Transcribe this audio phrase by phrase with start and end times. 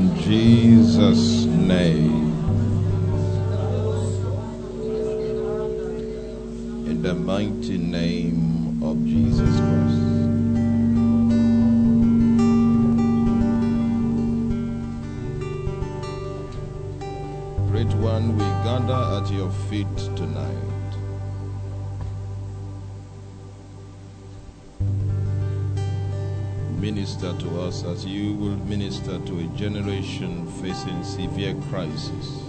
[0.00, 2.32] In Jesus' name.
[6.88, 10.00] In the mighty name of Jesus Christ.
[17.70, 20.69] Great one, we gather at your feet tonight.
[27.20, 32.40] Minister to us as you will minister to a generation facing severe crisis.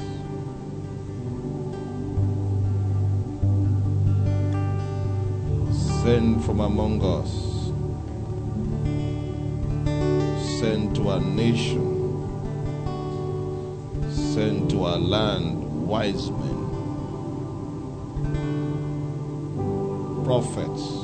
[6.04, 7.32] Send from among us,
[10.62, 11.84] send to our nation,
[14.10, 16.70] send to our land wise men,
[20.24, 21.01] prophets,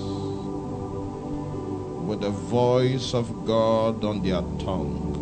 [2.17, 5.13] with the voice of God on their tongue.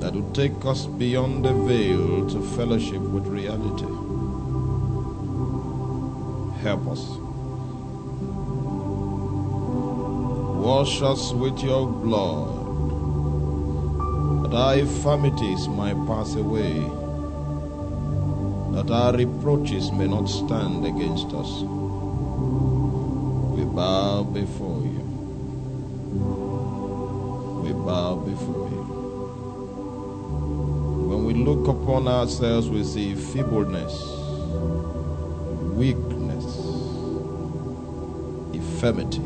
[0.00, 3.86] That will take us beyond the veil to fellowship with reality.
[6.62, 7.02] Help us.
[10.64, 12.64] Wash us with your blood,
[14.44, 16.80] that our infirmities might pass away,
[18.72, 21.83] that our reproaches may not stand against us
[24.34, 25.00] before you.
[27.62, 28.82] We bow before you.
[31.08, 33.94] When we look upon ourselves, we see feebleness,
[35.76, 36.44] weakness,
[38.52, 39.18] infirmity.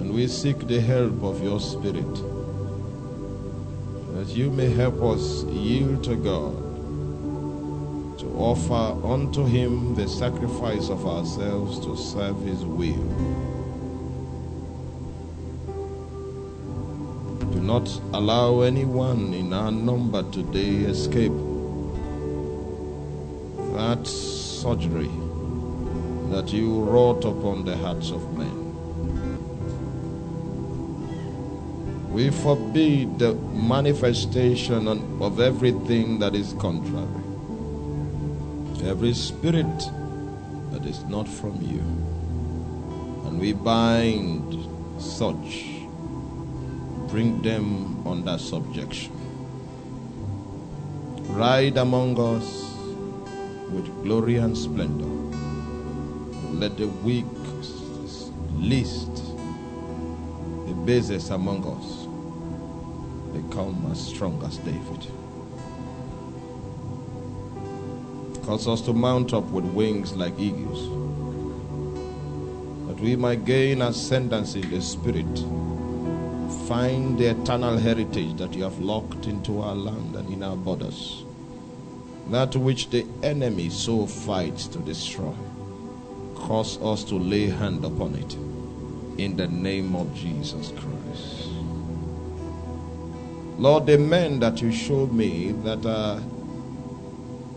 [0.00, 2.14] And we seek the help of your Spirit
[4.14, 6.63] that you may help us yield to God
[8.44, 13.08] offer unto him the sacrifice of ourselves to serve his will.
[17.52, 21.32] Do not allow anyone in our number today escape
[23.72, 25.10] that surgery
[26.30, 28.60] that you wrought upon the hearts of men.
[32.12, 34.86] We forbid the manifestation
[35.22, 37.24] of everything that is contrary
[38.86, 39.78] every spirit
[40.70, 41.80] that is not from you.
[43.26, 44.68] And we bind
[45.00, 45.64] such,
[47.08, 49.12] bring them under subjection.
[51.30, 52.76] Ride among us
[53.70, 55.06] with glory and splendor.
[56.52, 57.24] Let the weak,
[58.56, 59.14] least,
[60.66, 62.04] the basest among us
[63.32, 65.06] become as strong as David.
[68.46, 70.88] Cause us to mount up with wings like eagles,
[72.86, 75.38] that we might gain ascendancy in the spirit,
[76.68, 81.24] find the eternal heritage that you have locked into our land and in our borders,
[82.30, 85.34] that which the enemy so fights to destroy.
[86.34, 88.34] Cause us to lay hand upon it
[89.18, 91.48] in the name of Jesus Christ.
[93.56, 96.20] Lord, the men that you showed me that are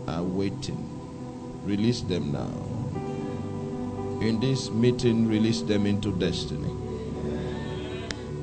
[0.08, 0.88] are waiting.
[1.64, 2.50] Release them now.
[4.24, 6.72] In this meeting, release them into destiny.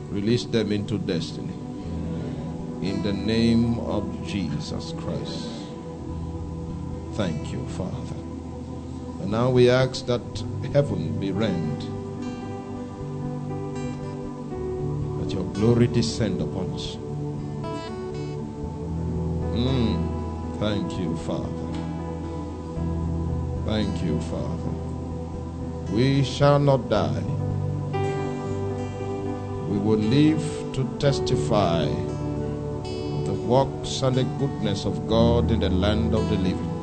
[0.09, 1.53] Release them into destiny.
[2.81, 5.49] In the name of Jesus Christ.
[7.13, 8.19] Thank you, Father.
[9.21, 10.21] And now we ask that
[10.71, 11.79] heaven be rent.
[15.19, 16.97] That your glory descend upon us.
[20.65, 21.67] Thank you, Father.
[23.67, 24.71] Thank you, Father.
[25.93, 27.21] We shall not die.
[29.69, 30.41] We will live
[30.73, 36.73] to testify the works and the goodness of God in the land of the living.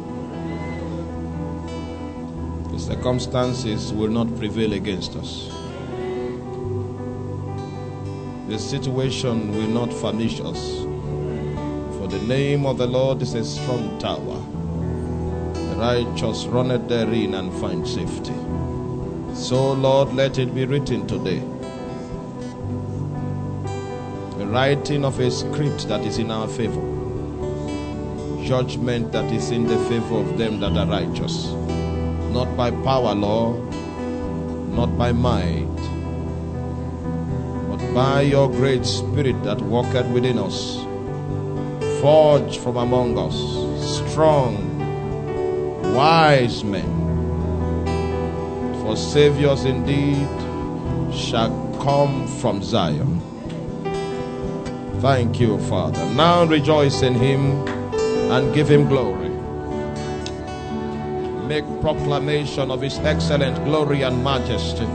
[2.71, 5.48] The circumstances will not prevail against us.
[8.47, 10.91] The situation will not furnish us.
[12.12, 14.36] The name of the Lord is a strong tower.
[15.54, 18.34] The righteous runneth therein and find safety.
[19.34, 21.38] So, Lord, let it be written today.
[24.36, 26.82] The writing of a script that is in our favor.
[28.44, 31.47] Judgment that is in the favor of them that are righteous.
[32.30, 33.72] Not by power, Lord,
[34.68, 35.65] not by might,
[37.70, 40.81] but by your great spirit that walketh within us.
[42.03, 43.37] Forge from among us
[44.10, 44.59] strong,
[45.95, 46.91] wise men.
[48.83, 50.27] For saviors indeed
[51.15, 53.21] shall come from Zion.
[55.01, 56.04] Thank you, Father.
[56.15, 57.69] Now rejoice in him
[58.33, 59.28] and give him glory.
[61.47, 64.87] Make proclamation of his excellent glory and majesty.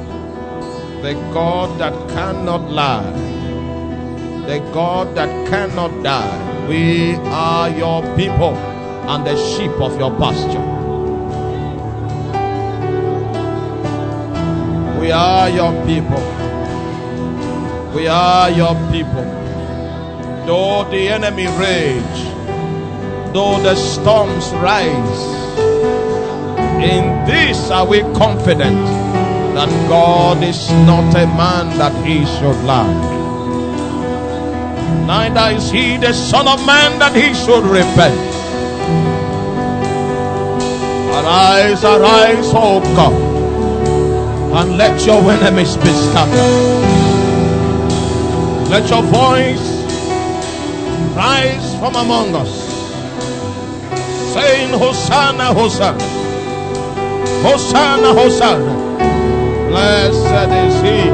[1.01, 3.12] The God that cannot lie,
[4.45, 6.46] the God that cannot die.
[6.67, 8.53] We are your people
[9.07, 10.59] and the sheep of your pasture.
[14.99, 16.21] We are your people.
[17.95, 19.23] We are your people.
[20.45, 22.19] Though the enemy rage,
[23.33, 25.21] though the storms rise,
[26.83, 28.85] in this are we confident
[29.55, 33.16] that God is not a man that he should lie.
[35.07, 38.19] Neither is he the Son of Man that he should repent.
[41.18, 43.38] Arise, arise, O God
[44.57, 46.33] and let your enemies be scattered.
[48.71, 49.68] Let your voice
[51.15, 52.54] rise from among us,
[54.33, 56.04] saying, Hosanna, Hosanna,
[57.44, 58.74] Hosanna, Hosanna.
[59.69, 61.09] Blessed is he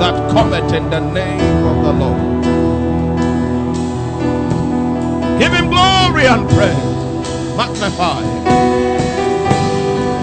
[0.00, 2.35] that cometh in the name of the Lord.
[5.38, 7.56] Give him glory and praise.
[7.56, 8.22] Magnify.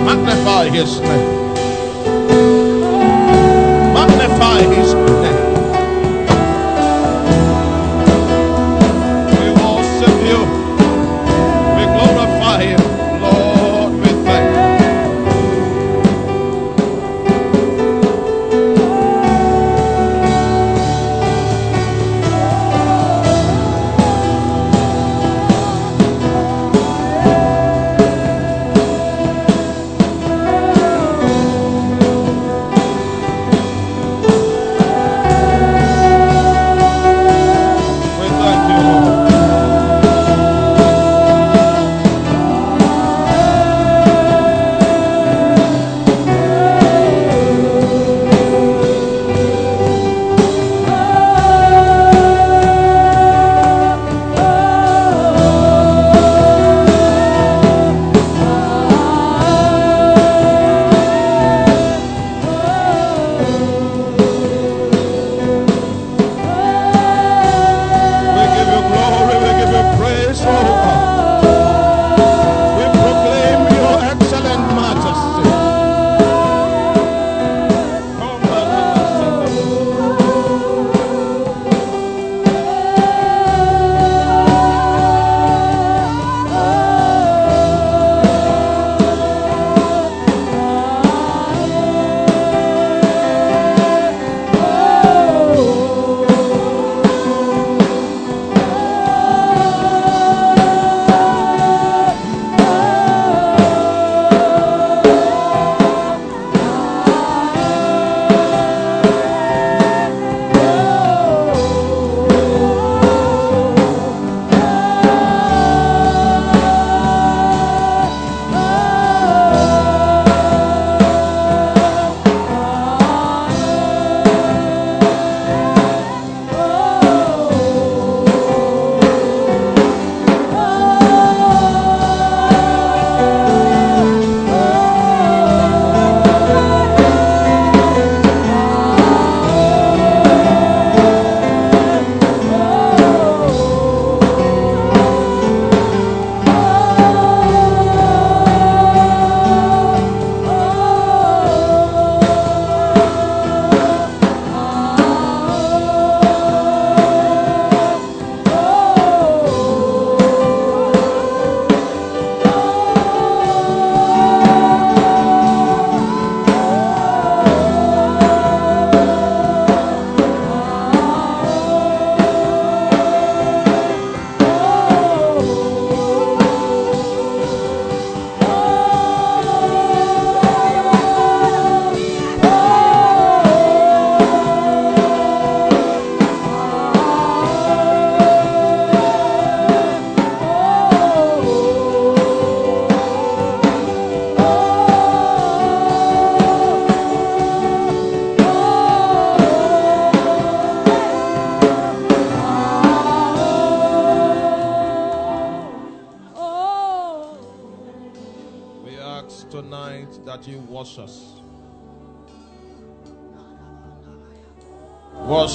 [0.05, 1.43] Magnify his name
[3.93, 4.92] magnify his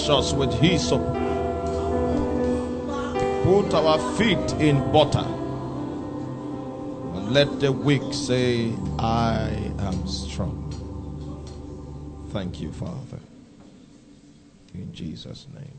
[0.09, 1.03] Us with hyssop.
[3.45, 5.27] Put our feet in butter.
[7.15, 9.51] And let the weak say, I
[9.81, 10.65] am strong.
[12.31, 13.21] Thank you, Father.
[14.73, 15.79] In Jesus' name.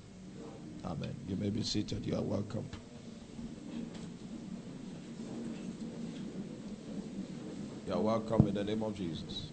[0.86, 1.16] Amen.
[1.28, 2.06] You may be seated.
[2.06, 2.70] You are welcome.
[7.88, 9.50] You are welcome in the name of Jesus.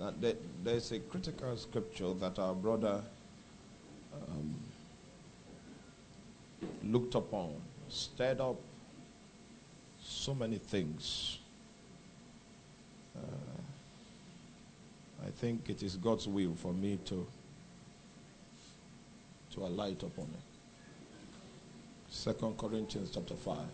[0.00, 3.02] There, there's a critical scripture that our brother
[4.14, 4.54] um,
[6.82, 7.54] looked upon,
[7.90, 8.56] stirred up
[10.02, 11.38] so many things.
[13.14, 13.20] Uh,
[15.26, 17.26] I think it is God's will for me to
[19.52, 20.40] to alight upon it.
[22.08, 23.68] Second Corinthians chapter five.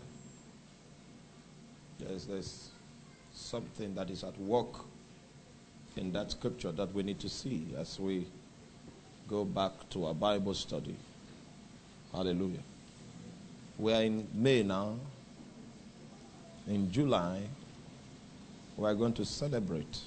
[1.99, 2.69] Yes, there's
[3.33, 4.85] something that is at work
[5.97, 8.27] in that scripture that we need to see as we
[9.27, 10.95] go back to our Bible study.
[12.13, 12.63] Hallelujah.
[13.77, 14.95] We are in May now.
[16.67, 17.41] In July,
[18.75, 19.99] we are going to celebrate.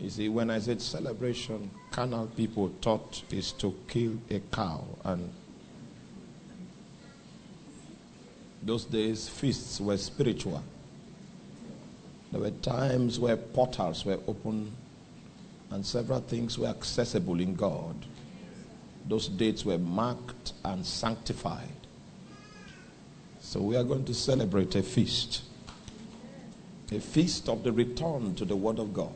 [0.00, 4.84] You see, when I said celebration, carnal people thought is to kill a cow.
[5.04, 5.30] And
[8.62, 10.62] those days, feasts were spiritual.
[12.34, 14.72] There were times where portals were open
[15.70, 17.94] and several things were accessible in God.
[19.08, 21.68] Those dates were marked and sanctified.
[23.38, 25.42] So we are going to celebrate a feast.
[26.90, 29.14] A feast of the return to the Word of God.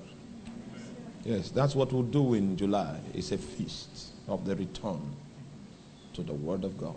[1.24, 3.00] Yes, that's what we'll do in July.
[3.14, 5.16] It's a feast of the return
[6.12, 6.94] to the Word of God.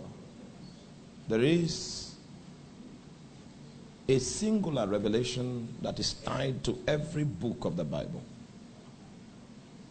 [1.26, 2.11] There is
[4.12, 8.22] a singular revelation that is tied to every book of the Bible.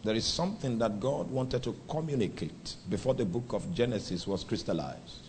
[0.04, 5.28] There is something that God wanted to communicate before the book of Genesis was crystallized.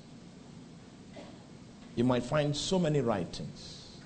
[1.95, 3.97] You might find so many writings,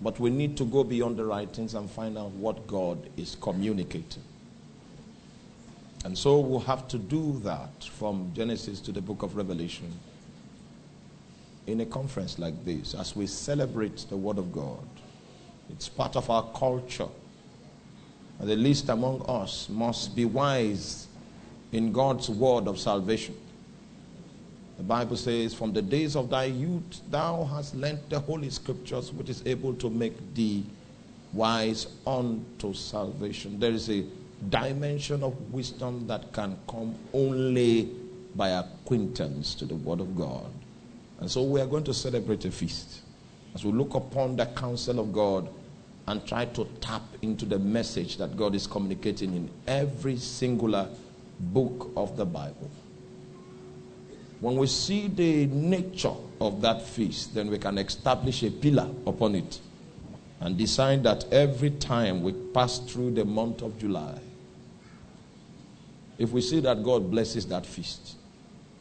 [0.00, 4.22] but we need to go beyond the writings and find out what God is communicating.
[6.04, 9.92] And so we'll have to do that from Genesis to the book of Revelation
[11.66, 14.86] in a conference like this as we celebrate the Word of God.
[15.70, 17.08] It's part of our culture.
[18.38, 21.08] And the least among us must be wise
[21.72, 23.34] in God's word of salvation.
[24.76, 29.12] The Bible says, From the days of thy youth, thou hast learnt the holy scriptures,
[29.12, 30.64] which is able to make thee
[31.32, 33.58] wise unto salvation.
[33.58, 34.04] There is a
[34.50, 37.90] dimension of wisdom that can come only
[38.34, 40.50] by acquaintance to the word of God.
[41.20, 43.00] And so we are going to celebrate a feast
[43.54, 45.48] as we look upon the counsel of God
[46.06, 50.88] and try to tap into the message that God is communicating in every singular
[51.40, 52.70] book of the Bible.
[54.40, 59.34] When we see the nature of that feast, then we can establish a pillar upon
[59.34, 59.58] it
[60.40, 64.20] and decide that every time we pass through the month of July,
[66.18, 68.16] if we see that God blesses that feast,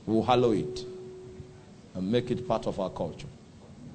[0.06, 0.86] we'll hallow it
[1.96, 3.28] and make it part of our culture.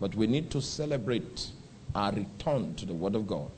[0.01, 1.49] But we need to celebrate
[1.95, 3.51] our return to the Word of God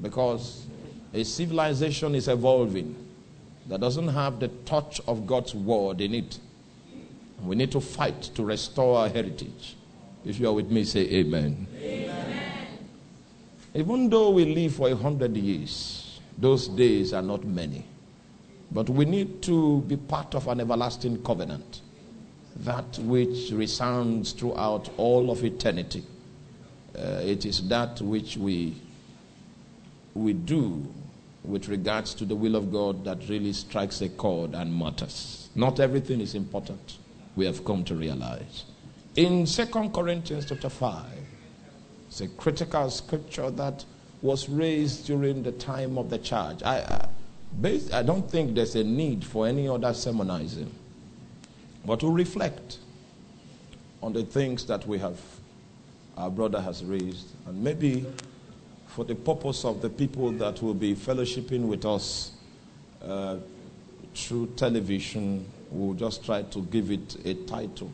[0.00, 0.66] because
[1.12, 2.94] a civilization is evolving
[3.68, 6.38] that doesn't have the touch of God's Word in it.
[7.44, 9.74] We need to fight to restore our heritage.
[10.24, 11.66] If you are with me, say amen.
[11.80, 12.66] amen.
[13.74, 17.84] Even though we live for a hundred years, those days are not many.
[18.70, 21.80] But we need to be part of an everlasting covenant
[22.60, 26.04] that which resounds throughout all of eternity.
[26.96, 28.74] Uh, it is that which we,
[30.14, 30.86] we do
[31.44, 35.48] with regards to the will of God that really strikes a chord and matters.
[35.54, 36.98] Not everything is important,
[37.36, 38.64] we have come to realize.
[39.14, 41.04] In 2 Corinthians chapter 5,
[42.08, 43.84] it's a critical scripture that
[44.22, 46.62] was raised during the time of the charge.
[46.62, 46.78] I,
[47.62, 50.72] I, I don't think there's a need for any other sermonizing
[51.86, 52.78] but to reflect
[54.02, 55.18] on the things that we have,
[56.16, 58.04] our brother has raised, and maybe
[58.88, 62.32] for the purpose of the people that will be fellowshipping with us
[63.02, 63.36] uh,
[64.14, 67.92] through television, we'll just try to give it a title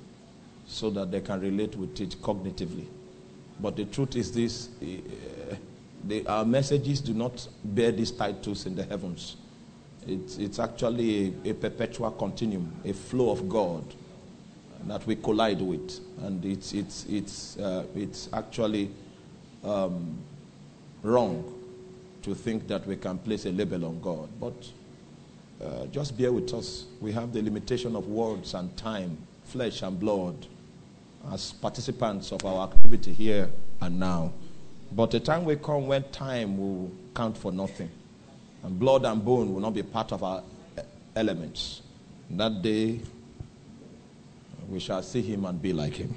[0.66, 2.86] so that they can relate with it cognitively.
[3.60, 5.56] But the truth is this uh,
[6.04, 9.36] the, our messages do not bear these titles in the heavens.
[10.06, 13.84] It's, it's actually a, a perpetual continuum, a flow of God
[14.86, 16.00] that we collide with.
[16.22, 18.90] And it's, it's, it's, uh, it's actually
[19.64, 20.18] um,
[21.02, 21.58] wrong
[22.22, 24.28] to think that we can place a label on God.
[24.40, 24.70] But
[25.64, 26.86] uh, just bear with us.
[27.00, 30.46] We have the limitation of words and time, flesh and blood,
[31.32, 33.48] as participants of our activity here
[33.80, 34.32] and now.
[34.90, 37.90] But the time will come when time will count for nothing,
[38.62, 40.42] and blood and bone will not be part of our
[41.14, 41.82] elements.
[42.30, 43.00] That day,
[44.68, 46.14] we shall see him and be like him.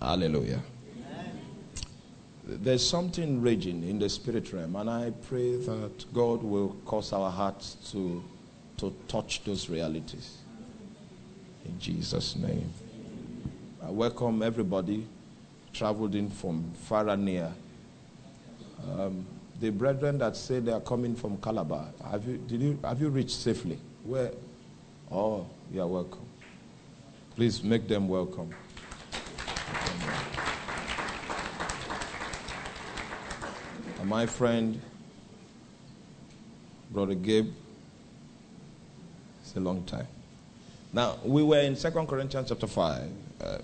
[0.00, 0.62] Hallelujah.
[2.44, 7.30] There's something raging in the spirit realm, and I pray that God will cause our
[7.30, 8.22] hearts to,
[8.76, 10.38] to touch those realities.
[11.64, 12.72] In Jesus' name.
[13.84, 15.06] I welcome everybody
[15.72, 17.52] traveled in from far and near.
[18.92, 19.26] Um,
[19.60, 23.08] the brethren that say they are coming from Calabar, have you, did you, have you
[23.08, 23.78] reached safely?
[24.04, 24.32] Where?
[25.10, 26.26] Oh, you are welcome.
[27.34, 28.50] Please make them welcome.
[34.00, 34.80] And my friend,
[36.90, 37.52] Brother Gabe,
[39.42, 40.06] it's a long time.
[40.92, 43.10] Now, we were in Second Corinthians chapter 5.
[43.40, 43.58] Uh,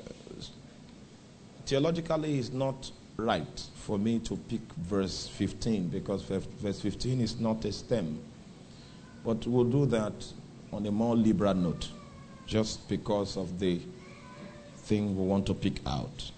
[1.66, 7.64] theologically, it's not right for me to pick verse 15 because verse 15 is not
[7.64, 8.18] a stem.
[9.24, 10.12] But we'll do that
[10.72, 11.88] on a more liberal note,
[12.46, 13.80] just because of the
[14.78, 16.30] thing we want to pick out.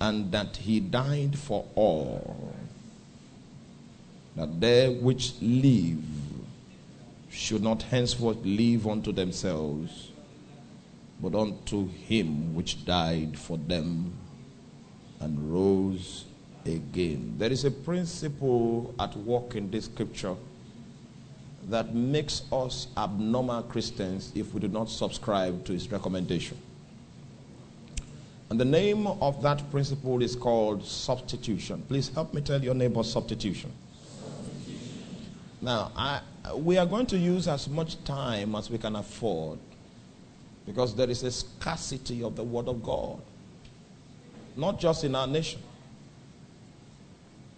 [0.00, 2.54] And that he died for all,
[4.36, 6.02] that they which live
[7.30, 10.10] should not henceforth live unto themselves,
[11.20, 14.12] but unto him which died for them
[15.24, 16.26] and rose
[16.66, 17.34] again.
[17.38, 20.36] There is a principle at work in this scripture
[21.68, 26.58] that makes us abnormal Christians if we do not subscribe to his recommendation.
[28.50, 31.82] And the name of that principle is called substitution.
[31.88, 33.72] Please help me tell your neighbor substitution.
[34.20, 35.26] substitution.
[35.62, 36.20] Now, I,
[36.54, 39.58] we are going to use as much time as we can afford
[40.66, 43.20] because there is a scarcity of the Word of God,
[44.56, 45.60] not just in our nation.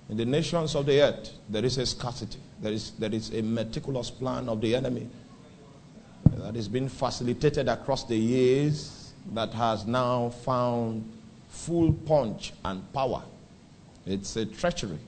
[0.08, 2.38] In the nations of the earth, there is a scarcity.
[2.60, 5.08] There is, there is a meticulous plan of the enemy
[6.24, 11.10] that has been facilitated across the years that has now found
[11.48, 13.22] full punch and power.
[14.06, 14.98] It's a treachery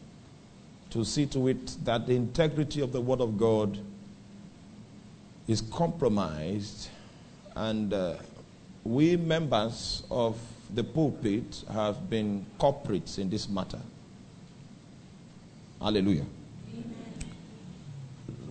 [0.91, 3.79] to see to it that the integrity of the Word of God
[5.47, 6.89] is compromised,
[7.55, 8.15] and uh,
[8.85, 10.39] we members of
[10.75, 13.81] the pulpit have been culprits in this matter.
[15.81, 16.27] Hallelujah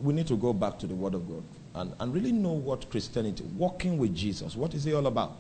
[0.01, 1.43] we need to go back to the Word of God
[1.75, 5.37] and, and really know what Christianity, walking with Jesus, what is it all about?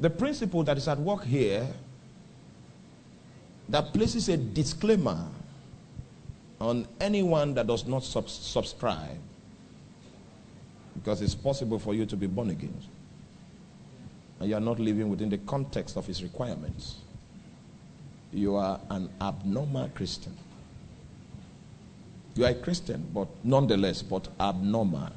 [0.00, 1.66] The principle that is at work here
[3.68, 5.26] that places a disclaimer
[6.60, 9.18] on anyone that does not sub- subscribe
[10.94, 12.74] because it's possible for you to be born again
[14.40, 16.96] and you are not living within the context of his requirements.
[18.32, 20.36] You are an abnormal Christian.
[22.34, 25.10] You are a Christian, but nonetheless, but abnormal.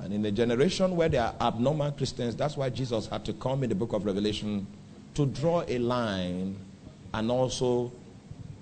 [0.00, 3.62] And in a generation where there are abnormal Christians, that's why Jesus had to come
[3.64, 4.66] in the book of Revelation
[5.14, 6.56] to draw a line
[7.12, 7.92] and also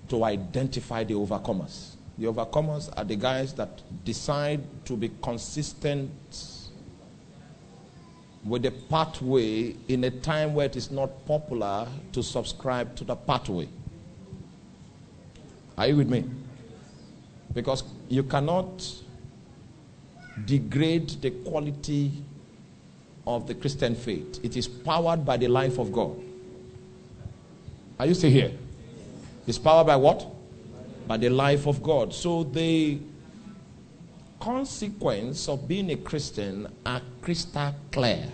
[0.09, 1.91] to identify the overcomers.
[2.17, 6.11] The overcomers are the guys that decide to be consistent
[8.45, 13.15] with the pathway in a time where it is not popular to subscribe to the
[13.15, 13.67] pathway.
[15.77, 16.25] Are you with me?
[17.53, 18.93] Because you cannot
[20.45, 22.11] degrade the quality
[23.27, 24.39] of the Christian faith.
[24.43, 26.15] It is powered by the life of God.
[27.99, 28.51] Are you still here?
[29.45, 30.25] It's powered by what?
[31.07, 32.13] By the life of God.
[32.13, 32.99] So the
[34.39, 38.27] consequence of being a Christian are crystal clear.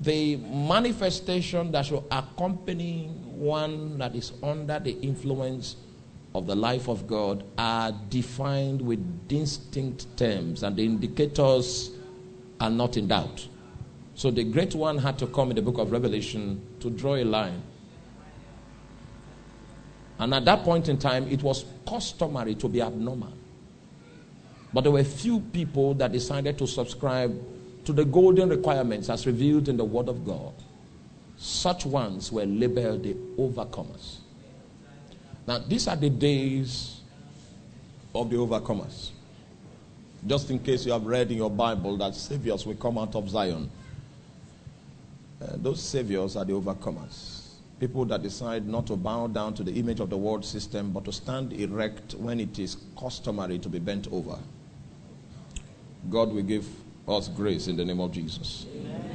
[0.00, 5.76] The manifestation that should accompany one that is under the influence
[6.34, 11.90] of the life of God are defined with distinct terms, and the indicators
[12.60, 13.46] are not in doubt.
[14.14, 17.24] So the great one had to come in the book of Revelation to draw a
[17.24, 17.62] line.
[20.18, 23.32] And at that point in time, it was customary to be abnormal.
[24.72, 27.36] But there were few people that decided to subscribe
[27.84, 30.54] to the golden requirements as revealed in the Word of God.
[31.36, 34.18] Such ones were labeled the overcomers.
[35.46, 37.00] Now, these are the days
[38.14, 39.10] of the overcomers.
[40.26, 43.28] Just in case you have read in your Bible that saviors will come out of
[43.30, 43.70] Zion.
[45.40, 47.54] Uh, those saviors are the overcomers.
[47.80, 51.06] People that decide not to bow down to the image of the world system, but
[51.06, 54.38] to stand erect when it is customary to be bent over.
[56.08, 56.66] God will give
[57.06, 58.66] us grace in the name of Jesus.
[58.74, 59.10] Amen.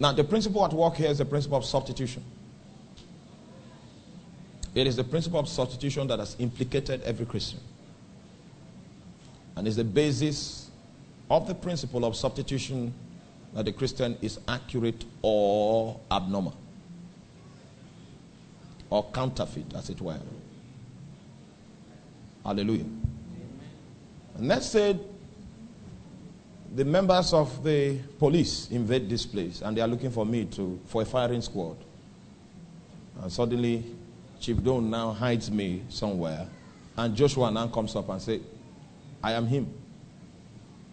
[0.00, 2.24] Now, the principle at work here is the principle of substitution.
[4.74, 7.60] It is the principle of substitution that has implicated every Christian.
[9.54, 10.70] And is the basis
[11.30, 12.94] of the principle of substitution
[13.52, 16.56] that the Christian is accurate or abnormal.
[18.88, 20.18] Or counterfeit, as it were.
[22.44, 22.86] Hallelujah.
[24.42, 24.98] Let's say
[26.74, 30.80] the members of the police invade this place and they are looking for me to
[30.86, 31.76] for a firing squad.
[33.22, 33.84] And suddenly
[34.40, 36.48] Chief Don now hides me somewhere
[36.96, 38.40] and Joshua now comes up and says,
[39.22, 39.72] I am him.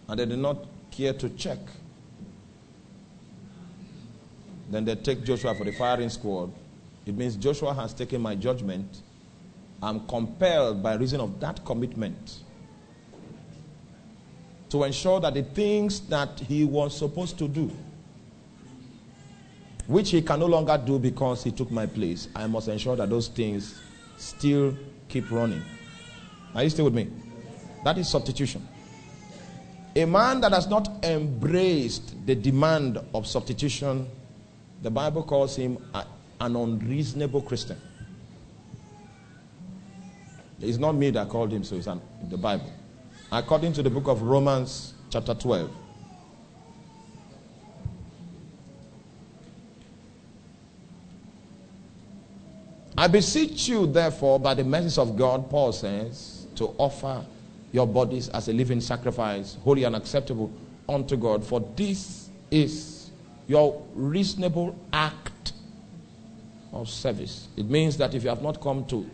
[0.06, 1.58] And they did not care to check.
[4.70, 6.52] Then they take Joshua for the firing squad.
[7.04, 9.02] It means Joshua has taken my judgment.
[9.82, 12.44] I'm compelled by reason of that commitment
[14.70, 17.70] to ensure that the things that he was supposed to do,
[19.86, 23.10] which he can no longer do because he took my place, I must ensure that
[23.10, 23.80] those things
[24.16, 24.76] still
[25.08, 25.62] keep running.
[26.54, 27.08] Are you still with me?
[27.84, 28.66] That is substitution.
[29.96, 34.08] A man that has not embraced the demand of substitution,
[34.82, 37.80] the Bible calls him an unreasonable Christian.
[40.60, 42.70] It's not me that called him so, it's an, the Bible
[43.32, 45.70] according to the book of Romans, chapter 12.
[52.98, 57.24] I beseech you, therefore, by the mercies of God, Paul says, to offer
[57.72, 60.52] your bodies as a living sacrifice, holy and acceptable
[60.88, 63.10] unto God, for this is
[63.46, 65.52] your reasonable act
[66.72, 67.48] of service.
[67.56, 69.08] It means that if you have not come to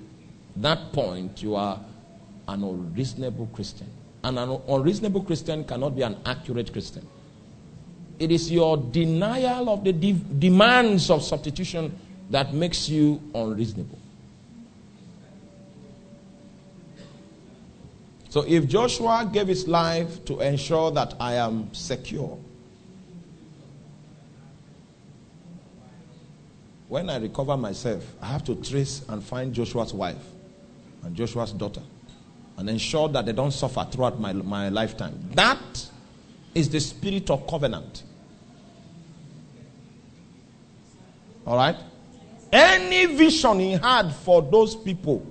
[0.56, 1.78] that point, you are
[2.48, 3.88] an unreasonable Christian.
[4.26, 7.06] And an unreasonable Christian cannot be an accurate Christian.
[8.18, 11.96] It is your denial of the de- demands of substitution
[12.30, 14.00] that makes you unreasonable.
[18.28, 22.36] So if Joshua gave his life to ensure that I am secure,
[26.88, 30.24] when I recover myself, I have to trace and find Joshua's wife
[31.04, 31.82] and Joshua's daughter
[32.56, 35.18] and ensure that they don't suffer throughout my, my lifetime.
[35.34, 35.58] That
[36.54, 38.02] is the spirit of covenant.
[41.46, 41.76] All right?
[42.52, 45.24] Any vision he had for those people,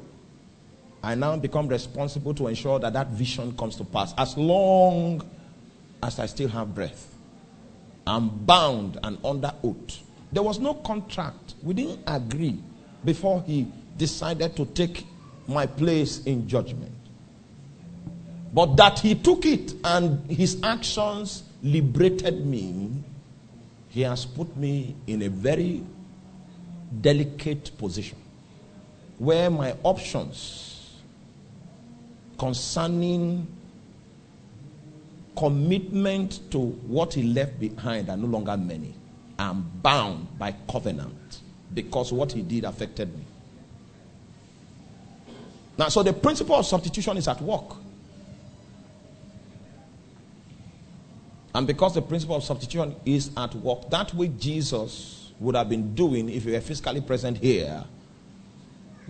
[1.02, 5.28] I now become responsible to ensure that that vision comes to pass as long
[6.04, 7.14] as I still have breath.
[8.08, 10.04] I'm bound and under oath.
[10.32, 11.56] There was no contract.
[11.64, 12.60] We didn't agree
[13.04, 15.06] before he decided to take
[15.48, 16.92] my place in judgment.
[18.56, 22.90] But that he took it and his actions liberated me,
[23.90, 25.84] he has put me in a very
[27.02, 28.18] delicate position
[29.18, 31.02] where my options
[32.38, 33.46] concerning
[35.36, 38.94] commitment to what he left behind are no longer many.
[39.38, 41.42] I'm bound by covenant
[41.74, 43.26] because what he did affected me.
[45.78, 47.76] Now, so the principle of substitution is at work.
[51.56, 55.96] And because the principle of substitution is at work, that which Jesus would have been
[55.96, 57.82] doing if he were physically present here,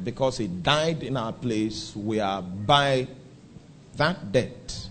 [0.04, 3.08] because he died in our place, we are by
[3.96, 4.90] that death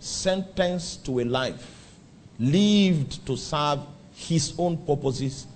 [0.00, 1.94] sentenced to a life
[2.40, 3.78] lived to serve
[4.12, 5.46] his own purposes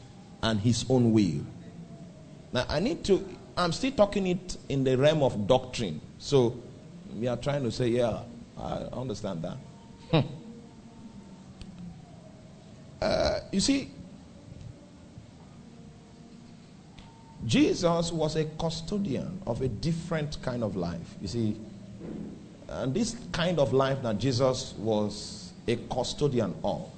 [0.44, 1.44] and his own will.
[2.52, 6.00] Now, I need to, I'm still talking it in the realm of doctrine.
[6.18, 6.56] So,
[7.18, 8.20] we are trying to say, yeah,
[8.56, 9.56] I understand that.
[10.20, 10.32] Hmm.
[13.02, 13.90] Uh, you see,
[17.44, 21.14] Jesus was a custodian of a different kind of life.
[21.20, 21.56] You see,
[22.68, 26.88] and this kind of life that Jesus was a custodian of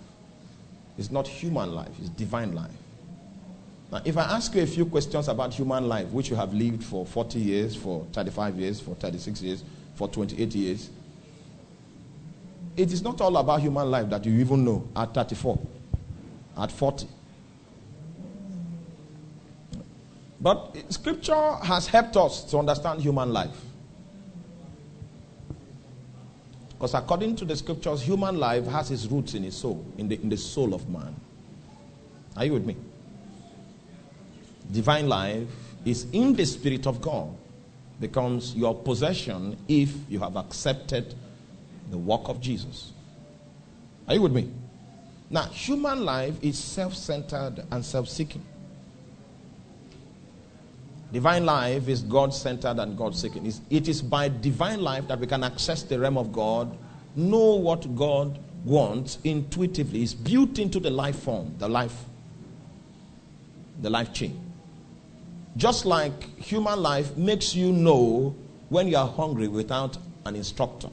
[0.96, 2.70] is not human life, it's divine life.
[3.90, 6.85] Now, if I ask you a few questions about human life, which you have lived
[6.85, 10.90] for 40 years, for 35 years, for 36 years, for 28 years,
[12.78, 15.58] it is not all about human life that you even know at 34,
[16.58, 17.06] at 40.
[20.40, 23.60] But scripture has helped us to understand human life.
[26.70, 30.14] Because according to the scriptures, human life has its roots in its soul, in the,
[30.22, 31.14] in the soul of man.
[32.36, 32.76] Are you with me?
[34.70, 35.48] divine life
[35.84, 37.34] is in the Spirit of God,
[38.00, 41.14] becomes your possession if you have accepted
[41.90, 42.92] the work of Jesus.
[44.07, 44.51] Are you with me?
[45.31, 48.44] Now, human life is self centered and self seeking.
[51.12, 53.51] Divine life is God centered and God seeking.
[53.70, 56.77] It is by divine life that we can access the realm of God,
[57.16, 60.03] know what God wants intuitively.
[60.03, 62.05] It's built into the life form, the life,
[63.81, 64.38] the life chain.
[65.57, 68.35] Just like human life makes you know
[68.68, 69.96] when you are hungry without
[70.27, 70.88] an instructor.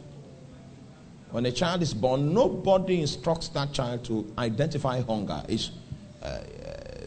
[1.36, 5.43] When a child is born, nobody instructs that child to identify hunger.
[5.50, 5.71] It's,
[6.24, 6.39] uh,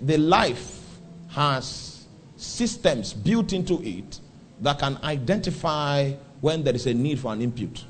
[0.02, 2.04] the life has
[2.36, 4.20] systems built into it
[4.60, 6.12] that can identify
[6.42, 7.86] when there is a need for an input.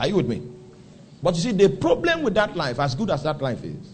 [0.00, 0.40] Are you with me?
[1.22, 3.86] But you see, the problem with that life, as good as that life is,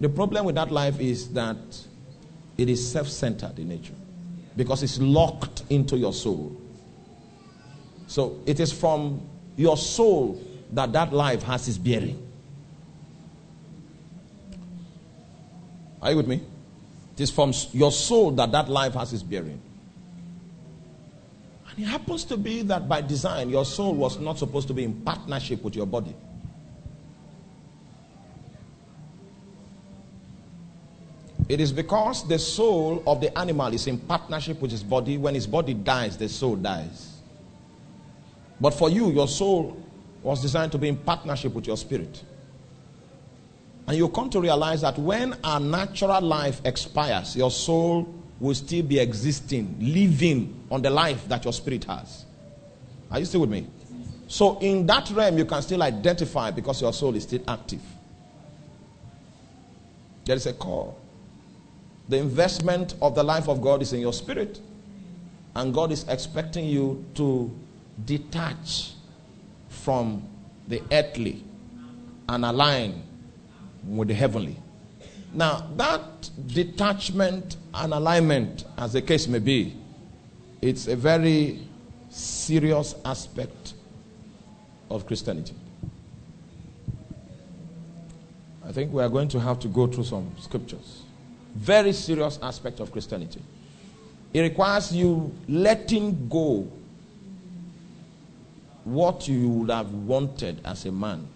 [0.00, 1.58] the problem with that life is that
[2.56, 3.92] it is self centered in nature
[4.56, 6.58] because it's locked into your soul.
[8.06, 9.20] So it is from
[9.56, 12.20] your soul that that life has its bearing.
[16.02, 16.42] Are you with me?
[17.14, 19.60] It is from your soul that that life has its bearing.
[21.70, 24.84] And it happens to be that by design, your soul was not supposed to be
[24.84, 26.14] in partnership with your body.
[31.48, 35.18] It is because the soul of the animal is in partnership with his body.
[35.18, 37.13] When his body dies, the soul dies.
[38.64, 39.76] But for you, your soul
[40.22, 42.24] was designed to be in partnership with your spirit.
[43.86, 48.08] And you come to realize that when our natural life expires, your soul
[48.40, 52.24] will still be existing, living on the life that your spirit has.
[53.10, 53.66] Are you still with me?
[54.28, 57.82] So, in that realm, you can still identify because your soul is still active.
[60.24, 60.98] There is a call.
[62.08, 64.58] The investment of the life of God is in your spirit.
[65.54, 67.54] And God is expecting you to
[68.04, 68.92] detach
[69.68, 70.26] from
[70.68, 71.44] the earthly
[72.28, 73.02] and align
[73.86, 74.56] with the heavenly.
[75.32, 79.76] Now, that detachment and alignment, as the case may be,
[80.62, 81.60] it's a very
[82.08, 83.74] serious aspect
[84.90, 85.54] of Christianity.
[88.66, 91.02] I think we are going to have to go through some scriptures.
[91.54, 93.42] Very serious aspect of Christianity.
[94.32, 96.66] It requires you letting go
[98.84, 101.26] what you would have wanted as a man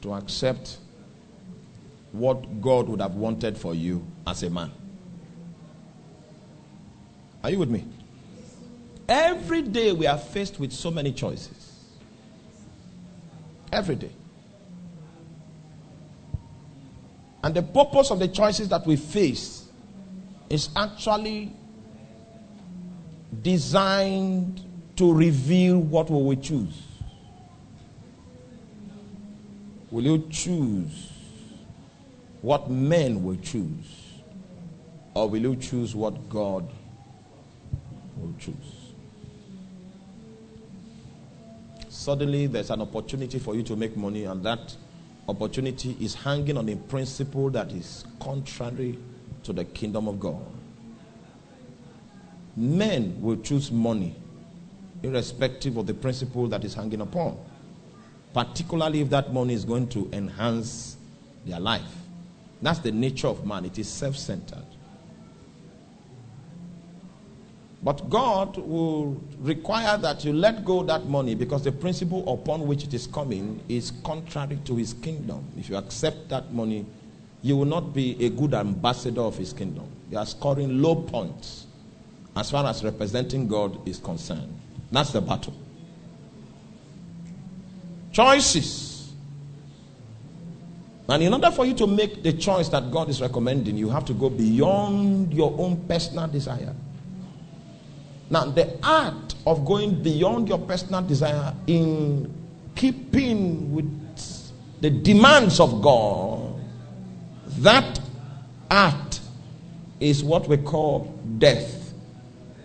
[0.00, 0.78] to accept
[2.12, 4.72] what God would have wanted for you as a man.
[7.44, 7.84] Are you with me?
[9.08, 11.74] Every day we are faced with so many choices.
[13.72, 14.10] Every day.
[17.42, 19.68] And the purpose of the choices that we face
[20.50, 21.52] is actually
[23.42, 24.62] designed
[24.98, 26.82] to reveal what will we choose.
[29.92, 31.12] Will you choose
[32.42, 34.18] what men will choose?
[35.14, 36.68] Or will you choose what God
[38.16, 38.56] will choose?
[41.88, 44.74] Suddenly, there's an opportunity for you to make money, and that
[45.28, 48.98] opportunity is hanging on a principle that is contrary
[49.44, 50.44] to the kingdom of God.
[52.56, 54.16] Men will choose money
[55.02, 57.38] irrespective of the principle that is hanging upon,
[58.34, 60.96] particularly if that money is going to enhance
[61.46, 61.82] their life.
[62.60, 64.64] That's the nature of man, it is self centered.
[67.80, 72.82] But God will require that you let go that money because the principle upon which
[72.82, 75.44] it is coming is contrary to his kingdom.
[75.56, 76.86] If you accept that money,
[77.42, 79.86] you will not be a good ambassador of his kingdom.
[80.10, 81.66] You are scoring low points
[82.34, 84.57] as far as representing God is concerned.
[84.90, 85.54] That's the battle.
[88.12, 89.12] Choices.
[91.08, 94.04] And in order for you to make the choice that God is recommending, you have
[94.06, 96.74] to go beyond your own personal desire.
[98.30, 102.32] Now, the art of going beyond your personal desire in
[102.74, 103.88] keeping with
[104.80, 106.60] the demands of God,
[107.60, 108.00] that
[108.70, 109.20] art
[109.98, 111.77] is what we call death.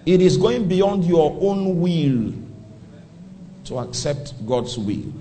[0.06, 2.34] It is going beyond your own will
[3.66, 5.14] to accept God's will.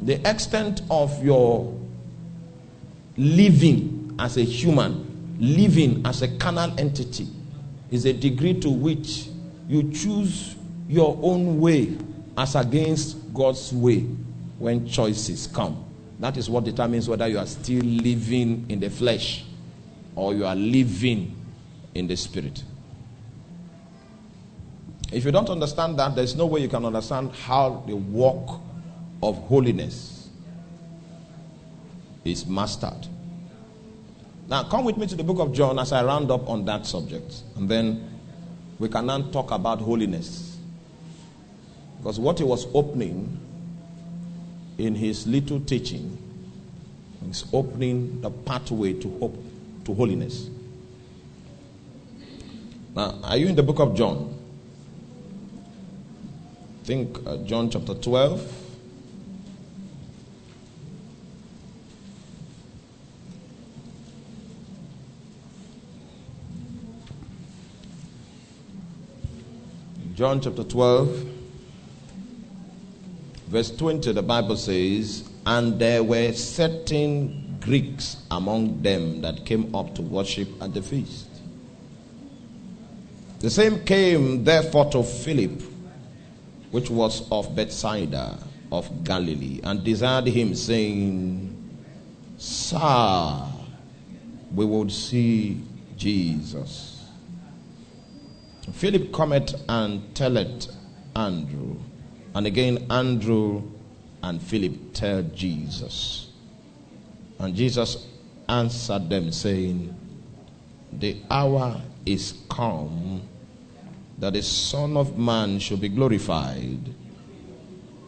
[0.00, 1.78] The extent of your
[3.16, 7.28] living as a human, living as a carnal entity,
[7.90, 9.28] is a degree to which
[9.68, 10.56] you choose
[10.88, 11.96] your own way
[12.36, 14.00] as against God's way
[14.58, 15.84] when choices come.
[16.20, 19.44] That is what determines whether you are still living in the flesh
[20.14, 21.36] or you are living
[21.94, 22.62] in the Spirit.
[25.12, 28.60] If you don't understand that, there's no way you can understand how the walk
[29.22, 30.30] of holiness
[32.24, 33.06] is mastered.
[34.48, 36.86] Now, come with me to the book of John as I round up on that
[36.86, 37.42] subject.
[37.56, 38.08] And then
[38.78, 40.58] we can now talk about holiness.
[41.98, 43.38] Because what he was opening
[44.78, 46.18] in his little teaching
[47.30, 49.36] is opening the pathway to hope,
[49.84, 50.48] to holiness.
[52.94, 54.41] Now, are you in the book of John?
[56.84, 58.62] Think uh, John chapter 12.
[70.14, 71.26] John chapter 12,
[73.48, 79.94] verse 20, the Bible says, And there were certain Greeks among them that came up
[79.94, 81.26] to worship at the feast.
[83.40, 85.60] The same came therefore to Philip,
[86.72, 88.38] which was of Bethsaida
[88.72, 91.78] of Galilee, and desired him, saying,
[92.38, 93.46] Sir,
[94.54, 95.60] we would see
[95.96, 97.04] Jesus.
[98.72, 100.68] Philip cometh and telleth
[101.14, 101.76] Andrew.
[102.34, 103.62] And again, Andrew
[104.22, 106.30] and Philip tell Jesus.
[107.38, 108.06] And Jesus
[108.48, 109.94] answered them, saying,
[110.92, 113.28] The hour is come
[114.22, 116.94] that the Son of Man should be glorified.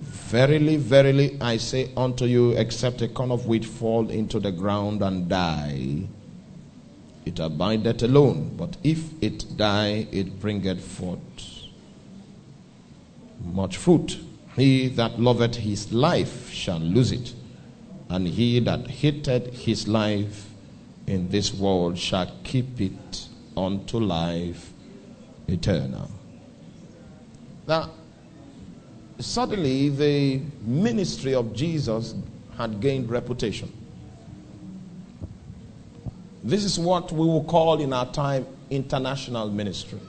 [0.00, 5.02] Verily, verily, I say unto you, except a corn of wheat fall into the ground
[5.02, 6.06] and die,
[7.26, 11.20] it abideth alone, but if it die, it bringeth forth
[13.44, 14.20] much fruit.
[14.54, 17.34] He that loveth his life shall lose it,
[18.08, 20.48] and he that hateth his life
[21.08, 24.73] in this world shall keep it unto life
[25.48, 26.10] eternal.
[27.66, 27.90] Now,
[29.18, 32.14] suddenly the ministry of Jesus
[32.56, 33.72] had gained reputation.
[36.42, 40.00] This is what we will call in our time international ministry.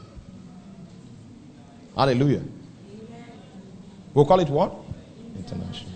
[1.95, 2.43] Hallelujah.
[4.13, 4.73] We'll call it what?
[5.37, 5.91] International.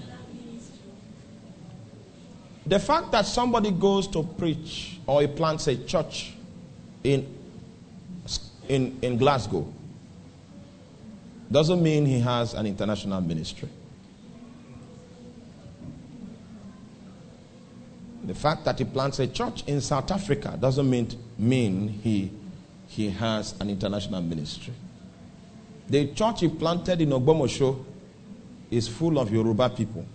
[2.66, 6.34] The fact that somebody goes to preach or he plants a church
[7.04, 7.39] in,
[8.70, 9.68] in, in Glasgow
[11.52, 13.68] doesn't mean he has an international ministry.
[18.24, 22.32] The fact that he plants a church in South Africa doesn't mean, mean he,
[22.88, 24.74] he has an international ministry.
[25.90, 27.84] The church he planted in Ogbomosho
[28.70, 30.06] is full of Yoruba people.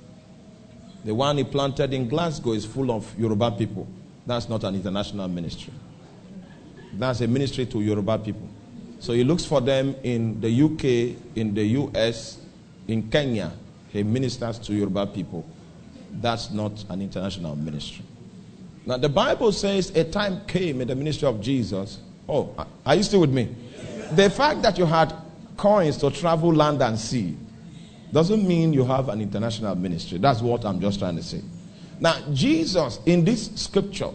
[1.05, 3.89] The one he planted in Glasgow is full of Yoruba people.
[4.25, 5.73] That's not an international ministry.
[6.99, 8.49] That's a ministry to Yoruba people.
[9.01, 12.39] So he looks for them in the UK, in the US,
[12.89, 13.53] in Kenya.
[13.91, 15.45] He ministers to Yoruba people.
[16.11, 18.05] That's not an international ministry.
[18.87, 21.99] Now, the Bible says a time came in the ministry of Jesus.
[22.29, 22.55] Oh,
[22.85, 23.55] are you still with me?
[24.13, 25.13] The fact that you had
[25.57, 27.37] coins to travel land and sea
[28.13, 30.19] doesn't mean you have an international ministry.
[30.19, 31.41] That's what I'm just trying to say.
[32.01, 34.11] Now, Jesus, in this scripture,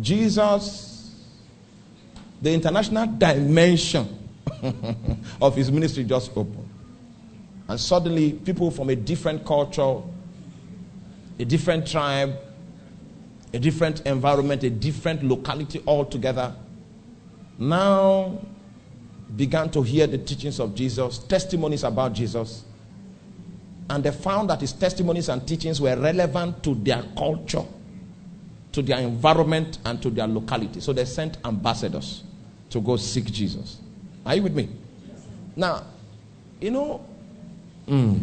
[0.00, 0.89] Jesus,
[2.42, 4.18] the international dimension
[5.42, 6.68] of his ministry just opened.
[7.68, 9.98] And suddenly, people from a different culture,
[11.38, 12.34] a different tribe,
[13.52, 16.54] a different environment, a different locality altogether,
[17.58, 18.38] now
[19.36, 22.64] began to hear the teachings of Jesus, testimonies about Jesus,
[23.88, 27.64] and they found that his testimonies and teachings were relevant to their culture,
[28.72, 30.80] to their environment, and to their locality.
[30.80, 32.24] So they sent ambassadors
[32.70, 33.78] to go seek Jesus.
[34.24, 34.68] Are you with me?
[35.56, 35.84] Now,
[36.60, 37.04] you know,
[37.86, 38.20] mm,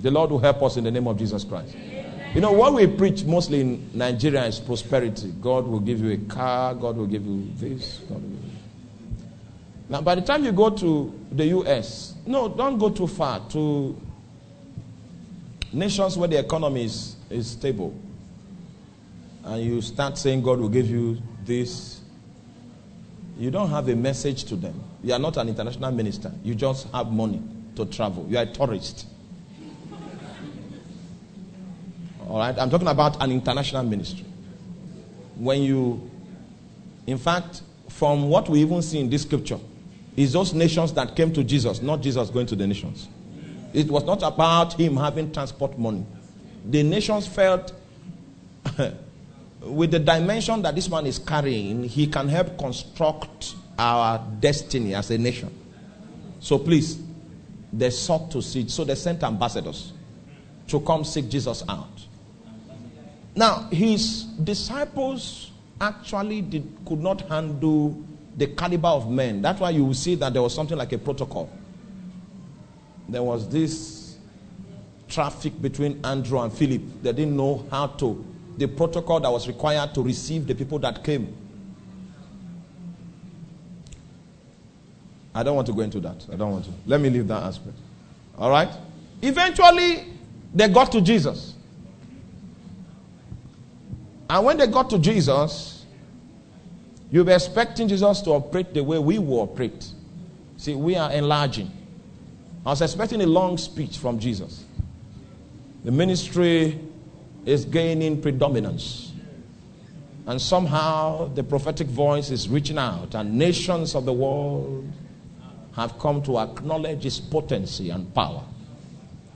[0.00, 1.74] the Lord will help us in the name of Jesus Christ.
[2.34, 5.32] You know, what we preach mostly in Nigeria is prosperity.
[5.40, 7.98] God will give you a car, God will give you this.
[7.98, 8.38] Give you...
[9.88, 13.98] Now, by the time you go to the US, no, don't go too far to
[15.72, 17.98] nations where the economy is, is stable.
[19.44, 21.97] And you start saying God will give you this.
[23.38, 24.82] You don't have a message to them.
[25.02, 26.32] You are not an international minister.
[26.42, 27.40] You just have money
[27.76, 28.26] to travel.
[28.28, 29.06] You are a tourist.
[32.28, 32.58] All right?
[32.58, 34.26] I'm talking about an international ministry.
[35.36, 36.10] When you,
[37.06, 39.60] in fact, from what we even see in this scripture,
[40.16, 43.08] is those nations that came to Jesus, not Jesus going to the nations.
[43.72, 46.04] It was not about him having transport money.
[46.64, 47.72] The nations felt
[49.60, 55.10] with the dimension that this man is carrying, he can help construct our destiny as
[55.10, 55.52] a nation.
[56.40, 56.98] So please,
[57.72, 58.68] they sought to see.
[58.68, 59.92] So they sent ambassadors
[60.68, 61.88] to come seek Jesus out.
[63.34, 67.96] Now, his disciples actually did, could not handle
[68.36, 69.42] the caliber of men.
[69.42, 71.50] That's why you will see that there was something like a protocol.
[73.08, 74.16] There was this
[75.08, 76.82] traffic between Andrew and Philip.
[77.02, 78.24] They didn't know how to,
[78.58, 81.34] the protocol that was required to receive the people that came.
[85.34, 86.26] I don't want to go into that.
[86.32, 86.72] I don't want to.
[86.84, 87.76] Let me leave that aspect.
[88.36, 88.68] All right?
[89.22, 90.06] Eventually,
[90.52, 91.54] they got to Jesus.
[94.28, 95.86] And when they got to Jesus,
[97.10, 99.92] you were expecting Jesus to operate the way we will operate.
[100.56, 101.70] See, we are enlarging.
[102.66, 104.64] I was expecting a long speech from Jesus.
[105.84, 106.78] The ministry
[107.48, 109.12] is gaining predominance.
[110.26, 114.86] And somehow the prophetic voice is reaching out, and nations of the world
[115.74, 118.44] have come to acknowledge his potency and power.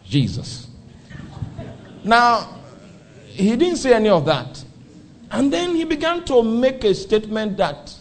[0.04, 0.66] Jesus.
[2.04, 2.58] Now,
[3.26, 4.62] he didn't say any of that.
[5.30, 7.94] And then he began to make a statement that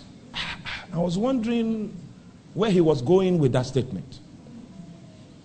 [0.92, 1.96] I was wondering
[2.54, 4.20] where he was going with that statement.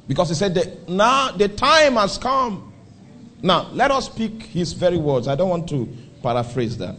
[0.08, 2.72] Because he said that now the time has come.
[3.42, 5.28] Now, let us speak his very words.
[5.28, 5.88] I don't want to
[6.22, 6.96] paraphrase that.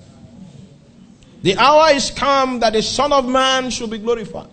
[1.42, 4.50] The hour is come that the Son of Man should be glorified.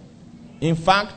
[0.60, 1.12] In fact,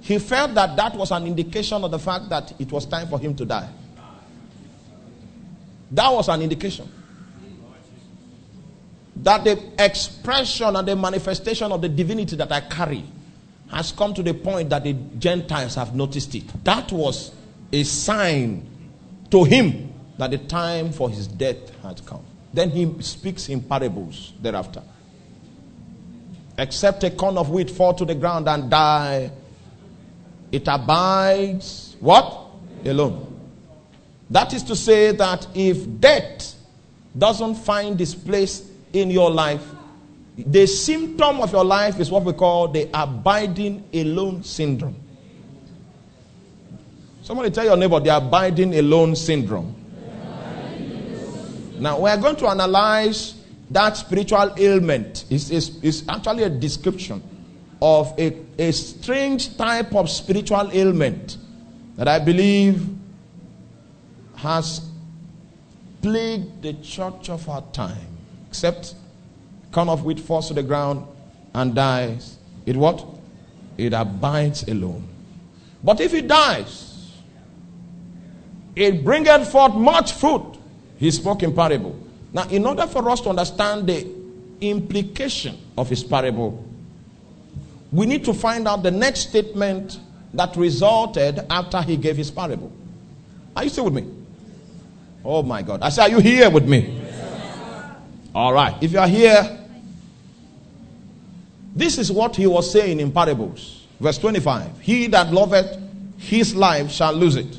[0.00, 3.18] he felt that that was an indication of the fact that it was time for
[3.18, 3.68] him to die.
[5.90, 6.88] That was an indication
[9.16, 13.04] that the expression and the manifestation of the divinity that I carry
[13.70, 16.44] has come to the point that the Gentiles have noticed it.
[16.64, 17.32] That was
[17.72, 18.68] a sign
[19.30, 22.24] to him that the time for his death had come.
[22.52, 24.82] Then he speaks in parables thereafter.
[26.56, 29.30] Except a corn of wheat fall to the ground and die,
[30.52, 32.42] it abides what?
[32.84, 33.30] Alone.
[34.30, 36.54] That is to say that if death
[37.16, 39.64] doesn't find its place in your life,
[40.36, 44.96] the symptom of your life is what we call the abiding alone syndrome.
[47.24, 49.74] Somebody tell your neighbor the abiding alone syndrome.
[51.78, 53.34] Now, we are going to analyze
[53.70, 55.24] that spiritual ailment.
[55.30, 57.22] It's, it's, it's actually a description
[57.80, 61.38] of a, a strange type of spiritual ailment
[61.96, 62.86] that I believe
[64.36, 64.86] has
[66.02, 68.18] plagued the church of our time
[68.50, 68.96] except
[69.72, 71.06] corn of wheat falls to the ground
[71.54, 72.36] and dies.
[72.66, 73.02] It what?
[73.78, 75.08] It abides alone.
[75.82, 76.93] But if it dies,
[78.76, 80.58] it bringeth forth much fruit.
[80.98, 81.98] He spoke in parable.
[82.32, 84.06] Now, in order for us to understand the
[84.60, 86.64] implication of his parable,
[87.92, 90.00] we need to find out the next statement
[90.34, 92.72] that resulted after he gave his parable.
[93.56, 94.10] Are you still with me?
[95.24, 95.80] Oh my God.
[95.82, 97.00] I say, are you here with me?
[98.34, 98.74] All right.
[98.82, 99.60] If you are here,
[101.74, 103.86] this is what he was saying in parables.
[104.00, 105.80] Verse 25 He that loveth
[106.18, 107.58] his life shall lose it.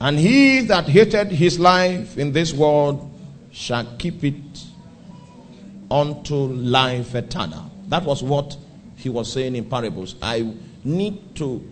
[0.00, 3.10] And he that hated his life in this world
[3.50, 4.34] shall keep it
[5.90, 7.70] unto life eternal.
[7.88, 8.56] That was what
[8.96, 10.14] he was saying in parables.
[10.22, 11.64] I need to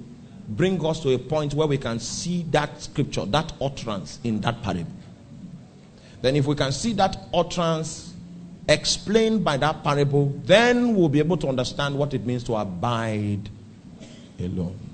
[0.48, 4.62] bring us to a point where we can see that scripture, that utterance in that
[4.62, 4.90] parable.
[6.22, 8.14] Then, if we can see that utterance
[8.68, 13.48] explained by that parable, then we'll be able to understand what it means to abide
[14.40, 14.85] alone.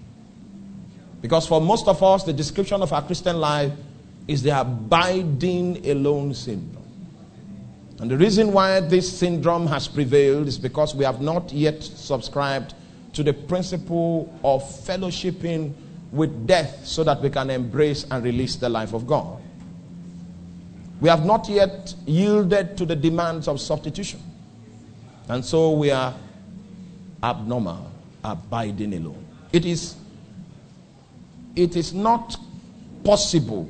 [1.23, 3.73] Because for most of us, the description of our Christian life
[4.29, 6.83] is the abiding alone syndrome.
[8.01, 12.75] And the reason why this syndrome has prevailed is because we have not yet subscribed
[13.13, 15.73] to the principle of fellowshipping
[16.11, 19.41] with death so that we can embrace and release the life of God.
[21.01, 24.21] We have not yet yielded to the demands of substitution.
[25.29, 26.15] And so we are
[27.23, 27.91] abnormal,
[28.25, 29.25] abiding alone.
[29.53, 29.97] It is,
[31.57, 32.37] it is not
[33.05, 33.69] possible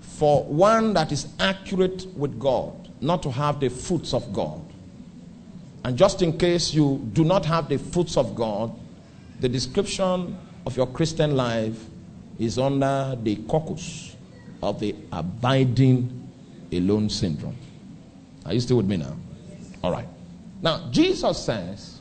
[0.00, 4.60] for one that is accurate with God not to have the fruits of God.
[5.84, 8.72] And just in case you do not have the fruits of God,
[9.40, 11.82] the description of your Christian life
[12.38, 14.14] is under the caucus
[14.62, 16.28] of the abiding
[16.72, 17.56] alone syndrome.
[18.44, 19.16] Are you still with me now?
[19.82, 20.06] All right.
[20.60, 22.00] Now, Jesus says,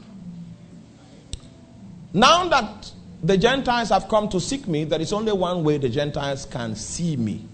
[2.13, 2.91] now that
[3.23, 6.75] the Gentiles have come to seek me, there is only one way the Gentiles can
[6.75, 7.47] see me.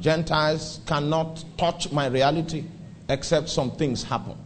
[0.00, 2.64] Gentiles cannot touch my reality
[3.08, 4.36] except some things happen.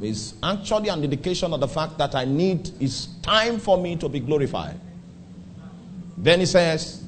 [0.00, 4.08] It's actually an indication of the fact that I need, it's time for me to
[4.08, 4.78] be glorified.
[6.16, 7.04] Then he says,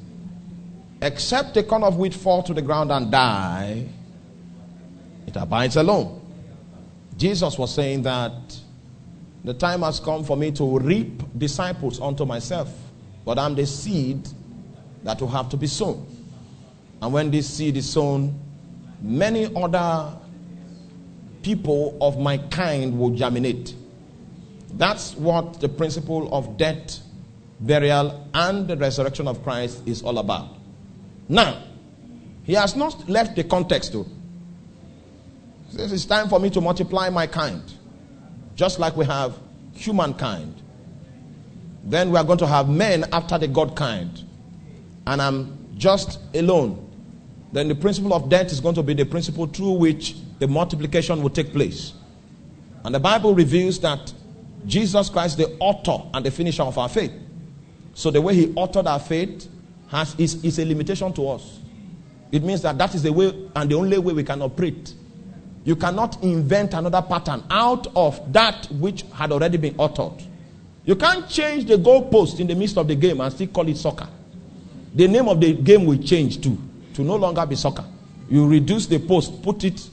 [1.01, 3.87] Except a corn of wheat fall to the ground and die,
[5.25, 6.21] it abides alone.
[7.17, 8.31] Jesus was saying that
[9.43, 12.71] the time has come for me to reap disciples unto myself,
[13.25, 14.27] but I'm the seed
[15.03, 16.05] that will have to be sown.
[17.01, 18.39] And when this seed is sown,
[19.01, 20.15] many other
[21.41, 23.75] people of my kind will germinate.
[24.73, 26.99] That's what the principle of death,
[27.59, 30.55] burial, and the resurrection of Christ is all about.
[31.27, 31.63] Now,
[32.43, 34.05] he has not left the context though.
[35.71, 37.63] He it's time for me to multiply my kind,
[38.61, 39.33] just like we have
[39.73, 40.61] humankind.
[41.83, 44.23] Then we are going to have men after the God kind.
[45.07, 46.87] And I'm just alone.
[47.53, 51.23] Then the principle of death is going to be the principle through which the multiplication
[51.23, 51.93] will take place.
[52.83, 54.13] And the Bible reveals that
[54.67, 57.13] Jesus Christ, the author and the finisher of our faith.
[57.95, 59.49] So the way he authored our faith
[59.89, 61.61] has, is, is a limitation to us.
[62.31, 64.93] It means that that is the way and the only way we can operate.
[65.63, 70.23] You cannot invent another pattern out of that which had already been uttered.
[70.85, 73.77] You can't change the goalpost in the midst of the game and still call it
[73.77, 74.07] soccer.
[74.95, 76.57] The name of the game will change too,
[76.95, 77.85] to no longer be soccer.
[78.29, 79.87] You reduce the post, put it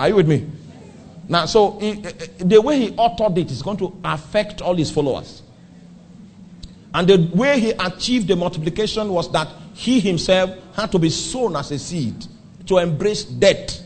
[0.00, 0.46] Are you with me?
[1.28, 1.92] Now, so he,
[2.38, 5.42] the way he authored it is going to affect all his followers.
[6.94, 11.56] And the way he achieved the multiplication was that he himself had to be sown
[11.56, 12.26] as a seed
[12.66, 13.80] to embrace death.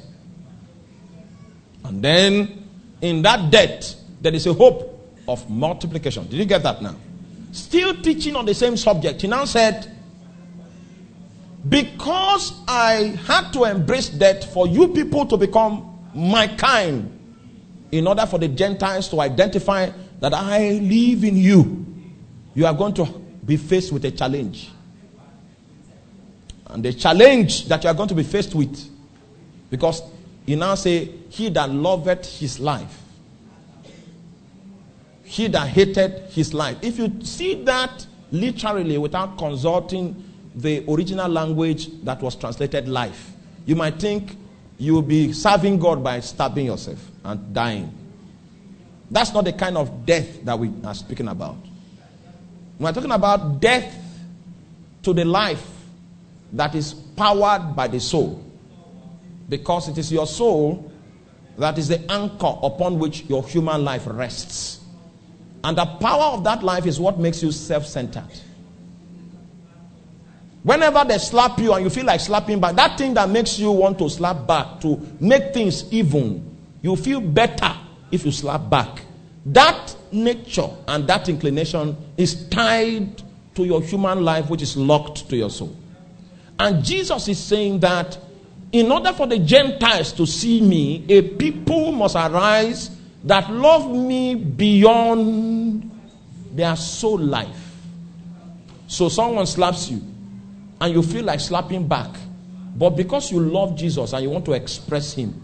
[1.85, 2.67] And then
[3.01, 4.91] in that death, there is a hope
[5.29, 6.27] of multiplication.
[6.29, 6.97] Did you get that now?
[7.53, 9.91] Still teaching on the same subject, he now said,
[11.69, 17.11] Because I had to embrace death for you people to become my kind,
[17.93, 21.87] in order for the Gentiles to identify that I live in you,
[22.55, 23.05] you are going to
[23.45, 24.71] be faced with a challenge.
[26.75, 28.91] And the challenge that you are going to be faced with,
[29.71, 30.03] because
[30.45, 33.01] he now say, He that loveth his life,
[35.23, 36.77] he that hated his life.
[36.83, 40.21] If you see that literally without consulting
[40.57, 43.31] the original language that was translated life,
[43.67, 44.37] you might think
[44.77, 47.93] you will be serving God by stabbing yourself and dying.
[49.13, 51.57] That's not the kind of death that we are speaking about.
[52.81, 53.97] We're talking about death
[55.05, 55.71] to the life
[56.55, 58.43] that is powered by the soul.
[59.49, 60.91] Because it is your soul
[61.59, 64.81] that is the anchor upon which your human life rests.
[65.63, 68.29] And the power of that life is what makes you self centered.
[70.63, 73.71] Whenever they slap you and you feel like slapping back, that thing that makes you
[73.71, 77.73] want to slap back to make things even, you feel better
[78.11, 79.03] if you slap back.
[79.47, 83.23] That nature and that inclination is tied
[83.55, 85.77] to your human life, which is locked to your soul.
[86.59, 88.19] And Jesus is saying that
[88.73, 92.91] in order for the Gentiles to see me, a people must arise
[93.25, 95.91] that love me beyond
[96.53, 97.73] their soul life.
[98.87, 100.01] So someone slaps you
[100.81, 102.11] and you feel like slapping back.
[102.77, 105.41] But because you love Jesus and you want to express Him,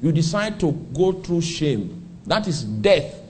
[0.00, 2.08] you decide to go through shame.
[2.26, 3.20] That is death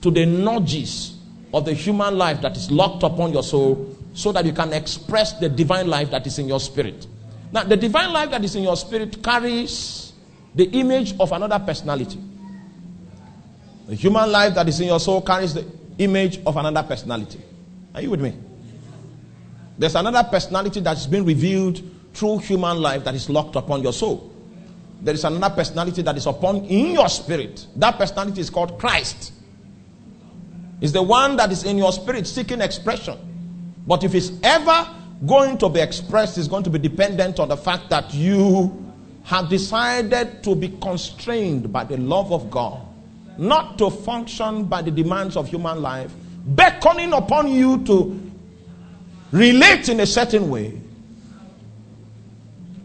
[0.00, 1.16] to the nudges
[1.52, 5.34] of the human life that is locked upon your soul so that you can express
[5.34, 7.06] the divine life that is in your spirit.
[7.52, 10.12] Now, the divine life that is in your spirit carries
[10.56, 12.18] the image of another personality.
[13.86, 15.64] The human life that is in your soul carries the
[15.98, 17.40] image of another personality.
[17.94, 18.34] Are you with me?
[19.78, 21.80] There's another personality that's been revealed
[22.12, 24.32] through human life that is locked upon your soul.
[25.00, 27.68] There is another personality that is upon in your spirit.
[27.76, 29.32] That personality is called Christ.
[30.80, 33.27] It's the one that is in your spirit seeking expression.
[33.88, 34.86] But if it's ever
[35.26, 38.84] going to be expressed, it's going to be dependent on the fact that you
[39.24, 42.82] have decided to be constrained by the love of God,
[43.38, 46.12] not to function by the demands of human life,
[46.48, 48.20] beckoning upon you to
[49.32, 50.78] relate in a certain way,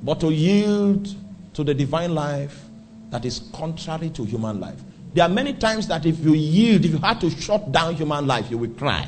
[0.04, 1.14] but to yield
[1.54, 2.62] to the divine life
[3.10, 4.80] that is contrary to human life.
[5.14, 8.26] There are many times that if you yield, if you had to shut down human
[8.26, 9.06] life, you will cry.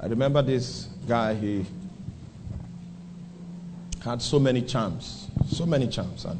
[0.00, 1.64] I remember this guy, he
[4.04, 6.38] had so many charms, so many charms, and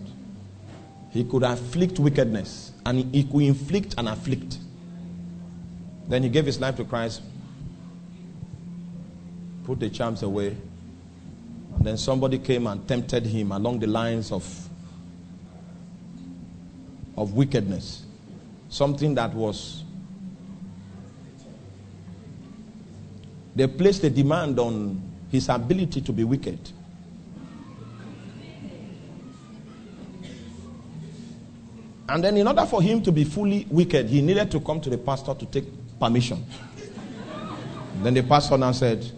[1.17, 4.59] He could afflict wickedness and he could inflict and afflict.
[6.09, 7.23] Then he gave his life to Christ,
[9.65, 10.49] put the charms away,
[11.75, 14.45] and then somebody came and tempted him along the lines of,
[17.17, 18.05] of wickedness.
[18.69, 19.85] Something that was.
[23.57, 25.01] They placed a demand on
[25.31, 26.59] his ability to be wicked.
[32.09, 34.91] And then, in order for him to be fully wicked, he needed to come to
[34.91, 35.65] the pastor to take
[35.99, 36.45] permission.
[38.03, 39.11] then the pastor now said,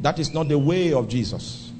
[0.00, 1.70] That is not the way of Jesus.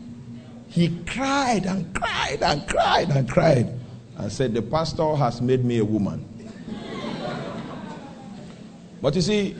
[0.69, 3.81] He cried and cried and cried and cried
[4.19, 6.29] and said, The pastor has made me a woman.
[9.01, 9.57] but you see,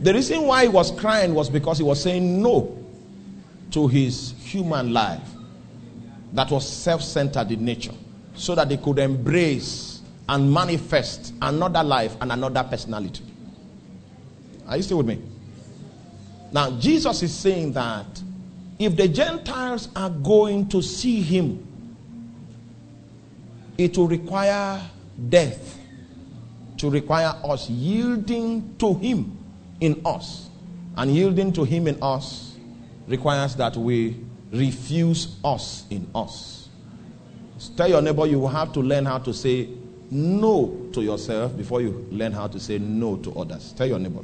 [0.00, 2.76] the reason why he was crying was because he was saying no
[3.70, 5.28] to his human life
[6.32, 7.94] that was self centered in nature
[8.34, 13.24] so that they could embrace and manifest another life and another personality.
[14.68, 15.22] Are you still with me?
[16.52, 18.22] Now, Jesus is saying that
[18.78, 21.66] if the Gentiles are going to see him,
[23.78, 24.80] it will require
[25.28, 25.78] death
[26.78, 29.36] to require us yielding to him
[29.80, 30.48] in us.
[30.96, 32.56] And yielding to him in us
[33.06, 34.16] requires that we
[34.50, 36.68] refuse us in us.
[37.76, 39.68] Tell your neighbor you will have to learn how to say
[40.10, 43.72] no to yourself before you learn how to say no to others.
[43.72, 44.22] Tell your neighbor.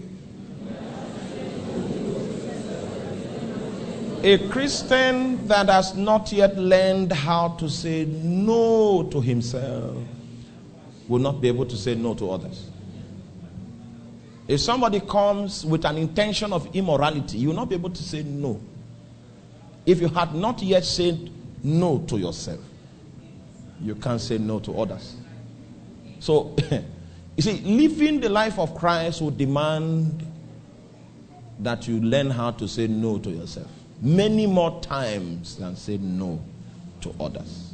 [4.24, 9.96] A Christian that has not yet learned how to say no to himself
[11.08, 12.70] will not be able to say no to others.
[14.48, 18.22] If somebody comes with an intention of immorality, you will not be able to say
[18.22, 18.60] no.
[19.86, 21.30] If you had not yet said
[21.62, 22.60] no to yourself,
[23.80, 25.16] you can't say no to others.
[26.20, 26.54] So,
[27.36, 30.26] you see, living the life of Christ will demand
[31.60, 33.68] that you learn how to say no to yourself
[34.02, 36.42] many more times than say no
[37.00, 37.72] to others.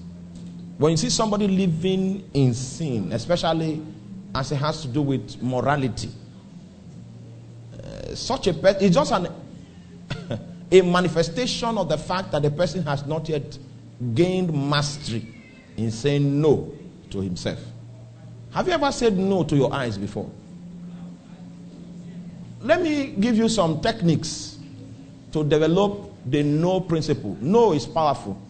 [0.76, 3.82] When you see somebody living in sin, especially
[4.34, 6.10] as it has to do with morality,
[8.14, 9.28] such a person is just an,
[10.72, 13.58] a manifestation of the fact that the person has not yet
[14.14, 15.26] gained mastery
[15.76, 16.72] in saying no
[17.10, 17.58] to himself.
[18.52, 20.30] Have you ever said no to your eyes before?
[22.60, 24.58] Let me give you some techniques
[25.32, 27.36] to develop the no principle.
[27.40, 28.40] No is powerful.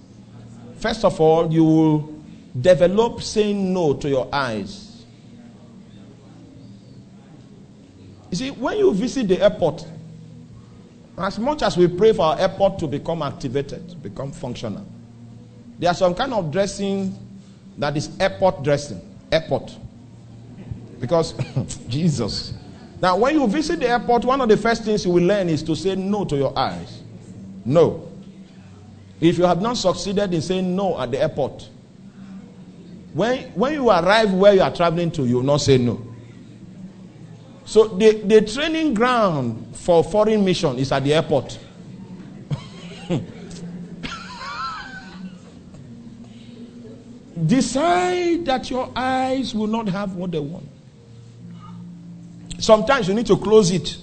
[0.79, 2.15] First of all, you will
[2.59, 4.88] develop saying no to your eyes.
[8.31, 9.87] You see, when you visit the airport,
[11.17, 14.87] as much as we pray for our airport to become activated, become functional,
[15.79, 17.17] there are some kind of dressing
[17.79, 19.01] that is airport dressing.
[19.31, 19.77] Airport.
[21.01, 21.33] Because,
[21.89, 22.53] Jesus.
[23.01, 25.63] Now, when you visit the airport, one of the first things you will learn is
[25.63, 27.03] to say no to your eyes.
[27.65, 28.09] No.
[29.21, 31.69] If you have not succeeded in saying no at the airport,
[33.15, 36.08] when, when you arrive where you are traveling to, you will not say no.
[37.69, 41.59] So the, the training ground for foreign mission is at the airport.
[47.47, 50.67] Decide that your eyes will not have what they want.
[52.59, 53.99] Sometimes you need to close it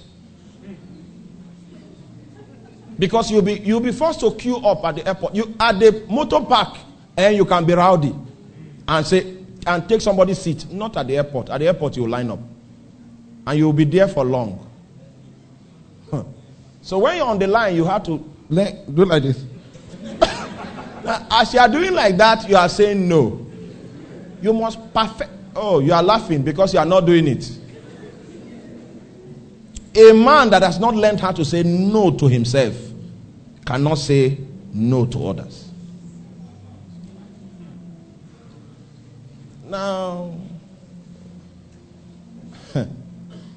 [3.00, 5.34] because you'll be you'll be forced to queue up at the airport.
[5.34, 6.76] You at the motor park
[7.16, 8.14] and you can be rowdy
[8.86, 10.70] and say and take somebody's seat.
[10.70, 11.50] Not at the airport.
[11.50, 12.38] At the airport you line up.
[13.46, 14.66] And you'll be there for long.
[16.86, 18.18] So when you're on the line, you have to
[18.48, 19.44] do like this.
[21.30, 23.44] As you are doing like that, you are saying no.
[24.40, 25.30] You must perfect.
[25.56, 27.50] Oh, you are laughing because you are not doing it.
[29.96, 32.76] A man that has not learned how to say no to himself
[33.64, 34.38] cannot say
[34.72, 35.68] no to others.
[39.64, 40.34] Now,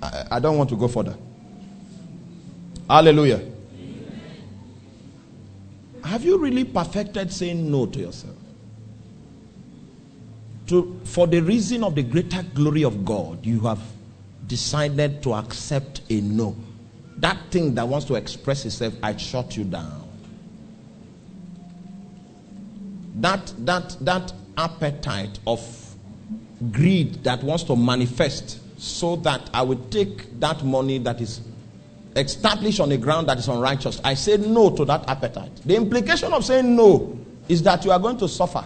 [0.02, 1.16] I, I, don't want to go further.
[2.90, 3.42] Hallelujah.
[6.04, 8.36] Have you really perfected saying no to yourself?
[10.68, 13.82] To, for the reason of the greater glory of God, you have
[14.48, 16.56] decided to accept a no.
[17.18, 20.08] That thing that wants to express itself, I shut you down.
[23.16, 25.62] That that that appetite of
[26.72, 31.42] greed that wants to manifest so that I will take that money that is
[32.16, 34.02] established on a ground that is unrighteous.
[34.04, 35.52] I say no to that appetite.
[35.66, 38.66] The implication of saying no is that you are going to suffer.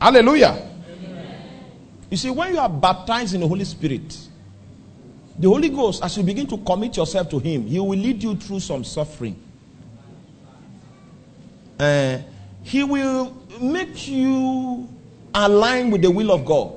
[0.00, 0.70] Hallelujah.
[2.10, 4.16] You see, when you are baptized in the Holy Spirit,
[5.38, 8.36] the Holy Ghost, as you begin to commit yourself to Him, He will lead you
[8.36, 9.40] through some suffering.
[11.78, 12.18] Uh,
[12.62, 14.88] he will make you
[15.34, 16.72] align with the will of God.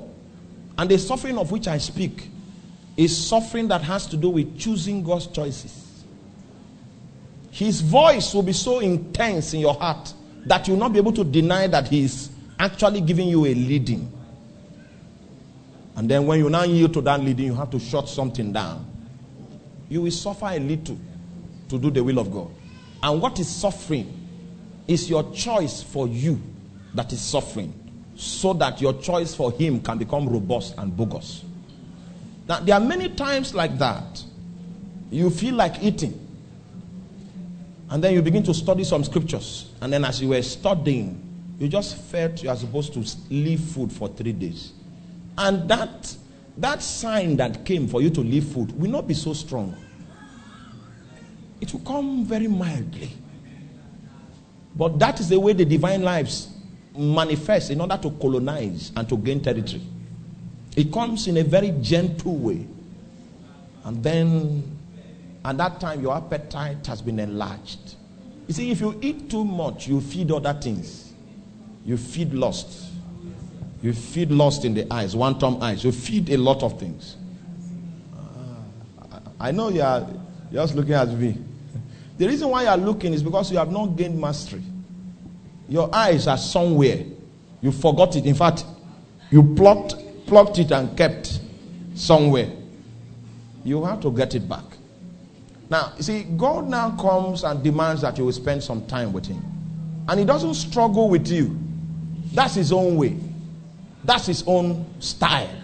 [0.76, 2.30] And the suffering of which I speak
[2.96, 6.04] is suffering that has to do with choosing God's choices.
[7.50, 10.12] His voice will be so intense in your heart
[10.46, 14.12] that you'll not be able to deny that He is actually giving you a leading.
[15.96, 18.86] And then when you now yield to that leading, you have to shut something down.
[19.88, 20.98] You will suffer a little
[21.68, 22.50] to do the will of God.
[23.02, 24.14] And what is suffering
[24.86, 26.40] is your choice for you
[26.94, 27.72] that is suffering,
[28.18, 31.44] so that your choice for Him can become robust and bogus.
[32.48, 34.24] Now, there are many times like that.
[35.08, 36.18] You feel like eating.
[37.88, 39.70] And then you begin to study some scriptures.
[39.80, 41.22] And then, as you were studying,
[41.60, 44.72] you just felt you are supposed to leave food for three days.
[45.38, 46.16] And that,
[46.56, 49.76] that sign that came for you to leave food will not be so strong.
[51.60, 53.12] It will come very mildly.
[54.74, 56.57] But that is the way the divine lives
[56.98, 59.82] manifest in order to colonize and to gain territory.
[60.76, 62.66] It comes in a very gentle way.
[63.84, 64.76] And then
[65.44, 67.94] at that time, your appetite has been enlarged.
[68.46, 71.12] You see, if you eat too much, you feed other things.
[71.84, 72.86] You feed lust.
[73.82, 75.84] You feed lust in the eyes, one term eyes.
[75.84, 77.16] You feed a lot of things.
[79.00, 80.06] Uh, I know you are
[80.52, 81.38] just looking at me.
[82.18, 84.62] The reason why you are looking is because you have not gained mastery.
[85.68, 87.04] Your eyes are somewhere.
[87.60, 88.24] You forgot it.
[88.26, 88.64] In fact,
[89.30, 89.96] you plucked,
[90.26, 91.40] plucked it and kept
[91.94, 92.50] somewhere.
[93.64, 94.64] You have to get it back.
[95.70, 99.26] Now, you see, God now comes and demands that you will spend some time with
[99.26, 99.42] Him.
[100.08, 101.58] And He doesn't struggle with you,
[102.32, 103.18] that's His own way.
[104.04, 105.54] That's his own style.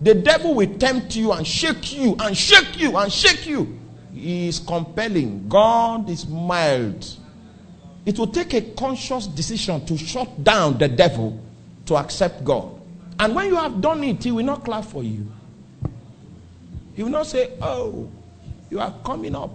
[0.00, 3.78] The devil will tempt you and shake you and shake you and shake you.
[4.14, 5.48] He is compelling.
[5.48, 7.06] God is mild.
[8.06, 11.40] It will take a conscious decision to shut down the devil
[11.86, 12.80] to accept God.
[13.18, 15.30] And when you have done it, he will not clap for you.
[16.94, 18.10] He will not say, Oh,
[18.70, 19.50] you are coming up.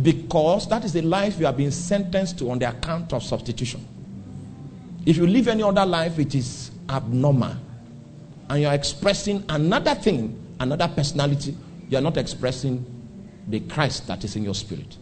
[0.00, 3.86] Because that is the life you have been sentenced to on the account of substitution.
[5.06, 7.54] If you live any other life, it is abnormal.
[8.48, 11.56] And you're expressing another thing, another personality.
[11.88, 12.84] You're not expressing
[13.46, 14.96] the Christ that is in your spirit.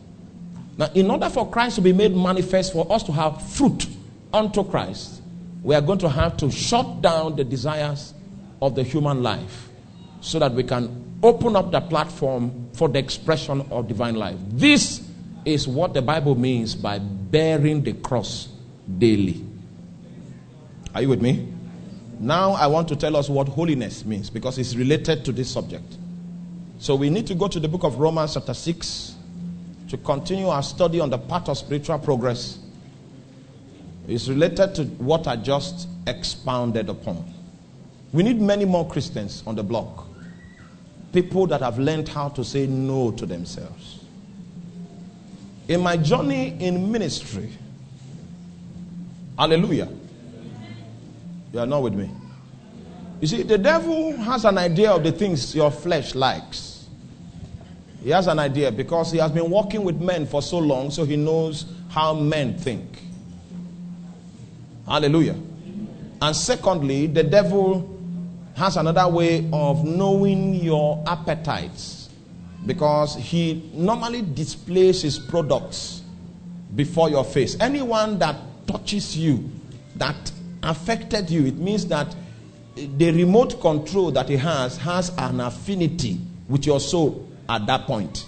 [0.77, 3.87] Now, in order for Christ to be made manifest, for us to have fruit
[4.33, 5.23] unto Christ,
[5.63, 8.15] we are going to have to shut down the desires
[8.61, 9.69] of the human life
[10.21, 14.37] so that we can open up the platform for the expression of divine life.
[14.49, 15.07] This
[15.45, 18.49] is what the Bible means by bearing the cross
[18.99, 19.45] daily.
[20.95, 21.49] Are you with me?
[22.19, 25.97] Now I want to tell us what holiness means because it's related to this subject.
[26.79, 29.17] So we need to go to the book of Romans, chapter 6,
[29.93, 32.59] to continue our study on the path of spiritual progress.
[34.09, 37.31] is related to what I just expounded upon.
[38.11, 40.07] We need many more Christians on the block.
[41.13, 44.03] People that have learned how to say no to themselves.
[45.69, 47.51] In my journey in ministry,
[49.39, 49.91] hallelujah,
[51.53, 52.11] you are not with me.
[53.21, 56.72] You see, the devil has an idea of the things your flesh likes.
[58.03, 61.05] He has an idea because he has been working with men for so long, so
[61.05, 63.01] he knows how men think.
[64.87, 65.37] Hallelujah.
[66.21, 67.89] And secondly, the devil
[68.57, 72.11] has another way of knowing your appetites
[72.67, 76.03] because he normally displays his products
[76.75, 77.57] before your face.
[77.61, 78.37] Anyone that
[78.67, 79.49] touches you,
[79.97, 80.33] that
[80.65, 82.15] affected you, it means that
[82.75, 88.27] the remote control that he has has an affinity with your soul at that point.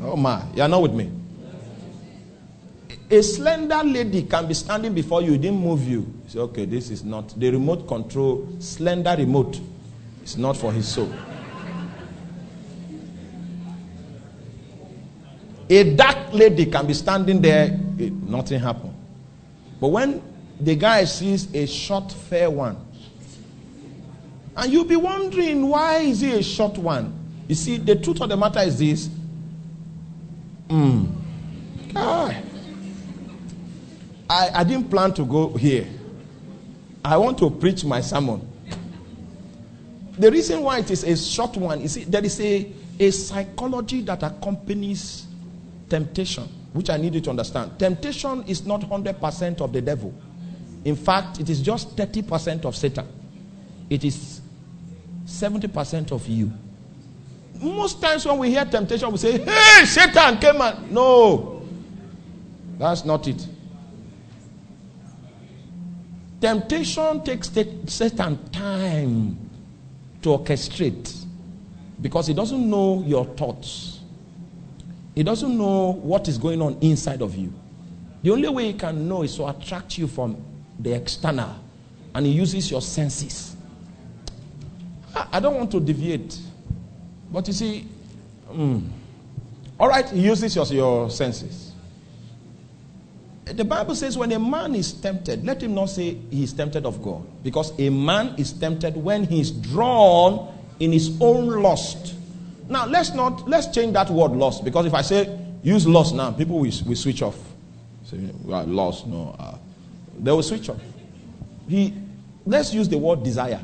[0.00, 1.10] Oh my, you are not with me.
[3.10, 6.00] A slender lady can be standing before you, didn't move you.
[6.00, 9.60] you say, okay, this is not the remote control, slender remote.
[10.22, 11.12] It's not for his soul.
[15.68, 18.94] A dark lady can be standing there, nothing happened.
[19.80, 20.22] But when
[20.60, 22.76] the guy sees a short, fair one.
[24.56, 27.19] And you'll be wondering, why is he a short one?
[27.50, 29.10] You see, the truth of the matter is this.
[30.68, 31.12] Mm.
[31.96, 32.42] I,
[34.30, 35.88] I didn't plan to go here.
[37.04, 38.48] I want to preach my sermon.
[40.16, 44.02] The reason why it is a short one, you see, there is a, a psychology
[44.02, 45.26] that accompanies
[45.88, 47.76] temptation, which I need you to understand.
[47.80, 50.14] Temptation is not 100% of the devil.
[50.84, 53.08] in fact, it is just 30% of Satan.
[53.90, 54.40] It is
[55.26, 56.52] 70% of you.
[57.60, 60.90] Most times when we hear temptation, we say, Hey, Satan came and.
[60.90, 61.62] No,
[62.78, 63.46] that's not it.
[66.40, 67.50] Temptation takes
[67.86, 69.38] Satan time
[70.22, 71.26] to orchestrate
[72.00, 74.00] because he doesn't know your thoughts.
[75.14, 77.52] He doesn't know what is going on inside of you.
[78.22, 80.42] The only way he can know is to attract you from
[80.78, 81.56] the external,
[82.14, 83.56] and he uses your senses.
[85.14, 86.38] I don't want to deviate,
[87.32, 87.86] but you see,
[88.50, 88.86] mm,
[89.78, 91.72] all right, he uses your, your senses.
[93.44, 96.86] The Bible says when a man is tempted, let him not say he is tempted
[96.86, 102.14] of God, because a man is tempted when he is drawn in his own lust.
[102.68, 106.30] Now let's not let's change that word lust because if I say use lust now,
[106.30, 107.36] people will, will switch off.
[108.04, 109.06] Say we are lost.
[109.08, 109.56] No, uh,
[110.18, 110.80] they will switch off.
[111.68, 111.92] He
[112.46, 113.60] let's use the word desire.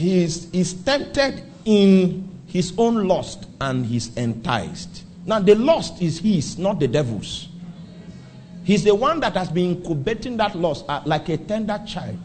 [0.00, 5.04] He is, is tempted in his own lust and he's enticed.
[5.26, 7.48] Now the lust is his, not the devil's.
[8.64, 12.18] He's the one that has been incubating that lust uh, like a tender child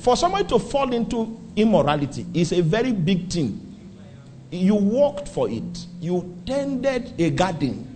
[0.00, 3.60] for somebody to fall into immorality is a very big thing.
[4.50, 7.88] You worked for it, you tended a garden,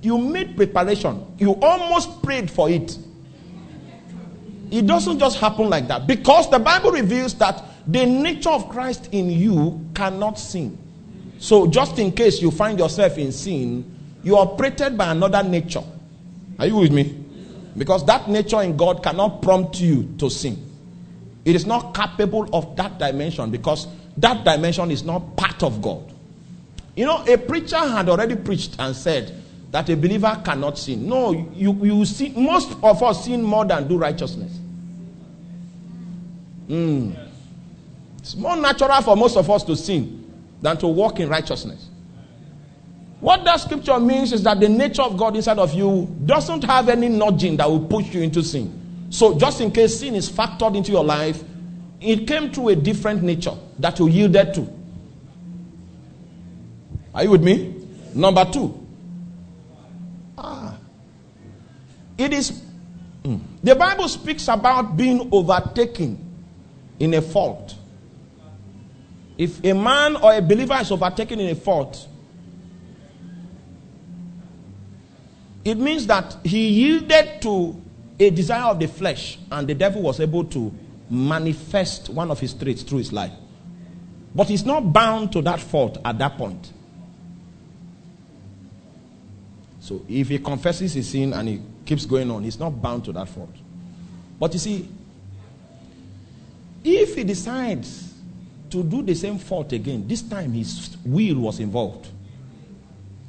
[0.00, 2.96] you made preparation, you almost prayed for it.
[4.72, 9.10] It doesn't just happen like that because the Bible reveals that the nature of Christ
[9.12, 10.78] in you cannot sin.
[11.38, 13.84] So, just in case you find yourself in sin,
[14.22, 15.82] you are operated by another nature.
[16.58, 17.22] Are you with me?
[17.76, 20.56] Because that nature in God cannot prompt you to sin.
[21.44, 26.10] It is not capable of that dimension because that dimension is not part of God.
[26.96, 29.34] You know, a preacher had already preached and said
[29.70, 31.06] that a believer cannot sin.
[31.06, 34.60] No, you, you see, most of us sin more than do righteousness.
[36.72, 37.14] Mm.
[38.18, 40.24] It's more natural for most of us to sin
[40.62, 41.86] than to walk in righteousness.
[43.20, 46.88] What that scripture means is that the nature of God inside of you doesn't have
[46.88, 49.06] any nudging that will push you into sin.
[49.10, 51.44] So, just in case sin is factored into your life,
[52.00, 54.66] it came through a different nature that you yielded to.
[57.14, 57.86] Are you with me?
[58.14, 58.86] Number two.
[60.38, 60.78] Ah.
[62.16, 62.62] It is.
[63.24, 66.21] Mm, the Bible speaks about being overtaken
[67.02, 67.74] in a fault.
[69.36, 72.08] If a man or a believer is overtaken in a fault,
[75.64, 77.80] It means that he yielded to
[78.18, 80.72] a desire of the flesh, and the devil was able to
[81.08, 83.32] manifest one of his traits through his life.
[84.34, 86.72] But he's not bound to that fault at that point.
[89.80, 93.12] So if he confesses his sin and he keeps going on, he's not bound to
[93.12, 93.54] that fault.
[94.40, 94.88] But you see,
[96.84, 98.14] if he decides
[98.70, 102.08] to do the same fault again, this time his will was involved.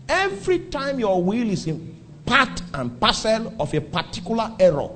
[0.07, 4.89] Every time your will is in, part and parcel of a particular error,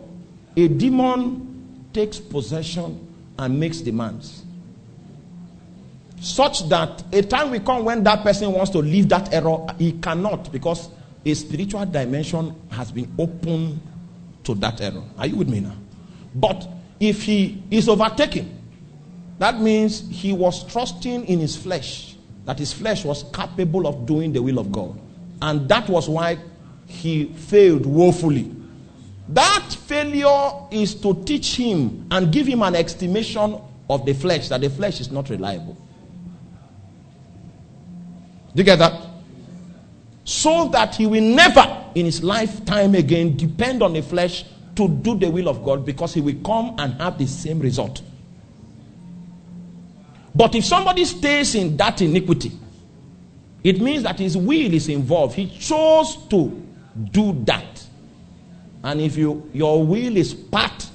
[0.56, 4.44] a demon takes possession and makes demands.
[6.20, 9.94] Such that a time will come when that person wants to leave that error, he
[9.94, 10.90] cannot because
[11.26, 13.80] a spiritual dimension has been opened
[14.44, 15.04] to that error.
[15.18, 15.76] Are you with me now?
[16.34, 16.68] But
[17.00, 18.54] if he is overtaken,
[19.40, 24.34] that means he was trusting in his flesh, that his flesh was capable of doing
[24.34, 25.00] the will of God.
[25.42, 26.40] And that was why
[26.88, 28.52] he failed woefully.
[29.30, 34.62] That failure is to teach him and give him an estimation of the flesh, that
[34.62, 35.78] the flesh is not reliable.
[38.56, 39.06] Do you get that?
[40.24, 44.46] So that he will never in his lifetime again depend on the flesh
[44.78, 48.02] to do the will of God because he will come and have the same result.
[50.34, 52.52] But if somebody stays in that iniquity,
[53.64, 55.36] it means that his will is involved.
[55.36, 56.64] He chose to
[57.12, 57.84] do that.
[58.84, 60.88] And if you, your will is part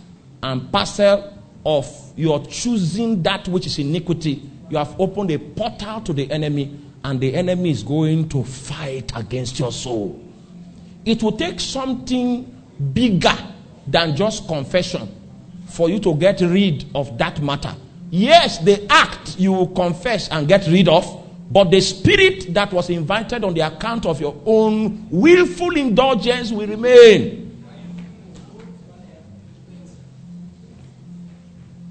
[0.42, 6.12] and parcel of your choosing that which is iniquity, you have opened a portal to
[6.12, 10.22] the enemy, and the enemy is going to fight against your soul.
[11.04, 12.44] It will take something
[12.92, 13.36] bigger
[13.86, 15.08] than just confession
[15.66, 17.74] for you to get rid of that matter.
[18.10, 21.04] Yes, the act you will confess and get rid of,
[21.50, 26.66] but the spirit that was invited on the account of your own willful indulgence will
[26.66, 27.38] remain.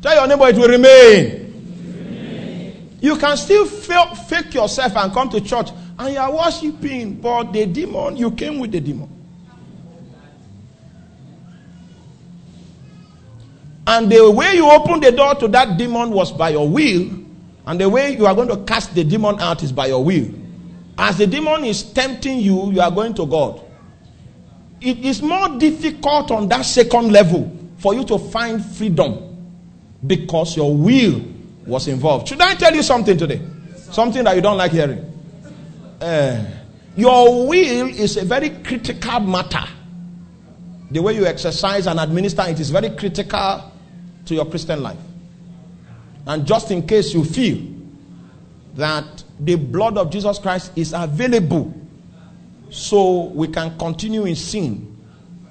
[0.02, 1.38] Tell your neighbor it will remain.
[3.02, 7.66] You can still fake yourself and come to church and you are worshiping, but the
[7.66, 9.10] demon, you came with the demon.
[13.92, 17.10] And the way you open the door to that demon was by your will.
[17.68, 20.30] And the way you are going to cast the demon out is by your will.
[20.98, 23.62] As the demon is tempting you, you are going to God.
[24.80, 29.28] It is more difficult on that second level for you to find freedom
[30.08, 31.22] because your will
[31.68, 32.30] was involved.
[32.30, 33.42] Should I tell you something today?
[33.76, 35.00] Something that you don't like hearing.
[36.00, 36.46] Uh,
[36.96, 39.66] your will is a very critical matter.
[40.92, 43.71] The way you exercise and administer it is very critical
[44.32, 44.98] to your Christian life.
[46.26, 47.62] And just in case you feel
[48.76, 51.74] that the blood of Jesus Christ is available
[52.70, 54.88] so we can continue in sin,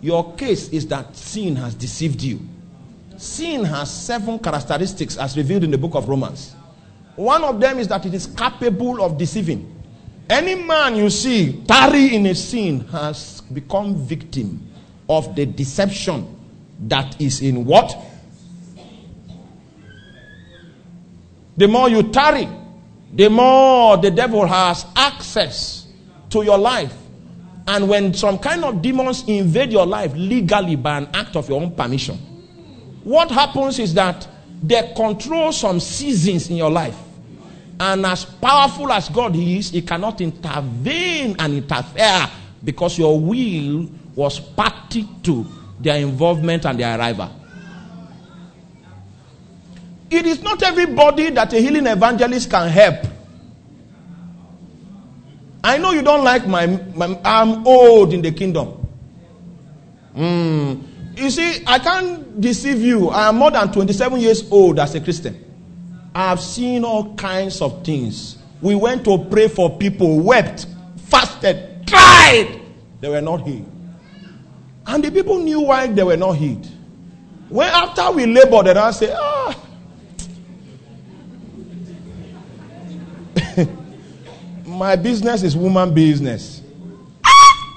[0.00, 2.40] your case is that sin has deceived you.
[3.18, 6.54] Sin has seven characteristics as revealed in the book of Romans.
[7.16, 9.76] One of them is that it is capable of deceiving.
[10.30, 14.66] Any man you see tarry in a sin has become victim
[15.06, 16.34] of the deception
[16.88, 17.94] that is in what?
[21.60, 22.48] The more you tarry,
[23.12, 25.86] the more the devil has access
[26.30, 26.94] to your life.
[27.66, 31.60] And when some kind of demons invade your life legally by an act of your
[31.60, 32.16] own permission,
[33.04, 34.26] what happens is that
[34.62, 36.96] they control some seasons in your life.
[37.78, 42.26] And as powerful as God is, He cannot intervene and interfere
[42.64, 45.44] because your will was party to
[45.78, 47.39] their involvement and their arrival.
[50.10, 53.06] It is not everybody that a healing evangelist can help.
[55.62, 58.88] I know you don't like my, my I'm old in the kingdom.
[60.16, 60.82] Mm.
[61.16, 63.08] You see, I can't deceive you.
[63.10, 65.44] I am more than 27 years old as a Christian.
[66.14, 68.38] I have seen all kinds of things.
[68.60, 70.66] We went to pray for people, wept,
[71.06, 72.60] fasted, cried.
[73.00, 73.70] They were not healed.
[74.86, 76.66] And the people knew why they were not healed.
[77.48, 79.54] When after we labored, and I say, ah.
[84.66, 86.62] My business is woman business.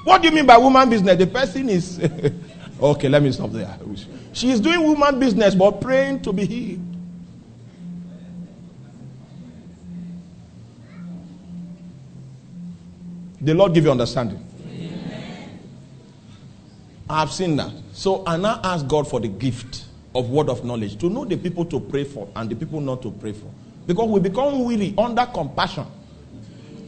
[0.03, 1.17] What do you mean by woman business?
[1.17, 1.99] The person is
[2.81, 3.09] okay.
[3.09, 3.77] Let me stop there.
[4.33, 6.79] She is doing woman business, but praying to be healed.
[13.41, 14.45] The Lord give you understanding.
[17.09, 17.71] I have seen that.
[17.91, 21.37] So I now ask God for the gift of word of knowledge to know the
[21.37, 23.51] people to pray for and the people not to pray for.
[23.85, 25.85] Because we become weary under compassion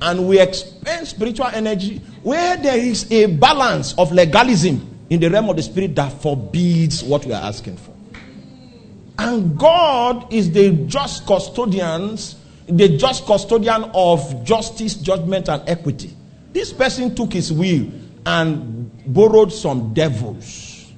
[0.01, 5.49] and we expend spiritual energy where there is a balance of legalism in the realm
[5.49, 7.93] of the spirit that forbids what we are asking for.
[9.17, 12.35] And God is the just custodians,
[12.67, 16.15] the just custodian of justice, judgment, and equity.
[16.51, 17.89] This person took his will
[18.25, 20.91] and borrowed some devils.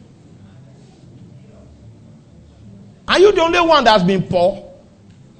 [3.08, 4.67] Are you the only one that's been poor?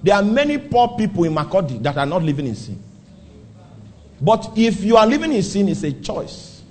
[0.04, 2.82] There are many poor people in Makurdi that are not living in sin.
[4.22, 6.64] But if you are living in sin, it's a choice.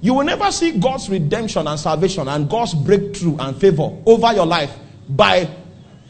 [0.00, 4.46] You will never see God's redemption and salvation and God's breakthrough and favor over your
[4.46, 4.76] life
[5.08, 5.48] by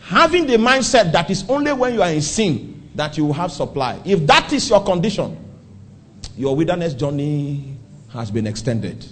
[0.02, 3.50] having the mindset that it's only when you are in sin that you will have
[3.50, 4.00] supply.
[4.04, 5.36] If that is your condition,
[6.36, 7.76] your wilderness journey
[8.12, 9.04] has been extended.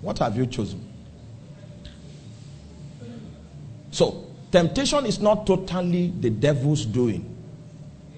[0.00, 0.89] What have you chosen?
[3.90, 7.36] So, temptation is not totally the devil's doing.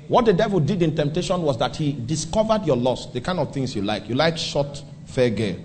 [0.08, 3.52] What the devil did in temptation was that he discovered your lust, the kind of
[3.54, 4.08] things you like.
[4.08, 5.56] You like short, fair girl.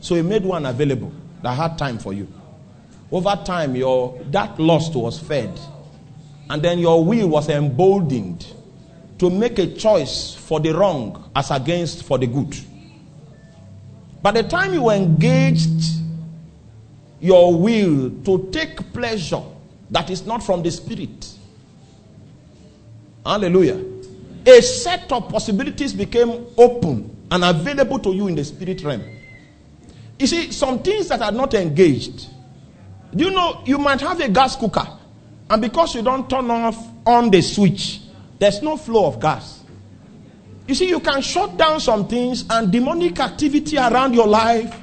[0.00, 1.12] So he made one available
[1.42, 2.28] that had time for you.
[3.10, 5.58] Over time, your that lust was fed.
[6.50, 8.46] And then your will was emboldened
[9.18, 12.56] to make a choice for the wrong as against for the good.
[14.20, 16.01] By the time you were engaged
[17.22, 19.42] your will to take pleasure
[19.90, 21.38] that is not from the spirit,
[23.24, 23.80] Hallelujah.
[24.46, 29.02] A set of possibilities became open and available to you in the spirit realm.
[30.18, 32.28] You see, some things that are not engaged.
[33.14, 34.86] Do you know you might have a gas cooker,
[35.48, 38.00] and because you don't turn off on the switch,
[38.38, 39.62] there's no flow of gas.
[40.66, 44.74] You see, you can shut down some things, and demonic activity around your life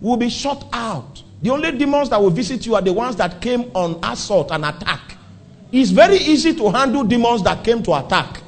[0.00, 1.13] will be shut out.
[1.44, 4.64] The only demons that will visit you are the ones that came on assault and
[4.64, 5.18] attack.
[5.70, 8.40] It's very easy to handle demons that came to attack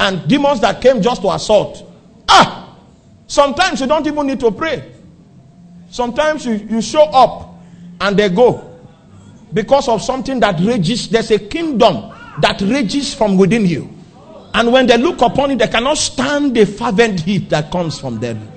[0.00, 1.88] and demons that came just to assault.
[2.28, 2.76] Ah!
[3.28, 4.90] Sometimes you don't even need to pray.
[5.88, 7.54] Sometimes you, you show up
[8.00, 8.76] and they go
[9.54, 11.08] because of something that rages.
[11.08, 13.88] There's a kingdom that rages from within you.
[14.52, 18.18] And when they look upon it, they cannot stand the fervent heat that comes from
[18.18, 18.51] them.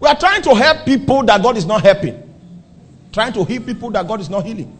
[0.00, 2.22] We are trying to help people that God is not helping.
[3.12, 4.76] Trying to heal people that God is not healing.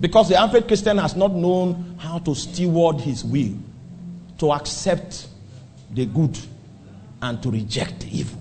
[0.00, 3.54] Because the average Christian has not known how to steward his will,
[4.38, 5.28] to accept
[5.92, 6.36] the good
[7.22, 8.40] and to reject the evil.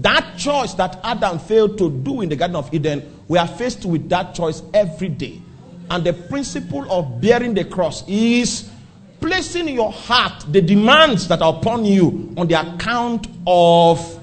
[0.00, 3.84] That choice that Adam failed to do in the Garden of Eden, we are faced
[3.84, 5.40] with that choice every day.
[5.90, 8.70] And the principle of bearing the cross is
[9.20, 14.20] placing in your heart the demands that are upon you on the account of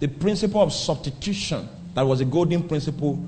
[0.00, 3.18] the principle of substitution that was a golden principle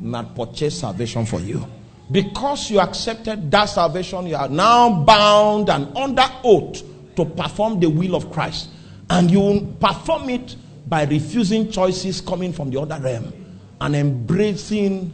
[0.00, 1.66] that purchased salvation for you.
[2.10, 6.82] Because you accepted that salvation, you are now bound and under oath
[7.16, 8.68] to perform the will of Christ.
[9.10, 13.32] And you perform it by refusing choices coming from the other realm
[13.80, 15.12] and embracing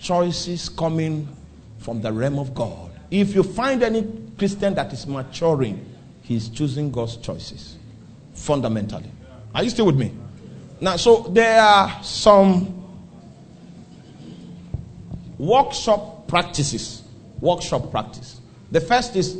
[0.00, 1.28] choices coming
[1.78, 2.90] from the realm of God.
[3.10, 5.84] If you find any Christian that is maturing,
[6.22, 7.76] he's choosing God's choices
[8.34, 9.10] fundamentally.
[9.54, 10.12] Are you still with me?
[10.80, 12.84] Now, so there are some
[15.38, 17.02] workshop practices.
[17.40, 18.40] Workshop practice.
[18.70, 19.36] The first is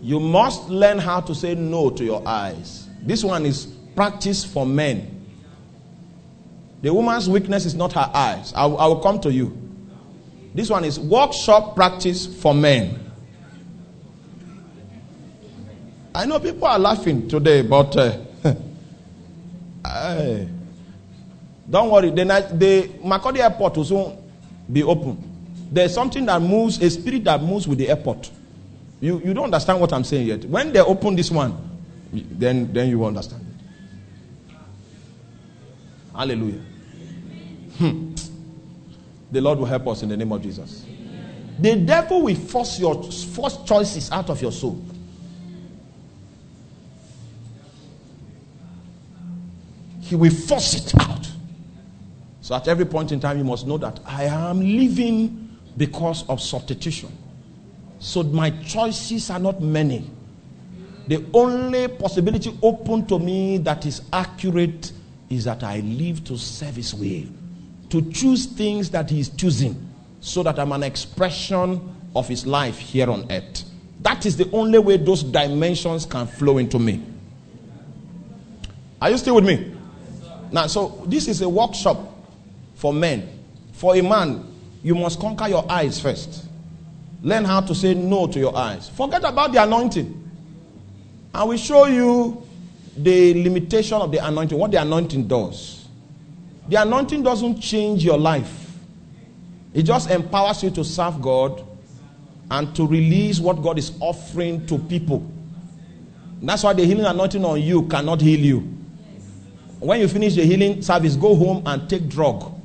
[0.00, 2.88] you must learn how to say no to your eyes.
[3.02, 3.66] This one is
[3.96, 5.14] practice for men.
[6.82, 8.52] The woman's weakness is not her eyes.
[8.54, 9.56] I, I will come to you.
[10.54, 13.08] This one is workshop practice for men.
[16.14, 18.18] I know people are laughing today, but uh,
[19.84, 20.48] I,
[21.70, 22.10] don't worry.
[22.10, 24.16] The, the Makurdi airport will soon
[24.72, 25.22] be open.
[25.70, 28.30] There's something that moves, a spirit that moves with the airport.
[29.00, 30.44] You, you don't understand what I'm saying yet.
[30.46, 31.56] When they open this one,
[32.12, 33.44] then, then you will understand.
[34.48, 34.56] it.
[36.16, 36.62] Hallelujah.
[37.76, 38.14] Hmm.
[39.30, 40.84] The Lord will help us in the name of Jesus.
[41.58, 44.82] The devil will force your force choices out of your soul.
[50.00, 51.30] He will force it out.
[52.48, 56.40] So at every point in time, you must know that I am living because of
[56.40, 57.14] substitution.
[57.98, 60.10] So my choices are not many.
[61.08, 64.92] The only possibility open to me that is accurate
[65.28, 67.24] is that I live to serve His will,
[67.90, 69.86] to choose things that He is choosing,
[70.22, 73.62] so that I'm an expression of His life here on earth.
[74.00, 77.04] That is the only way those dimensions can flow into me.
[79.02, 79.74] Are you still with me?
[80.50, 82.14] Now, so this is a workshop
[82.78, 83.28] for men.
[83.72, 84.44] For a man,
[84.84, 86.46] you must conquer your eyes first.
[87.22, 88.88] Learn how to say no to your eyes.
[88.88, 90.30] Forget about the anointing.
[91.34, 92.46] I will show you
[92.96, 95.88] the limitation of the anointing, what the anointing does.
[96.68, 98.76] The anointing doesn't change your life,
[99.74, 101.64] it just empowers you to serve God
[102.50, 105.28] and to release what God is offering to people.
[106.40, 108.60] That's why the healing anointing on you cannot heal you.
[109.80, 112.57] When you finish the healing service, go home and take drug.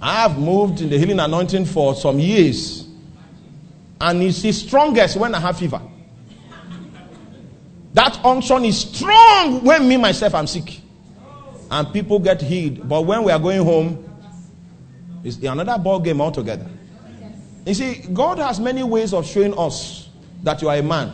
[0.00, 2.86] I have moved in the healing anointing for some years.
[4.00, 5.80] And it's the strongest when I have fever.
[7.94, 10.80] That unction is strong when me myself I'm sick.
[11.70, 12.86] And people get healed.
[12.88, 14.02] But when we are going home,
[15.24, 16.66] it's another ball game altogether.
[17.64, 20.08] You see, God has many ways of showing us
[20.42, 21.12] that you are a man.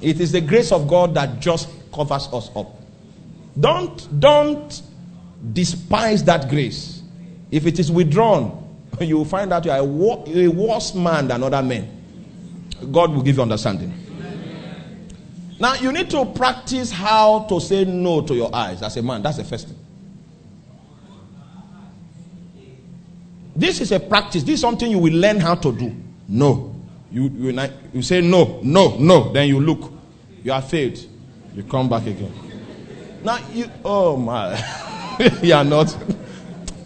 [0.00, 2.78] It is the grace of God that just covers us up.
[3.58, 4.82] Don't don't
[5.52, 6.93] despise that grace.
[7.54, 8.50] If it is withdrawn,
[9.00, 9.84] you will find out you are a,
[10.48, 11.88] worse man than other men.
[12.90, 13.94] God will give you understanding.
[15.60, 19.22] Now, you need to practice how to say no to your eyes as a man.
[19.22, 19.78] That's the first thing.
[23.54, 24.42] This is a practice.
[24.42, 25.94] This is something you will learn how to do.
[26.26, 26.74] No.
[27.12, 29.32] You, you, you say no, no, no.
[29.32, 29.92] Then you look.
[30.42, 30.98] You are failed.
[31.54, 32.32] You come back again.
[33.22, 34.60] Now, you, oh my.
[35.40, 35.96] you are not.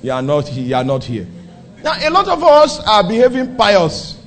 [0.03, 1.27] You are not, you are not here.
[1.83, 4.21] Now, a lot of us are behaving pious.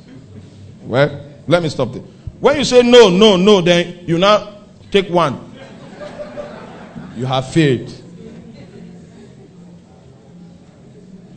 [0.84, 2.04] Well, let me stop there.
[2.40, 5.54] When you say no, no, no, then you now take one.
[7.16, 7.94] You have failed.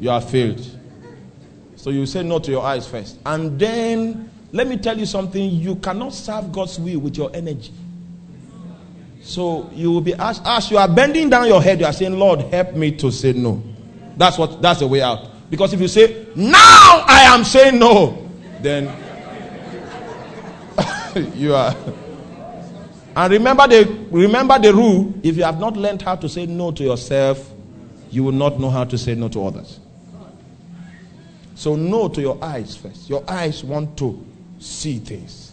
[0.01, 0.66] You have failed.
[1.77, 3.19] So you say no to your eyes first.
[3.27, 7.73] And then, let me tell you something you cannot serve God's will with your energy.
[9.23, 12.19] So you will be asked, as you are bending down your head, you are saying,
[12.19, 13.62] Lord, help me to say no.
[14.16, 15.28] That's what that's the way out.
[15.50, 18.28] Because if you say, now I am saying no,
[18.60, 18.84] then
[21.34, 21.74] you are.
[23.16, 26.70] And remember the remember the rule, if you have not learned how to say no
[26.72, 27.50] to yourself,
[28.10, 29.78] you will not know how to say no to others.
[31.54, 33.08] So no to your eyes first.
[33.08, 34.24] Your eyes want to
[34.58, 35.52] see things.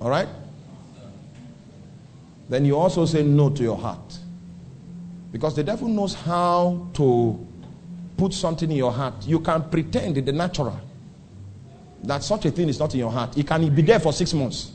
[0.00, 0.28] All right?
[2.52, 4.18] then you also say no to your heart.
[5.32, 7.46] Because the devil knows how to
[8.18, 9.14] put something in your heart.
[9.26, 10.78] You can pretend in the natural
[12.04, 13.36] that such a thing is not in your heart.
[13.38, 14.72] It can be there for six months.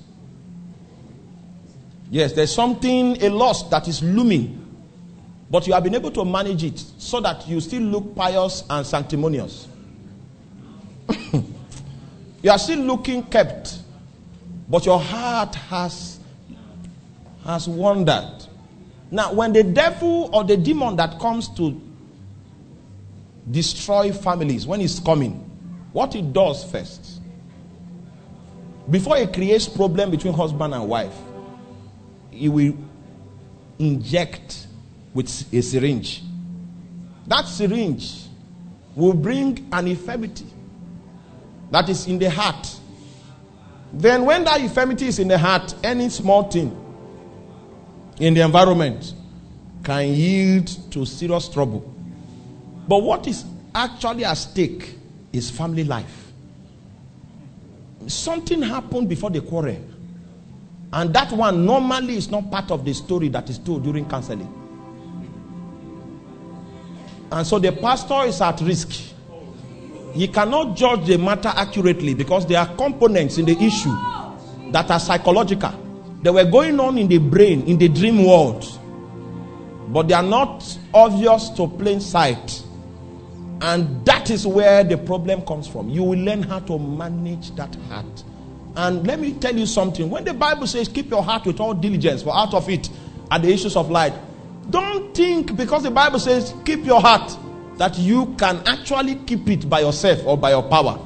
[2.10, 4.64] Yes, there's something, a loss that is looming.
[5.50, 8.86] But you have been able to manage it so that you still look pious and
[8.86, 9.68] sanctimonious.
[12.42, 13.78] you are still looking kept,
[14.68, 16.20] but your heart has,
[17.46, 18.47] has wandered.
[19.10, 21.80] Now, when the devil or the demon that comes to
[23.50, 25.34] destroy families, when he's coming,
[25.94, 27.22] what he does first,
[28.90, 31.16] before he creates problem between husband and wife,
[32.32, 32.78] he will
[33.80, 34.68] inject
[35.14, 36.24] with a syringe.
[37.28, 38.24] That syringe
[38.96, 40.46] will bring an infirmity
[41.72, 42.76] that is in the heart.
[43.94, 46.87] Then, when that infirmity is in the heart, any small thing
[48.20, 49.14] in the environment
[49.84, 51.94] can yield to serious trouble.
[52.88, 53.46] But what is
[53.76, 54.96] actually at stake
[55.32, 56.32] is family life.
[58.08, 59.78] Something happened before the quarrel.
[60.94, 64.54] And that one normally is not part of the story that is told during counseling.
[67.32, 68.90] And so the pastor is at risk.
[70.14, 73.94] He cannot judge the matter accurately because there are components in the issue
[74.72, 75.87] that are psychological.
[76.28, 78.68] They were going on in the brain, in the dream world,
[79.94, 82.64] but they are not obvious to plain sight.
[83.62, 85.88] And that is where the problem comes from.
[85.88, 88.26] You will learn how to manage that heart.
[88.76, 90.10] And let me tell you something.
[90.10, 92.90] When the Bible says, keep your heart with all diligence, for out of it
[93.32, 94.14] are the issues of life,
[94.70, 97.38] don't think because the Bible says, keep your heart,
[97.78, 101.00] that you can actually keep it by yourself or by your power.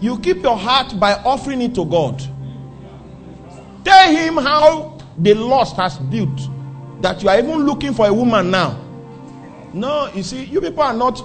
[0.00, 2.22] You keep your heart by offering it to God.
[3.86, 6.40] Tell him how the lust has built
[7.02, 8.82] that you are even looking for a woman now.
[9.72, 11.22] No, you see, you people are not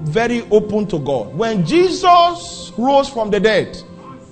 [0.00, 1.32] very open to God.
[1.36, 3.76] When Jesus rose from the dead,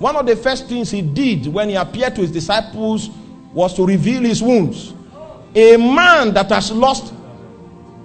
[0.01, 3.09] one of the first things he did when he appeared to his disciples
[3.53, 4.93] was to reveal his wounds.
[5.55, 7.15] A man that has lost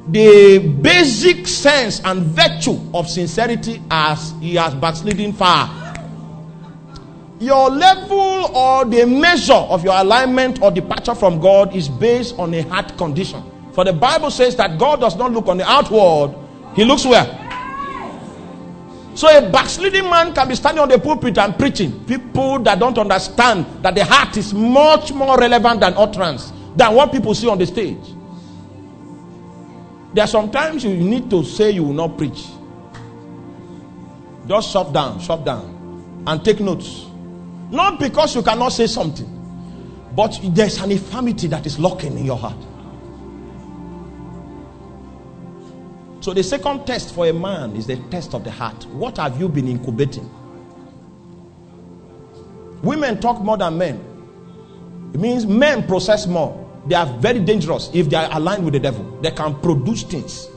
[0.10, 5.89] the basic sense and virtue of sincerity as he has backslidden far.
[7.40, 12.54] Your level or the measure of your alignment or departure from God is based on
[12.54, 13.44] a heart condition.
[13.72, 16.36] For the Bible says that God does not look on the outward,
[16.76, 17.26] He looks where?
[19.16, 22.06] So a backsliding man can be standing on the pulpit and preaching.
[22.06, 27.12] People that don't understand that the heart is much more relevant than utterance, than what
[27.12, 27.98] people see on the stage.
[30.14, 32.46] There are sometimes you need to say you will not preach.
[34.48, 37.09] Just shut down, shut down, and take notes.
[37.72, 39.28] Not because you cannot say something,
[40.16, 42.58] but there's an infirmity that is locking in your heart.
[46.22, 48.86] So, the second test for a man is the test of the heart.
[48.88, 50.30] What have you been incubating?
[52.82, 54.06] Women talk more than men.
[55.14, 56.66] It means men process more.
[56.88, 59.20] They are very dangerous if they are aligned with the devil.
[59.22, 60.50] They can produce things.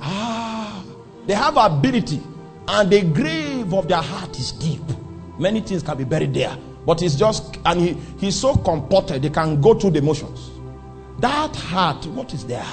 [0.00, 0.82] Ah,
[1.26, 2.22] they have ability,
[2.68, 4.82] and the grave of their heart is deep.
[5.38, 6.56] Many things can be buried there.
[6.84, 10.50] But it's just, and he, he's so comported, they can go through the motions.
[11.20, 12.66] That heart, what is there?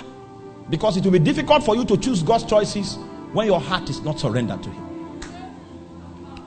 [0.70, 2.98] Because it will be difficult for you to choose God's choices
[3.34, 5.22] when your heart is not surrendered to Him.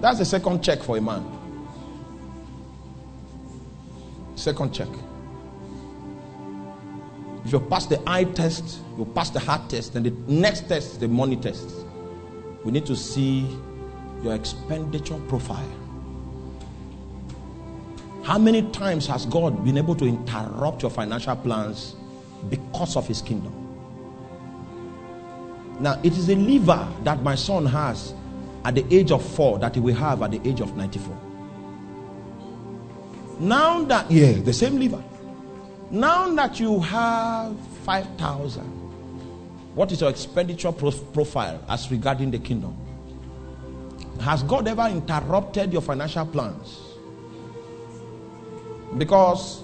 [0.00, 1.24] That's the second check for a man.
[4.34, 4.88] Second check.
[7.44, 10.92] If you pass the eye test, you pass the heart test, then the next test
[10.92, 11.68] is the money test.
[12.64, 13.46] We need to see
[14.22, 15.68] your expenditure profile.
[18.28, 21.96] How many times has God been able to interrupt your financial plans
[22.50, 23.54] because of His kingdom?
[25.80, 28.12] Now, it is a liver that my son has
[28.66, 31.18] at the age of four that he will have at the age of 94.
[33.40, 35.02] Now that, yeah, the same liver.
[35.90, 38.62] Now that you have 5,000,
[39.74, 42.76] what is your expenditure profile as regarding the kingdom?
[44.20, 46.87] Has God ever interrupted your financial plans?
[48.96, 49.62] Because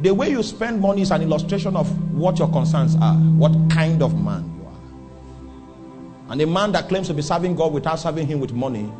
[0.00, 4.02] the way you spend money is an illustration of what your concerns are, what kind
[4.02, 6.32] of man you are.
[6.32, 8.92] And a man that claims to be serving God without serving Him with money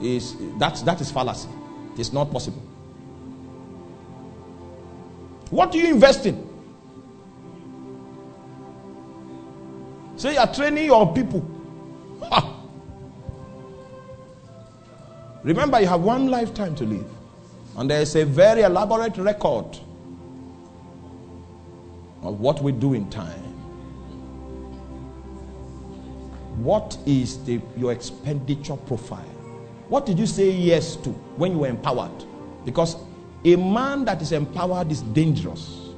[0.00, 1.48] is that's that is fallacy.
[1.96, 2.62] It's not possible.
[5.50, 6.46] What do you invest in?
[10.16, 11.48] Say you are training your people.
[12.22, 12.52] Ha.
[15.44, 17.06] Remember, you have one lifetime to live.
[17.76, 19.66] And there is a very elaborate record
[22.22, 23.42] of what we do in time.
[26.56, 29.18] What is the, your expenditure profile?
[29.88, 32.24] What did you say yes to when you were empowered?
[32.64, 32.96] Because
[33.44, 35.90] a man that is empowered is dangerous.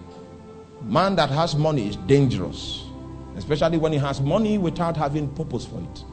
[0.83, 2.85] Man that has money is dangerous,
[3.37, 6.05] especially when he has money without having purpose for it.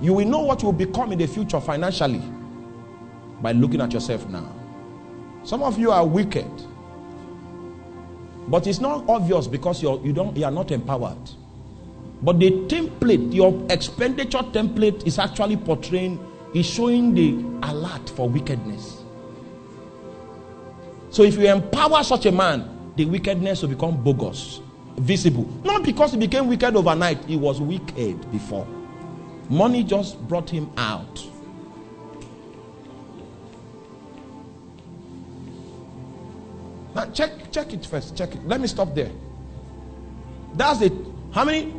[0.00, 2.22] You will know what you will become in the future financially
[3.42, 4.53] by looking at yourself now.
[5.44, 6.50] Some of you are wicked,
[8.48, 11.18] but it's not obvious because you're, you don't, you are not empowered.
[12.22, 16.18] But the template, your expenditure template, is actually portraying,
[16.54, 17.32] is showing the
[17.68, 19.02] alert for wickedness.
[21.10, 24.60] So if you empower such a man, the wickedness will become bogus,
[24.96, 25.44] visible.
[25.62, 28.66] Not because he became wicked overnight, he was wicked before.
[29.50, 31.22] Money just brought him out.
[36.94, 38.16] Now check check it first.
[38.16, 38.46] Check it.
[38.46, 39.10] Let me stop there.
[40.54, 40.92] That's it.
[41.32, 41.72] How many?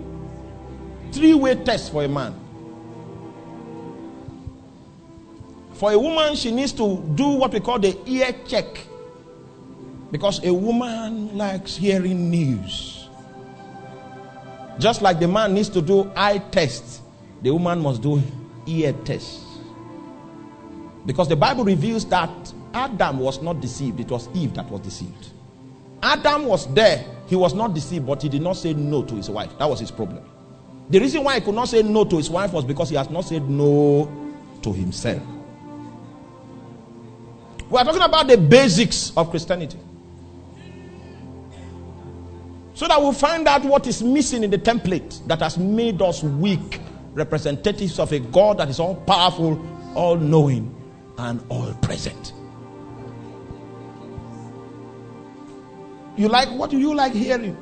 [1.11, 2.33] Three-way test for a man.
[5.75, 8.65] For a woman, she needs to do what we call the ear check.
[10.11, 13.07] Because a woman likes hearing news.
[14.79, 17.01] Just like the man needs to do eye test,
[17.41, 18.21] the woman must do
[18.65, 19.41] ear test.
[21.05, 22.29] Because the Bible reveals that
[22.75, 25.29] Adam was not deceived, it was Eve that was deceived.
[26.03, 29.29] Adam was there, he was not deceived, but he did not say no to his
[29.29, 29.57] wife.
[29.57, 30.23] That was his problem.
[30.89, 33.09] The reason why he could not say no to his wife was because he has
[33.09, 34.11] not said no
[34.61, 35.23] to himself.
[37.69, 39.79] We are talking about the basics of Christianity.
[42.75, 46.21] So that we'll find out what is missing in the template that has made us
[46.23, 46.81] weak
[47.13, 49.65] representatives of a God that is all powerful,
[49.95, 50.75] all knowing,
[51.17, 52.33] and all present.
[56.17, 57.57] You like what you like hearing?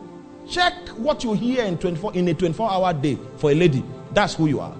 [0.47, 3.83] Check what you hear in 24 in a 24 hour day for a lady.
[4.11, 4.75] That's who you are.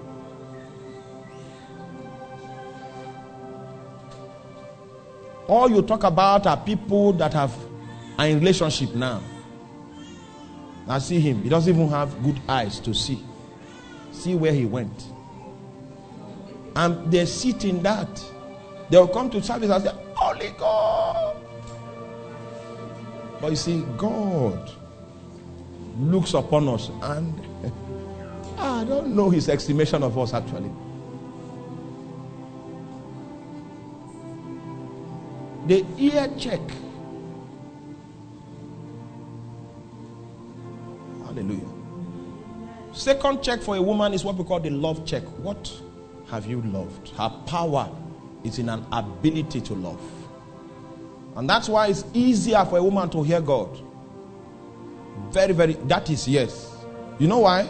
[5.48, 7.54] All you talk about are people that have
[8.18, 9.20] are in relationship now.
[10.86, 11.42] I see him.
[11.42, 13.22] He doesn't even have good eyes to see.
[14.12, 15.06] See where he went.
[16.76, 18.22] And they sit in that.
[18.90, 21.36] They'll come to service and say, Holy God.
[23.44, 24.70] But you see, God
[25.98, 27.38] looks upon us and
[28.58, 30.70] I don't know his estimation of us actually.
[35.66, 36.62] The ear check.
[41.26, 41.68] Hallelujah.
[42.94, 45.22] Second check for a woman is what we call the love check.
[45.40, 45.70] What
[46.30, 47.10] have you loved?
[47.10, 47.94] Her power
[48.42, 50.23] is in an ability to love.
[51.36, 53.68] And that's why it's easier for a woman to hear God.
[55.30, 56.76] Very, very, that is yes.
[57.18, 57.64] You know why?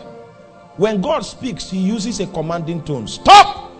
[0.76, 3.06] When God speaks, He uses a commanding tone.
[3.06, 3.72] Stop!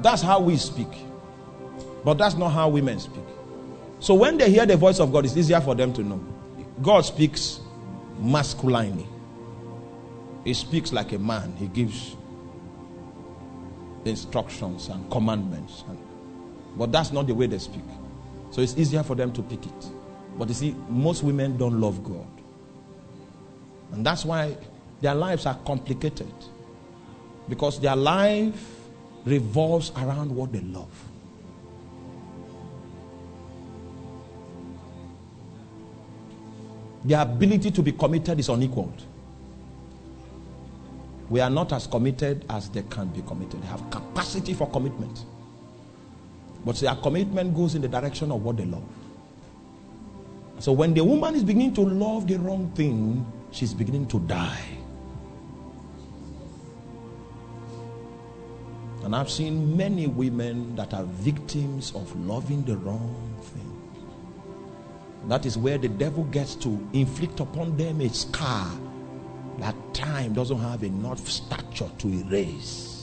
[0.00, 0.88] That's how we speak.
[2.04, 3.24] But that's not how women speak.
[4.00, 6.20] So when they hear the voice of God, it's easier for them to know.
[6.82, 7.60] God speaks
[8.18, 9.06] masculinely.
[10.44, 11.54] He speaks like a man.
[11.58, 12.16] He gives
[14.04, 15.84] instructions and commandments.
[16.76, 17.82] But that's not the way they speak.
[18.56, 19.86] So it's easier for them to pick it.
[20.38, 22.26] But you see, most women don't love God.
[23.92, 24.56] And that's why
[25.02, 26.32] their lives are complicated.
[27.50, 28.58] Because their life
[29.26, 30.88] revolves around what they love.
[37.04, 39.02] Their ability to be committed is unequaled.
[41.28, 43.62] We are not as committed as they can be committed.
[43.62, 45.26] They have capacity for commitment.
[46.66, 48.82] But their commitment goes in the direction of what they love.
[50.58, 54.64] So when the woman is beginning to love the wrong thing, she's beginning to die.
[59.04, 63.72] And I've seen many women that are victims of loving the wrong thing.
[65.28, 68.68] That is where the devil gets to inflict upon them a scar
[69.58, 72.95] that time doesn't have enough stature to erase.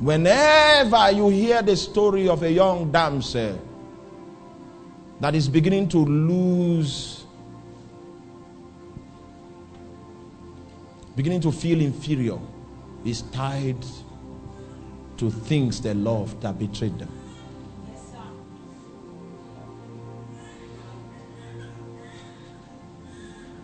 [0.00, 3.60] Whenever you hear the story of a young damsel
[5.20, 7.24] that is beginning to lose,
[11.16, 12.38] beginning to feel inferior,
[13.04, 13.84] is tied
[15.16, 17.10] to things they loved that betrayed them.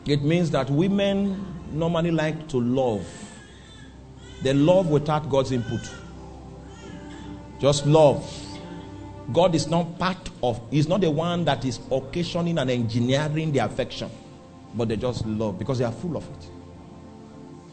[0.05, 3.07] It means that women normally like to love.
[4.43, 5.81] They love without God's input.
[7.65, 8.31] Just love.
[9.33, 13.61] God is not part of, He's not the one that is occasioning and engineering the
[13.61, 14.11] affection,
[14.75, 16.51] but they just love because they are full of it.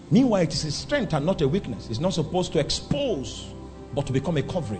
[0.10, 1.90] Meanwhile, it is a strength and not a weakness.
[1.90, 3.54] It's not supposed to expose,
[3.94, 4.80] but to become a covering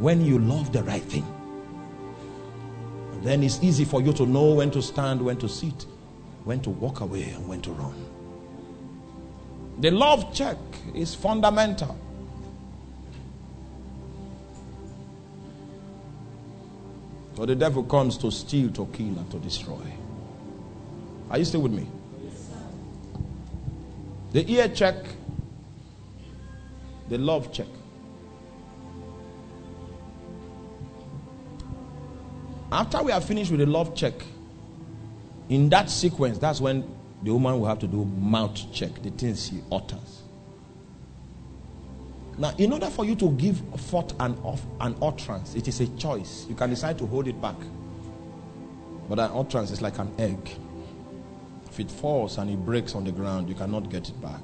[0.00, 1.24] when you love the right thing.
[3.22, 5.86] Then it's easy for you to know when to stand, when to sit,
[6.42, 7.94] when to walk away, and when to run.
[9.78, 10.56] The love check
[10.96, 11.96] is fundamental.
[17.34, 19.80] For the devil comes to steal, to kill, and to destroy.
[21.30, 21.86] Are you still with me?
[24.32, 24.96] The ear check,
[27.08, 27.66] the love check.
[32.70, 34.14] After we are finished with the love check,
[35.48, 36.82] in that sequence, that's when
[37.22, 40.11] the woman will have to do mouth check, the things she utters.
[42.38, 44.36] Now, in order for you to give forth an,
[44.80, 46.46] an utterance, it is a choice.
[46.48, 47.56] You can decide to hold it back.
[49.08, 50.50] But an utterance is like an egg.
[51.70, 54.40] If it falls and it breaks on the ground, you cannot get it back.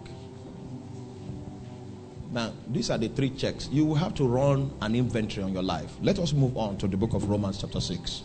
[2.30, 3.68] Now, these are the three checks.
[3.72, 5.96] You will have to run an inventory on your life.
[6.02, 8.22] Let us move on to the book of Romans, chapter 6.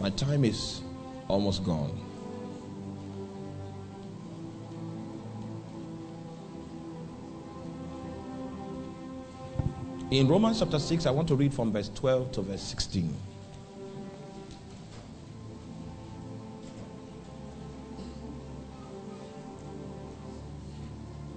[0.00, 0.82] My time is
[1.28, 2.11] almost gone.
[10.12, 13.16] In Romans chapter 6, I want to read from verse 12 to verse 16.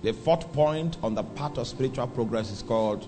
[0.03, 3.07] The fourth point on the path of spiritual progress is called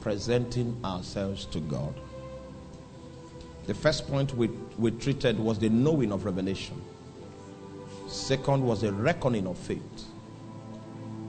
[0.00, 1.94] presenting ourselves to God.
[3.66, 4.48] The first point we,
[4.78, 6.82] we treated was the knowing of revelation.
[8.08, 10.06] Second was the reckoning of faith.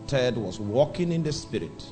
[0.08, 1.84] Third was walking in the spirit.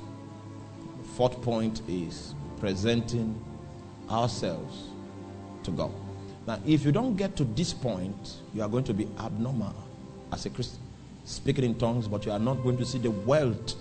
[1.18, 3.44] Fourth point is presenting
[4.07, 4.89] ourselves
[5.64, 5.91] to God.
[6.45, 9.73] Now, if you don't get to this point, you are going to be abnormal
[10.31, 10.77] as a Christian,
[11.26, 13.73] speaking in tongues, but you are not going to see the wealth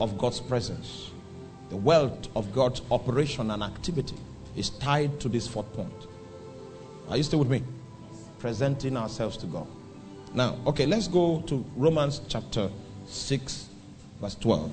[0.00, 1.12] of God's presence.
[1.68, 4.16] The wealth of God's operation and activity
[4.56, 6.08] is tied to this fourth point.
[7.08, 7.62] Are you still with me?
[8.40, 9.68] Presenting ourselves to God.
[10.34, 12.70] Now, okay, let's go to Romans chapter
[13.06, 13.68] 6,
[14.20, 14.72] verse 12.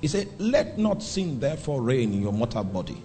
[0.00, 3.02] He said, Let not sin therefore reign in your mortal body,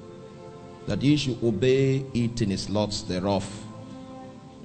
[0.88, 3.46] that ye should obey it in its lots thereof.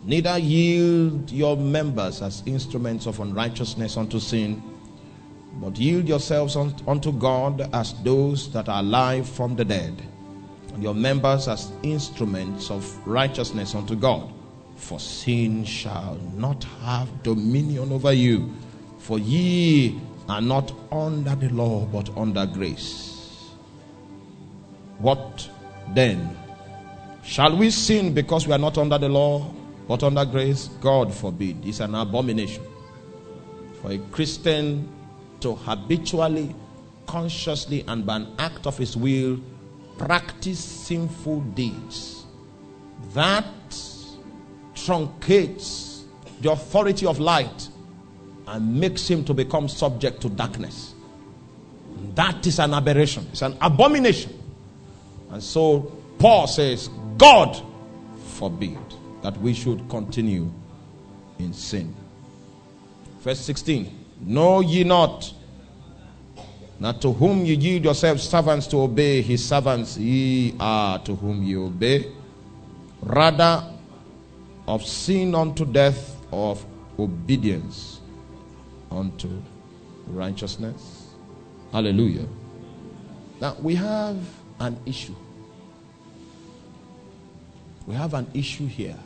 [0.04, 4.62] Neither yield your members as instruments of unrighteousness unto sin,
[5.60, 10.00] but yield yourselves unto God as those that are alive from the dead,
[10.74, 14.32] and your members as instruments of righteousness unto God.
[14.76, 18.52] For sin shall not have dominion over you,
[18.98, 19.98] for ye
[20.28, 23.50] are not under the law but under grace.
[24.98, 25.48] What
[25.94, 26.36] then?
[27.22, 29.50] Shall we sin because we are not under the law
[29.88, 30.68] but under grace?
[30.80, 31.64] God forbid.
[31.64, 32.62] It's an abomination
[33.82, 34.88] for a Christian
[35.40, 36.54] to habitually,
[37.06, 39.38] consciously, and by an act of his will
[39.98, 42.24] practice sinful deeds.
[43.12, 43.44] That
[44.74, 46.02] truncates
[46.40, 47.68] the authority of light
[48.46, 50.94] and makes him to become subject to darkness.
[52.14, 54.32] That is an aberration, it's an abomination.
[55.30, 57.60] And so Paul says, God
[58.34, 58.78] forbid
[59.22, 60.52] that we should continue
[61.38, 61.94] in sin.
[63.20, 65.32] Verse 16 Know ye not
[66.80, 71.42] that to whom ye yield yourselves servants to obey, his servants ye are to whom
[71.42, 72.12] ye obey,
[73.02, 73.64] rather
[74.68, 76.64] of sin unto death, of
[76.98, 77.95] obedience
[78.96, 79.28] unto
[80.06, 81.14] righteousness.
[81.72, 82.26] Hallelujah.
[83.40, 84.18] Now we have
[84.60, 85.14] an issue.
[87.86, 88.98] We have an issue here.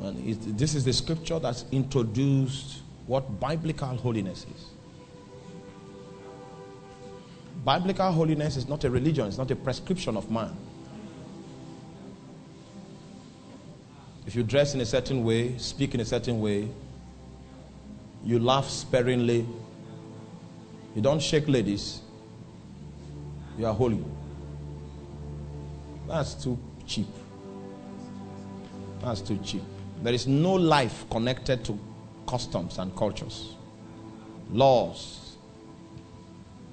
[0.00, 4.66] And it, this is the scripture that's introduced what biblical holiness is.
[7.64, 10.56] Biblical holiness is not a religion, it's not a prescription of man.
[14.26, 16.68] If you dress in a certain way, speak in a certain way,
[18.24, 19.46] you laugh sparingly.
[20.94, 22.00] You don't shake ladies.
[23.58, 24.04] You are holy.
[26.08, 27.08] That's too cheap.
[29.00, 29.62] That's too cheap.
[30.02, 31.78] There is no life connected to
[32.26, 33.54] customs and cultures,
[34.50, 35.36] laws.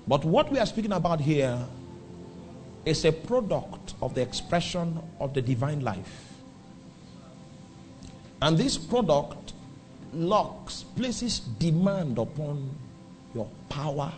[0.08, 1.60] But what we are speaking about here
[2.86, 6.34] is a product of the expression of the divine life.
[8.42, 9.54] And this product
[10.14, 12.70] locks, places demand upon
[13.34, 14.12] your power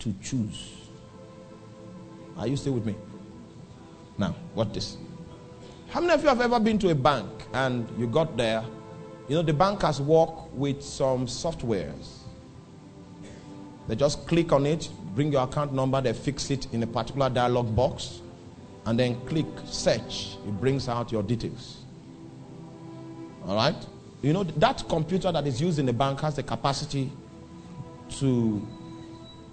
[0.00, 0.88] to choose.
[2.36, 2.94] Are you still with me?
[4.16, 4.96] Now, what this?
[5.90, 8.64] How many of you have ever been to a bank and you got there?
[9.28, 12.18] You know, the bankers work with some softwares.
[13.86, 17.30] They just click on it, bring your account number, they fix it in a particular
[17.30, 18.20] dialog box,
[18.86, 20.36] and then click search.
[20.46, 21.78] It brings out your details.
[23.46, 23.76] All right?
[24.22, 27.12] You know, that computer that is used in the bank has the capacity
[28.18, 28.66] to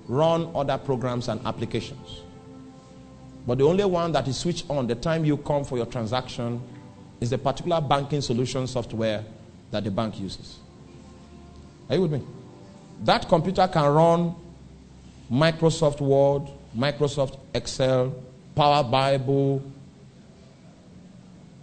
[0.08, 2.22] run other programs and applications.
[3.46, 6.62] But the only one that is switched on the time you come for your transaction
[7.22, 9.24] is the particular banking solution software
[9.72, 10.58] that the bank uses.
[11.90, 12.22] Are you with me?
[13.04, 14.36] That computer can run
[15.32, 18.16] Microsoft Word, Microsoft Excel,
[18.56, 19.62] Power Bible,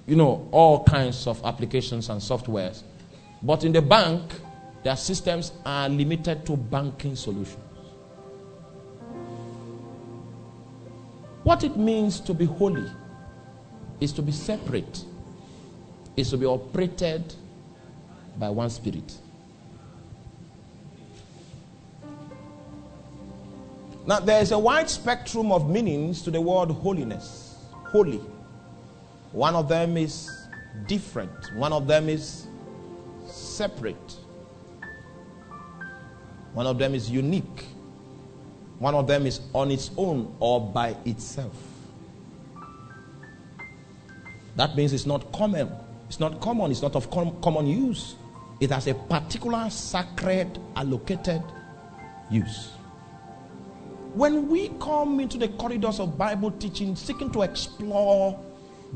[0.07, 2.83] you know, all kinds of applications and softwares.
[3.43, 4.23] But in the bank,
[4.83, 7.59] their systems are limited to banking solutions.
[11.43, 12.89] What it means to be holy
[14.01, 15.05] is to be separate,
[16.17, 17.35] is to be operated
[18.39, 19.19] by one spirit.
[24.07, 28.21] Now, there is a wide spectrum of meanings to the word holiness, holy.
[29.33, 30.31] One of them is
[30.87, 32.47] different, one of them is
[33.63, 34.17] separate,
[36.53, 37.65] one of them is unique,
[38.81, 41.55] one of them is on its own or by itself.
[44.57, 45.71] That means it's not common.
[46.09, 46.73] It's not common.
[46.73, 48.17] It's not of com- common use.
[48.61, 51.43] It has a particular sacred allocated
[52.31, 52.71] use.
[54.15, 58.37] When we come into the corridors of Bible teaching, seeking to explore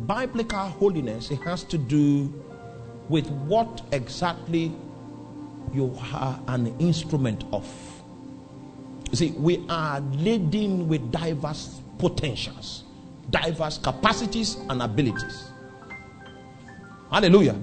[0.06, 2.34] biblical holiness, it has to do
[3.08, 4.72] with what exactly
[5.72, 7.66] you are an instrument of.
[9.10, 12.84] You see, we are laden with diverse potentials,
[13.30, 15.50] diverse capacities and abilities.
[17.10, 17.56] Hallelujah.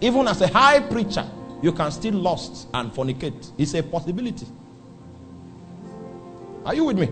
[0.00, 1.26] Even as a high preacher,
[1.62, 3.52] you can still lust and fornicate.
[3.56, 4.46] It's a possibility.
[6.64, 7.08] Are you with me?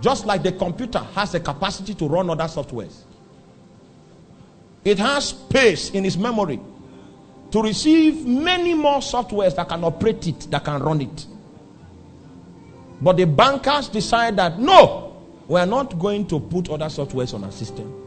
[0.00, 3.04] Just like the computer has a capacity to run other softwares,
[4.84, 6.60] it has space in its memory
[7.50, 11.26] to receive many more softwares that can operate it, that can run it.
[13.00, 17.44] But the bankers decide that no, we are not going to put other softwares on
[17.44, 17.98] our system.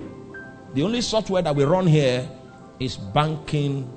[0.74, 2.28] The only software that we run here
[2.80, 3.90] is banking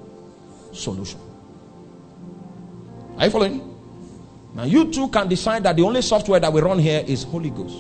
[0.73, 1.21] solution.
[3.17, 3.75] Are you following?
[4.55, 7.51] Now, you too can decide that the only software that we run here is Holy
[7.51, 7.77] Ghost.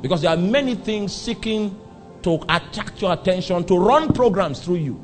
[0.00, 1.78] Because there are many things seeking
[2.22, 5.00] to attract your attention, to run programs through you.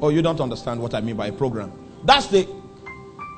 [0.00, 1.72] Oh, you don't understand what I mean by a program.
[2.04, 2.46] That's the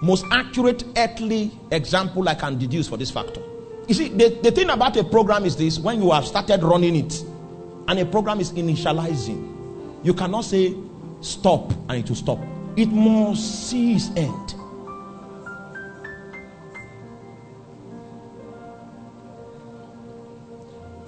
[0.02, 3.42] most accurate earthly example I can deduce for this factor.
[3.86, 6.96] You see, the, the thing about a program is this when you have started running
[6.96, 7.22] it
[7.88, 10.74] and a program is initializing, you cannot say
[11.20, 12.38] stop and it will stop.
[12.76, 14.54] It must see its end.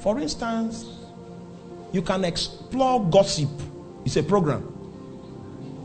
[0.00, 0.86] For instance,
[1.92, 3.50] you can explore gossip.
[4.04, 4.66] It's a program.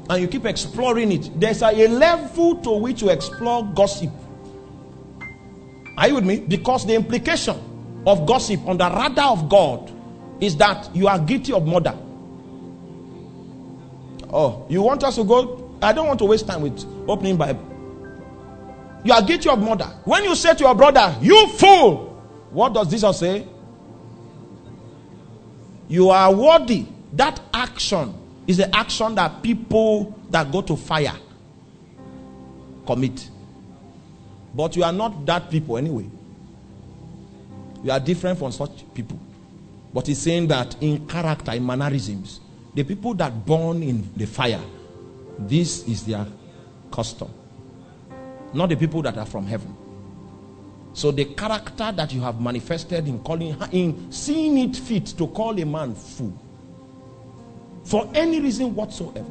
[0.09, 1.39] And you keep exploring it.
[1.39, 4.11] There's a, level to which you explore gossip.
[5.97, 6.39] Are you with me?
[6.39, 7.57] Because the implication
[8.05, 9.91] of gossip on the radar of God
[10.39, 11.97] is that you are guilty of murder.
[14.31, 15.77] Oh, you want us to go?
[15.81, 17.63] I don't want to waste time with opening Bible.
[19.03, 19.85] You are guilty of murder.
[20.03, 22.07] When you say to your brother, You fool,
[22.51, 23.47] what does Jesus say?
[25.87, 26.85] You are worthy.
[27.13, 28.13] That action
[28.47, 31.15] is the action that people that go to fire
[32.85, 33.29] commit.
[34.53, 36.05] But you are not that people anyway.
[37.83, 39.19] You are different from such people.
[39.93, 42.39] But he's saying that in character, in mannerisms,
[42.73, 44.61] the people that burn in the fire,
[45.39, 46.25] this is their
[46.91, 47.29] custom.
[48.53, 49.75] Not the people that are from heaven.
[50.95, 55.59] So the character that you have manifested in calling in seeing it fit to call
[55.59, 56.33] a man fool
[57.83, 59.25] for any reason whatsoever.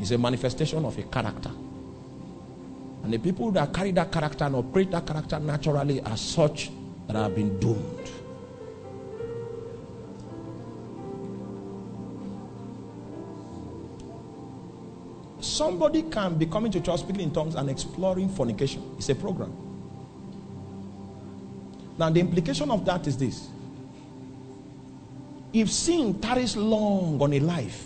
[0.00, 1.50] is a manifestation of a character.
[3.02, 6.70] And the people that carry that character and operate that character naturally are such
[7.06, 8.10] that have been doomed.
[15.40, 18.82] Somebody can be coming to church speaking in tongues and exploring fornication.
[18.98, 19.52] It's a program.
[21.98, 23.48] Now, the implication of that is this
[25.52, 27.84] if sin tarries long on a life,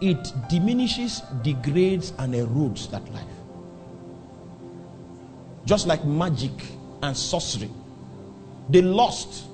[0.00, 3.26] it diminishes, degrades, and erodes that life.
[5.64, 6.52] just like magic
[7.02, 7.70] and sorcery.
[8.70, 9.44] The lust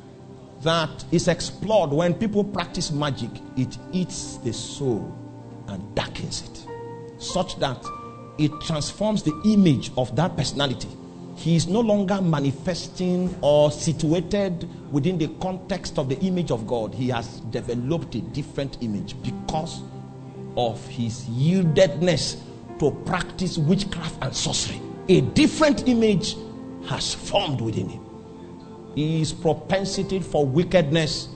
[0.63, 5.15] that is explored when people practice magic, it eats the soul
[5.69, 6.58] and darkens it,
[7.19, 7.85] such that
[8.39, 10.89] it transforms the image of that personality.
[11.37, 16.95] He is no longer manifesting or situated within the context of the image of God.
[16.95, 19.83] He has developed a different image because
[20.57, 22.41] of his yieldedness
[22.81, 24.81] to practice witchcraft and sorcery.
[25.09, 26.37] A different image
[26.89, 28.05] has formed within him.
[28.97, 31.29] His propensity for wickedness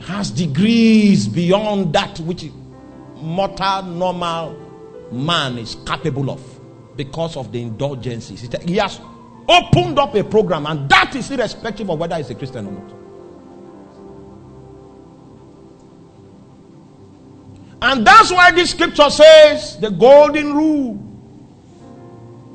[0.00, 2.50] has degrees beyond that which
[3.16, 4.63] mortal, normal
[5.14, 6.60] man is capable of
[6.96, 8.42] because of the indulgences.
[8.64, 9.00] He has
[9.48, 12.92] opened up a program, and that is irrespective of whether he's a Christian or not.
[17.82, 20.98] And that's why this scripture says the golden rule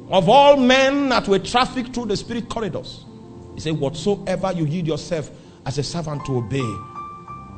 [0.10, 3.06] of all men that were trafficked through the spirit corridors.
[3.54, 5.30] He said, Whatsoever you yield yourself
[5.68, 6.66] as a servant to obey,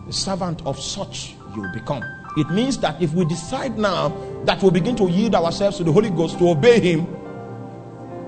[0.06, 2.04] the servant of such you become.
[2.38, 4.10] It means that if we decide now
[4.46, 7.08] that we begin to yield ourselves to the Holy Ghost to obey Him,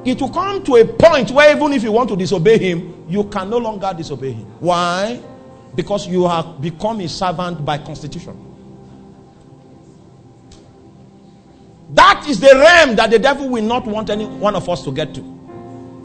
[0.05, 3.23] it will come to a point where even if you want to disobey Him, you
[3.25, 4.45] can no longer disobey Him.
[4.59, 5.21] Why?
[5.75, 8.38] Because you have become a servant by constitution.
[11.91, 14.91] That is the realm that the devil will not want any one of us to
[14.91, 15.21] get to.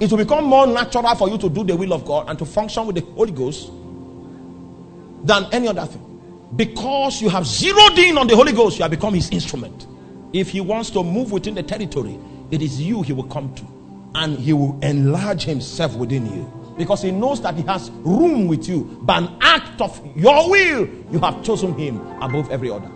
[0.01, 2.45] It will become more natural for you to do the will of God and to
[2.45, 3.73] function with the Holy Ghost
[5.25, 6.08] than any other thing.
[6.57, 9.87] Because you have zeroed in on the Holy Ghost, you have become his instrument.
[10.33, 12.19] If he wants to move within the territory,
[12.51, 13.65] it is you he will come to.
[14.15, 16.53] And he will enlarge himself within you.
[16.79, 18.85] Because he knows that he has room with you.
[19.03, 22.91] By an act of your will, you have chosen him above every other.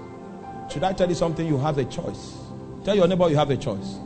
[0.70, 1.46] Should I tell you something?
[1.46, 2.38] You have a choice.
[2.84, 3.96] Tell your neighbor you have a choice.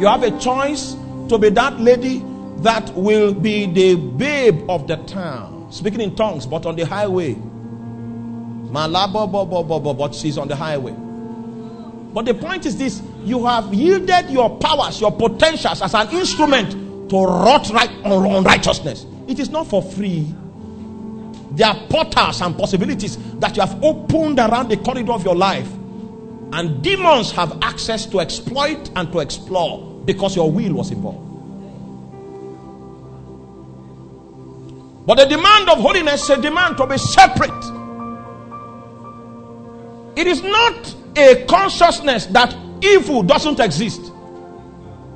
[0.00, 0.96] You have a choice
[1.28, 2.24] to be that lady
[2.58, 5.70] that will be the babe of the town.
[5.70, 7.36] Speaking in tongues, but on the highway.
[8.72, 10.94] But she's on the highway.
[12.12, 17.10] But the point is this you have yielded your powers, your potentials as an instrument
[17.10, 19.06] to wrought right on righteousness.
[19.28, 20.34] It is not for free.
[21.52, 25.68] There are portals and possibilities that you have opened around the corridor of your life
[26.52, 31.26] and demons have access to exploit and to explore because your will was involved.
[35.06, 37.79] But the demand of holiness is a demand to be separate.
[40.16, 44.12] It is not a consciousness that evil doesn't exist.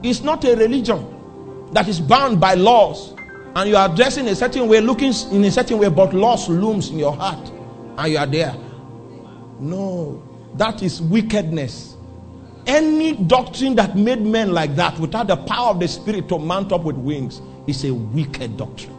[0.02, 3.14] It's not a religion that is bound by laws
[3.56, 6.90] and you are dressing a certain way, looking in a certain way, but loss looms
[6.90, 7.50] in your heart
[7.98, 8.54] and you are there.
[9.60, 10.22] No.
[10.54, 11.96] That is wickedness.
[12.66, 16.72] Any doctrine that made men like that without the power of the Spirit to mount
[16.72, 18.94] up with wings is a wicked doctrine.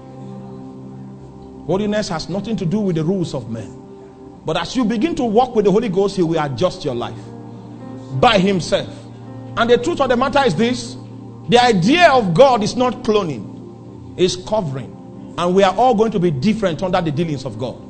[1.66, 3.85] Holiness has nothing to do with the rules of men.
[4.46, 7.18] But as you begin to walk with the Holy Ghost, He will adjust your life
[8.20, 8.90] by Himself.
[9.58, 10.96] And the truth of the matter is this
[11.50, 14.92] the idea of God is not cloning, it's covering.
[15.38, 17.82] And we are all going to be different under the dealings of God.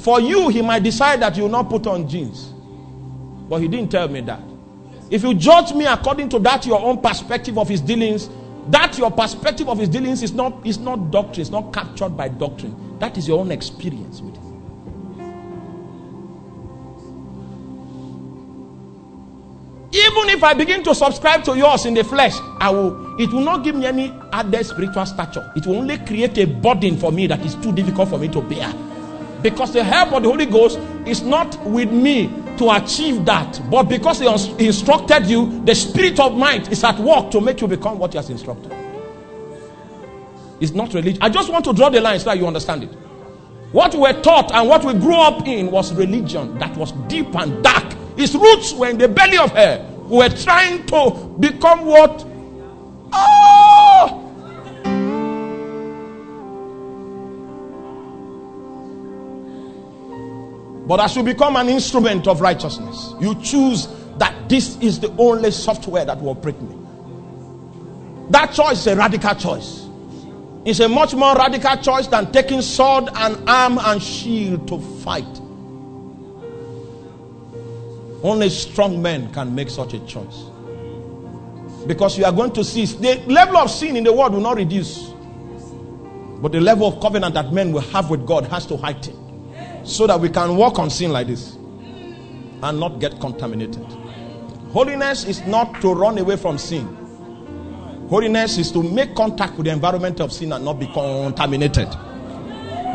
[0.00, 2.54] For you, He might decide that you will not put on jeans.
[3.48, 4.40] But he didn't tell me that.
[5.10, 8.30] If you judge me according to that your own perspective of his dealings,
[8.68, 12.28] that your perspective of his dealings is not is not doctrine, it's not captured by
[12.28, 12.98] doctrine.
[12.98, 14.53] That is your own experience with him.
[20.44, 23.76] I begin to subscribe to yours in the flesh, I will it will not give
[23.76, 25.52] me any added spiritual stature.
[25.54, 28.40] It will only create a burden for me that is too difficult for me to
[28.42, 28.72] bear.
[29.40, 32.26] Because the help of the Holy Ghost is not with me
[32.58, 33.60] to achieve that.
[33.70, 37.68] But because He instructed you, the Spirit of might is at work to make you
[37.68, 38.72] become what He has instructed.
[40.60, 41.22] It's not religion.
[41.22, 42.90] I just want to draw the line so that you understand it.
[43.70, 47.34] What we were taught and what we grew up in was religion that was deep
[47.36, 47.94] and dark.
[48.16, 49.93] Its roots were in the belly of hell.
[50.06, 52.26] We were trying to become what?
[53.12, 54.20] Oh!
[60.86, 65.50] But as you become an instrument of righteousness, you choose that this is the only
[65.50, 66.76] software that will operate me.
[68.28, 69.86] That choice is a radical choice.
[70.66, 75.40] It's a much more radical choice than taking sword and arm and shield to fight.
[78.24, 80.44] Only strong men can make such a choice.
[81.86, 84.56] Because you are going to see the level of sin in the world will not
[84.56, 85.10] reduce.
[86.40, 90.06] But the level of covenant that men will have with God has to heighten so
[90.06, 91.52] that we can walk on sin like this
[92.62, 93.84] and not get contaminated.
[94.72, 96.86] Holiness is not to run away from sin.
[98.08, 101.90] Holiness is to make contact with the environment of sin and not be contaminated.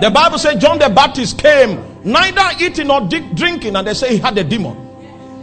[0.02, 4.18] The Bible says John the Baptist came neither eating nor drinking, and they say he
[4.18, 4.89] had a demon.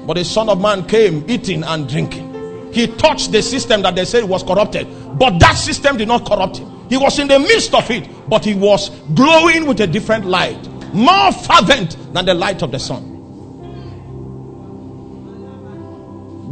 [0.06, 2.72] But the Son of Man came eating and drinking.
[2.72, 4.86] He touched the system that they said was corrupted,
[5.18, 6.70] but that system did not corrupt him.
[6.88, 10.68] He was in the midst of it, but he was glowing with a different light,
[10.92, 13.16] more fervent than the light of the sun.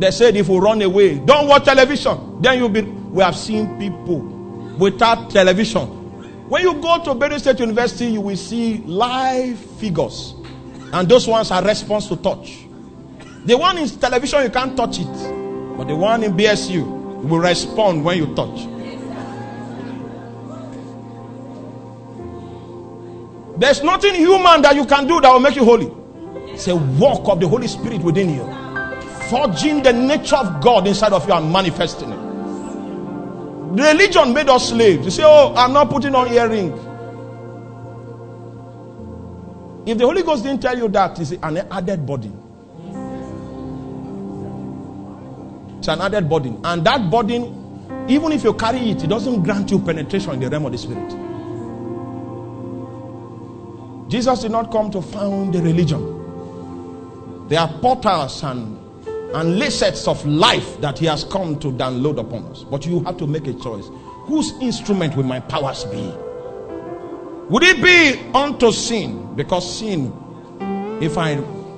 [0.01, 2.43] They said if we run away, don't watch television.
[2.43, 2.83] Then you'll be.
[2.83, 4.19] We have seen people
[4.77, 5.87] without television.
[6.49, 10.35] When you go to Benue State University, you will see live figures,
[10.93, 12.64] and those ones are response to touch.
[13.45, 15.77] The one in television, you can't touch it.
[15.77, 16.85] But the one in BSU
[17.25, 18.69] will respond when you touch.
[23.59, 25.91] There's nothing human that you can do that will make you holy.
[26.53, 28.45] It's a work of the Holy Spirit within you,
[29.29, 32.19] forging the nature of God inside of you and manifesting it.
[33.83, 35.05] Religion made us slaves.
[35.05, 36.73] You say, Oh, I'm not putting on earring.
[39.87, 42.33] If the Holy Ghost didn't tell you that, it's an added body.
[45.85, 46.59] It's an added burden.
[46.65, 50.49] And that burden, even if you carry it, it doesn't grant you penetration in the
[50.49, 51.11] realm of the spirit.
[54.11, 57.49] Jesus did not come to found a religion.
[57.49, 58.79] There are portals and,
[59.35, 62.65] and lessons of life that he has come to download upon us.
[62.65, 63.91] But you have to make a choice.
[64.23, 66.11] Whose instrument will my powers be?
[67.51, 69.35] Would it be unto sin?
[69.37, 70.15] Because sin,
[71.03, 71.33] if I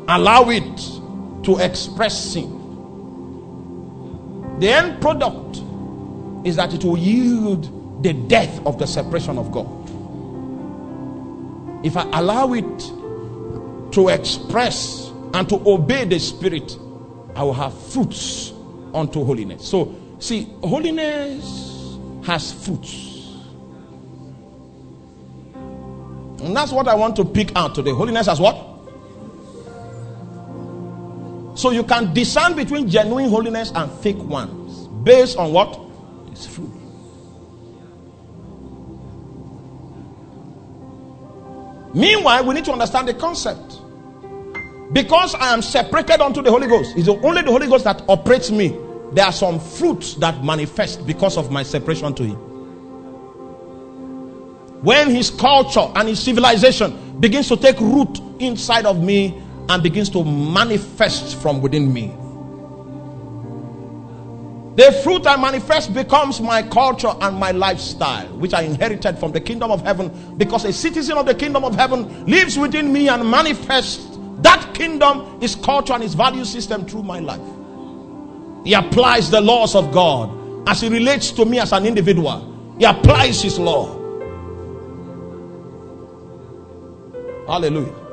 [0.07, 2.56] allow it to express sin,
[4.59, 5.59] the end product
[6.47, 9.67] is that it will yield the death of the separation of God.
[11.85, 12.79] If I allow it
[13.93, 16.77] to express and to obey the Spirit,
[17.35, 18.53] I will have fruits
[18.95, 19.67] unto holiness.
[19.69, 23.15] So, see, holiness has fruits.
[26.43, 27.93] And that's what I want to pick out today.
[27.93, 28.76] Holiness has what?
[31.57, 35.81] So you can discern between genuine holiness and fake ones based on what?
[36.31, 36.71] It's fruit.
[41.95, 43.81] Meanwhile, we need to understand the concept.
[44.93, 48.51] Because I am separated unto the Holy Ghost, it's only the Holy Ghost that operates
[48.51, 48.77] me.
[49.13, 52.37] There are some fruits that manifest because of my separation to Him.
[54.83, 60.11] When His culture and His civilization begins to take root inside of me, and begins
[60.11, 62.15] to manifest from within me.
[64.77, 69.41] The fruit I manifest becomes my culture and my lifestyle, which I inherited from the
[69.41, 73.29] kingdom of heaven because a citizen of the kingdom of heaven lives within me and
[73.31, 77.41] manifests that kingdom, his culture, and his value system through my life.
[78.67, 82.75] He applies the laws of God as he relates to me as an individual.
[82.79, 83.95] He applies his law.
[87.47, 88.06] Hallelujah.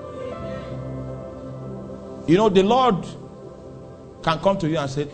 [2.27, 3.05] You know, the Lord
[4.23, 5.07] can come to you and say,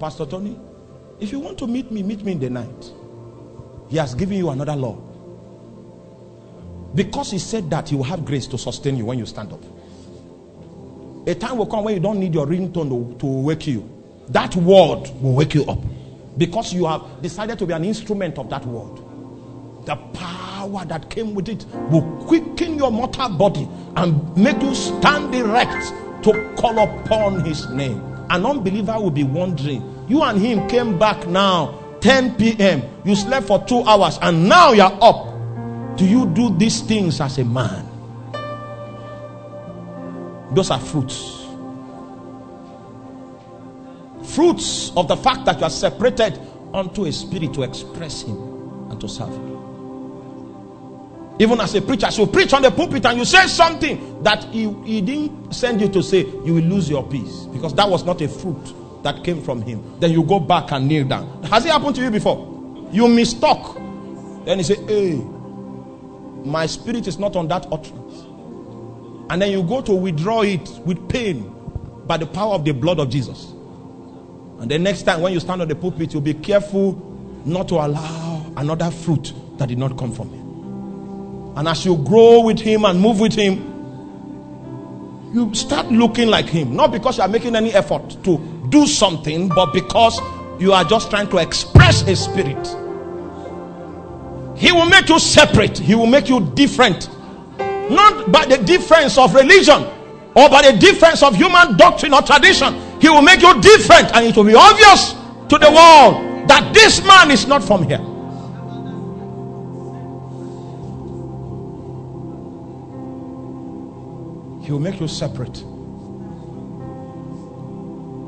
[0.00, 0.58] Pastor Tony,
[1.20, 2.92] if you want to meet me, meet me in the night.
[3.88, 4.98] He has given you another law.
[6.94, 9.62] Because he said that, he will have grace to sustain you when you stand up.
[11.28, 13.88] A time will come when you don't need your ringtone to, to wake you.
[14.28, 15.78] That word will wake you up.
[16.36, 19.00] Because you have decided to be an instrument of that word.
[19.84, 25.34] The power that came with it will quicken your mortal body and make you stand
[25.34, 25.92] erect
[26.32, 28.02] to call upon his name.
[28.30, 32.82] An unbeliever will be wondering, you and him came back now, 10 p.m.
[33.04, 35.26] You slept for two hours and now you're up.
[35.96, 37.86] Do you do these things as a man?
[40.54, 41.46] Those are fruits.
[44.34, 46.38] Fruits of the fact that you are separated
[46.74, 48.36] unto a spirit to express him
[48.90, 49.57] and to serve him.
[51.40, 54.72] Even as a preacher, so preach on the pulpit and you say something that he,
[54.82, 58.20] he didn't send you to say, you will lose your peace because that was not
[58.20, 59.82] a fruit that came from him.
[60.00, 61.44] Then you go back and kneel down.
[61.44, 62.88] Has it happened to you before?
[62.90, 63.76] You mistook.
[64.44, 65.14] Then you say, Hey,
[66.44, 68.24] my spirit is not on that utterance.
[69.30, 71.54] And then you go to withdraw it with pain
[72.06, 73.52] by the power of the blood of Jesus.
[74.58, 76.94] And the next time when you stand on the pulpit, you'll be careful
[77.44, 80.47] not to allow another fruit that did not come from him.
[81.56, 83.76] And as you grow with Him and move with Him,
[85.34, 86.74] you start looking like Him.
[86.74, 88.38] Not because you are making any effort to
[88.70, 90.20] do something, but because
[90.58, 92.66] you are just trying to express a spirit.
[94.56, 97.08] He will make you separate, He will make you different.
[97.58, 99.84] Not by the difference of religion
[100.34, 102.74] or by the difference of human doctrine or tradition.
[103.00, 105.12] He will make you different, and it will be obvious
[105.48, 108.00] to the world that this man is not from here.
[114.68, 115.56] He will make you separate.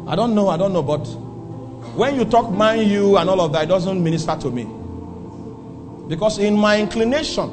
[0.09, 1.05] I don't know, I don't know, but
[1.95, 4.65] when you talk mind you and all of that, it doesn't minister to me.
[6.09, 7.51] Because in my inclination,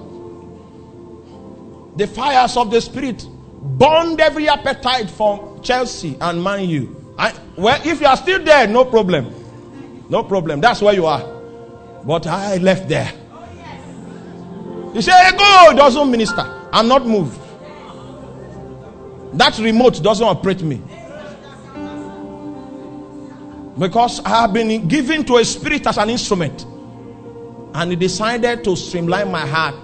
[1.98, 3.28] the fires of the spirit
[3.62, 7.14] burned every appetite for Chelsea and Man U.
[7.20, 9.34] I, well, if you are still there, no problem.
[10.10, 10.62] No problem.
[10.62, 11.26] That's where you are.
[12.06, 13.12] But I left there.
[13.34, 16.70] Oh, you say, go, it doesn't minister.
[16.72, 17.47] I'm not moved.
[19.34, 20.82] That remote doesn't operate me.
[23.78, 26.66] Because I have been given to a spirit as an instrument.
[27.74, 29.76] And he decided to streamline my heart.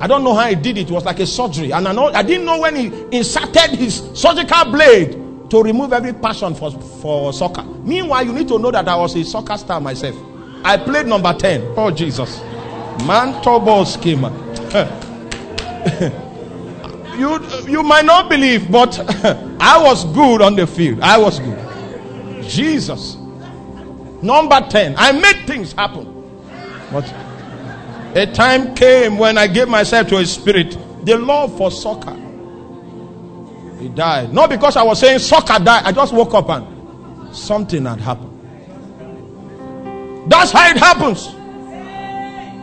[0.00, 0.90] I don't know how he did it.
[0.90, 1.72] It was like a surgery.
[1.72, 2.86] And I, know, I didn't know when he
[3.16, 5.12] inserted his surgical blade
[5.50, 7.62] to remove every passion for, for soccer.
[7.62, 10.16] Meanwhile, you need to know that I was a soccer star myself.
[10.64, 11.74] I played number 10.
[11.76, 12.40] Oh, Jesus.
[13.06, 14.30] Man, turbo schema.
[17.18, 18.98] you, you might not believe, but
[19.60, 21.00] I was good on the field.
[21.00, 22.42] I was good.
[22.42, 23.16] Jesus.
[24.22, 24.94] Number 10.
[24.96, 26.12] I made things happen.
[26.92, 27.04] But
[28.16, 30.76] a time came when I gave myself to a spirit.
[31.04, 32.14] The love for soccer.
[33.78, 34.32] He died.
[34.32, 35.84] Not because I was saying soccer died.
[35.84, 38.32] I just woke up and something had happened.
[40.30, 41.32] That's how it happens.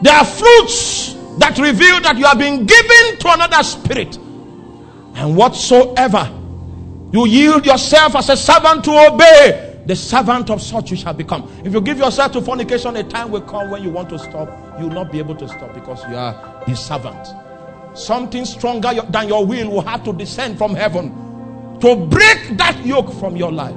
[0.03, 4.17] There are fruits that reveal that you have been given to another spirit.
[5.15, 6.31] And whatsoever
[7.11, 11.49] you yield yourself as a servant to obey, the servant of such you shall become.
[11.63, 14.49] If you give yourself to fornication, a time will come when you want to stop,
[14.79, 17.27] you will not be able to stop because you are his servant.
[17.93, 21.11] Something stronger than your will will have to descend from heaven
[21.79, 23.75] to break that yoke from your life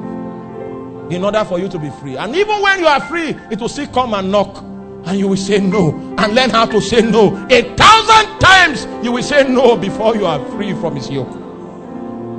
[1.11, 2.17] in order for you to be free.
[2.17, 4.65] And even when you are free, it will still come and knock.
[5.07, 7.47] And you will say no and learn how to say no.
[7.51, 11.33] A thousand times you will say no before you are free from his yoke.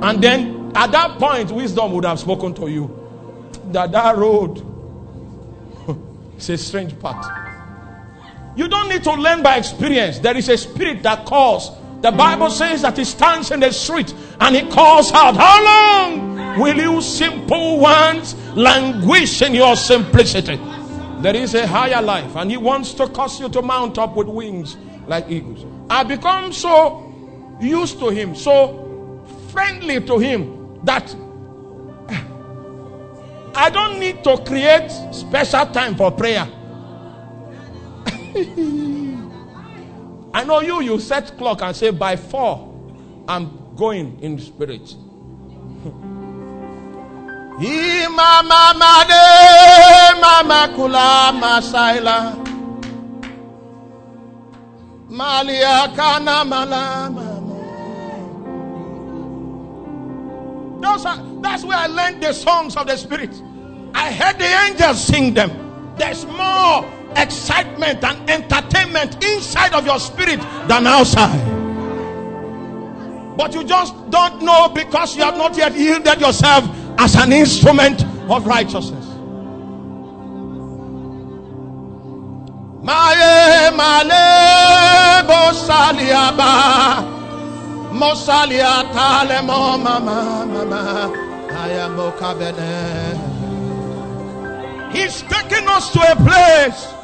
[0.02, 2.94] And then at that point, wisdom would have spoken to you
[3.72, 4.62] that that road
[6.38, 7.24] is a strange path.
[8.54, 10.18] You don't need to learn by experience.
[10.18, 11.70] There is a spirit that calls.
[12.02, 16.58] The Bible says that he stands in the street and he calls out, How long
[16.60, 20.60] will you simple ones languish in your simplicity?
[21.20, 24.28] There is a higher life, and He wants to cause you to mount up with
[24.28, 24.76] wings
[25.06, 25.66] like eagles.
[25.90, 27.12] I become so
[27.60, 31.12] used to Him, so friendly to Him that
[33.54, 36.46] I don't need to create special time for prayer.
[40.34, 42.72] I know you, you set clock and say by four,
[43.26, 44.94] I'm going in spirit.
[47.60, 52.34] Imama made mama kula masaila.
[55.10, 57.38] Malia kana malama.
[60.80, 63.42] Those are, that's where I learned the songs of the Spirit.
[63.92, 65.50] I heard the angels sing them.
[65.96, 71.56] There's more excitement and entertainment inside of your spirit than outside.
[73.36, 76.64] But you just don't know because you have not yet yielded yourself
[76.98, 79.06] as an instrument of righteousness.
[82.82, 86.52] Maye male bosaliaba
[87.92, 91.12] mosalia tale mo mama mama
[91.62, 93.16] ayamo kabene.
[94.92, 96.94] He's taking us to a place,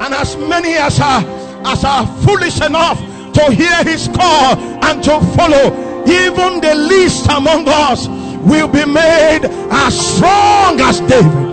[0.00, 1.24] and as many as are
[1.66, 2.98] as are foolish enough
[3.34, 8.06] to hear his call and to follow, even the least among us
[8.42, 11.50] will be made as strong as David.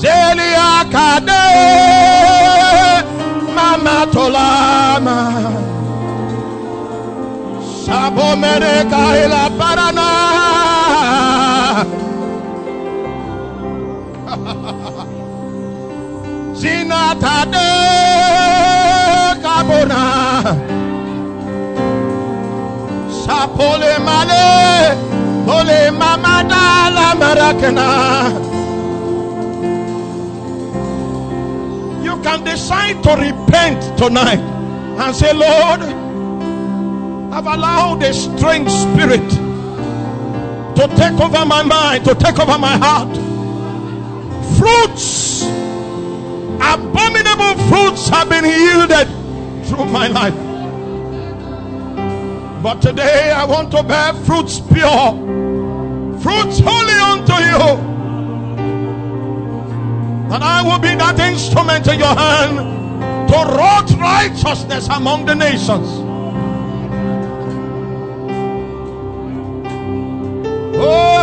[0.00, 1.44] Zelia Kade
[3.54, 5.18] Mama Tolama.
[7.84, 8.28] Sabo
[8.92, 10.10] Kaila Parana.
[16.60, 17.68] Zinatade
[19.42, 20.23] Kabona
[23.24, 24.94] Sapole male,
[27.72, 28.28] la.
[32.02, 35.80] You can decide to repent tonight and say, Lord,
[37.32, 39.26] I've allowed a strange spirit
[40.76, 43.16] to take over my mind, to take over my heart.
[44.58, 45.44] Fruits,
[46.60, 49.08] abominable fruits have been yielded
[49.66, 50.53] through my life.
[52.64, 55.12] But today I want to bear fruits pure,
[56.22, 57.60] fruits holy unto you.
[60.32, 65.88] And I will be that instrument in your hand to wrought righteousness among the nations.
[70.80, 71.13] Oh.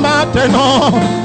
[0.00, 1.19] Matabo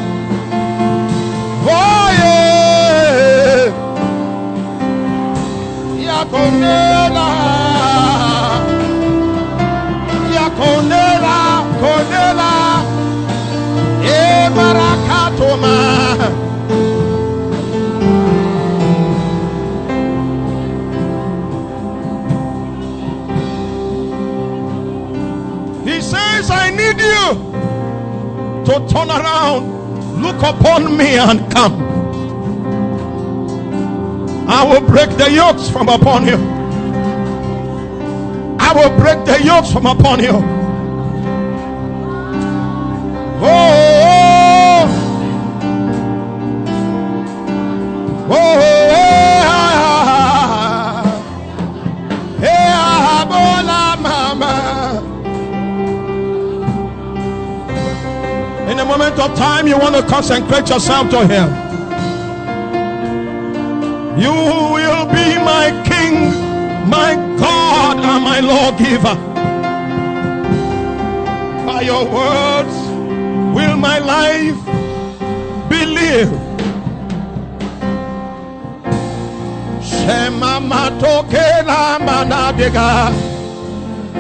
[28.66, 31.82] to turn around, look upon me and come.
[34.48, 36.38] I will break the yokes from upon you.
[38.60, 40.66] I will break the yokes from upon you.
[43.42, 44.86] Oh,
[48.30, 48.65] oh, oh.
[59.36, 61.48] Time, you want to consecrate yourself to Him.
[64.20, 66.32] You will be my King,
[66.90, 69.16] my God, and my lawgiver.
[71.66, 72.76] By your words
[73.56, 74.60] will my life
[75.70, 76.34] be lived.
[79.84, 83.12] Shema matoke la manadega.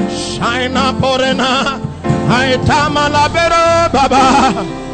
[0.09, 1.79] Shaina porena.
[2.27, 4.84] Aitama la bere baba.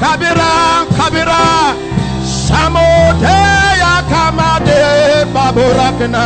[0.00, 0.52] Kabira
[0.96, 1.44] kabira.
[2.46, 3.38] Samode
[3.82, 4.82] ya kamade
[5.34, 6.24] baburakna.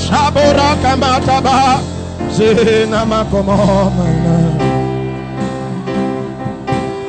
[0.00, 1.80] Shabura kamataba.
[2.36, 4.38] Zina makomomana.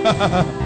[0.10, 0.46] mama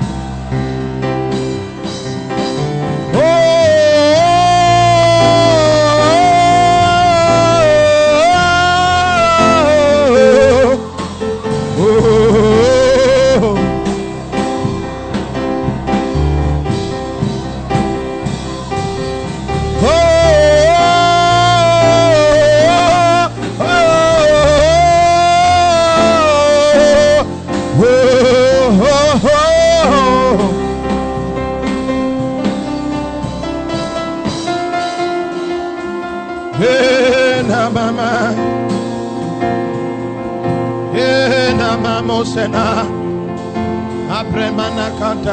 [45.25, 45.31] I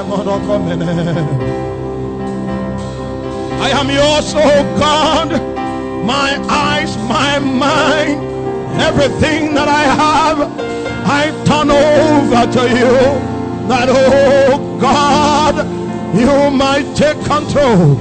[3.73, 5.33] am yours, oh God.
[6.07, 8.21] My eyes, my mind,
[8.81, 10.39] everything that I have,
[11.07, 12.93] I turn over to you.
[13.69, 15.67] That, oh God,
[16.17, 17.97] you might take control.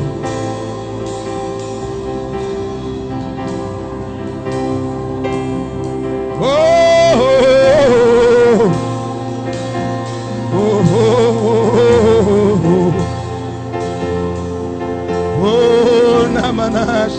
[6.41, 6.78] Oh,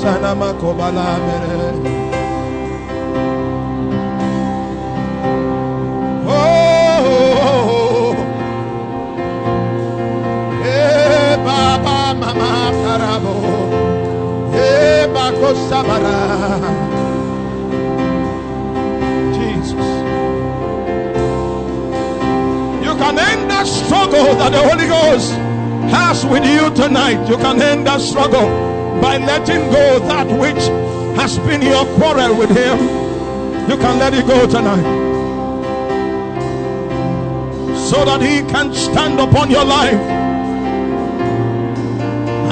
[0.01, 2.01] sana makobala mere.
[6.27, 8.15] Oh,
[10.65, 13.35] eh, baba mama karabo,
[14.55, 16.19] eh, bako sabara.
[19.37, 19.91] Jesus.
[22.87, 25.33] You can end that struggle that the Holy Ghost
[25.93, 27.21] has with you tonight.
[27.29, 28.70] You can end that struggle
[29.01, 30.63] by letting go that which
[31.17, 32.79] has been your quarrel with Him.
[33.69, 35.09] You can let it go tonight.
[37.91, 40.01] So that He can stand upon your life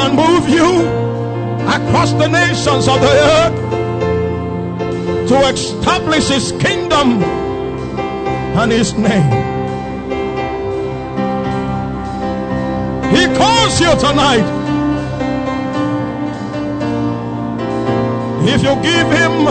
[0.00, 0.86] and move you
[1.66, 3.68] across the nations of the earth
[5.28, 7.22] to establish his kingdom
[8.60, 9.30] and his name.
[13.14, 14.57] He calls you tonight.
[18.50, 19.44] If you give him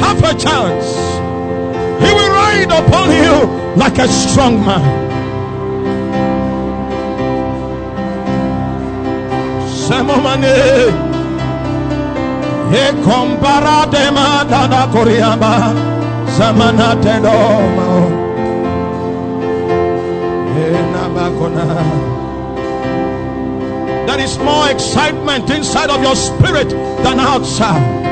[0.00, 0.86] half a chance,
[2.02, 5.10] he will ride upon you like a strong man.
[24.06, 26.70] There is more excitement inside of your spirit
[27.04, 28.09] than outside.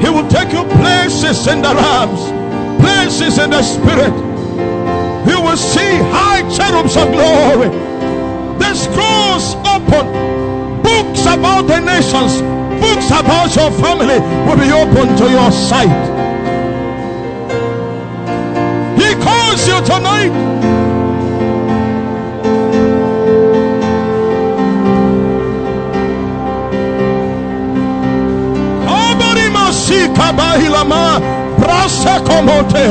[0.00, 2.20] He will take you places in the realms,
[2.82, 4.14] places in the spirit.
[5.26, 7.70] You will see high cherubs of glory.
[8.58, 10.26] The scrolls open.
[10.82, 12.40] Books about the nations,
[12.80, 16.04] books about your family will be open to your sight.
[19.00, 20.75] He calls you tonight.
[30.16, 31.20] Kabahilama
[32.24, 32.86] komote.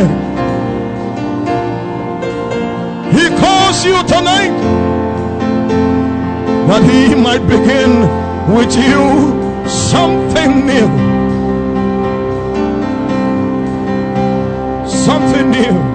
[3.12, 4.56] He calls you tonight
[6.68, 7.92] that he might begin
[8.56, 10.88] with you something new.
[14.88, 15.95] Something new.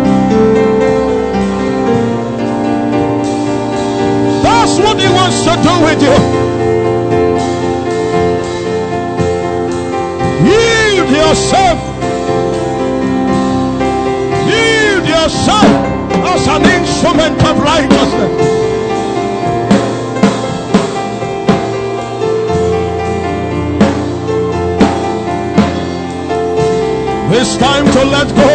[5.31, 6.15] wants to do with you.
[10.43, 11.79] Yield yourself.
[14.47, 15.71] Yield yourself
[16.33, 18.61] as an instrument of righteousness.
[27.33, 28.51] It's time to let go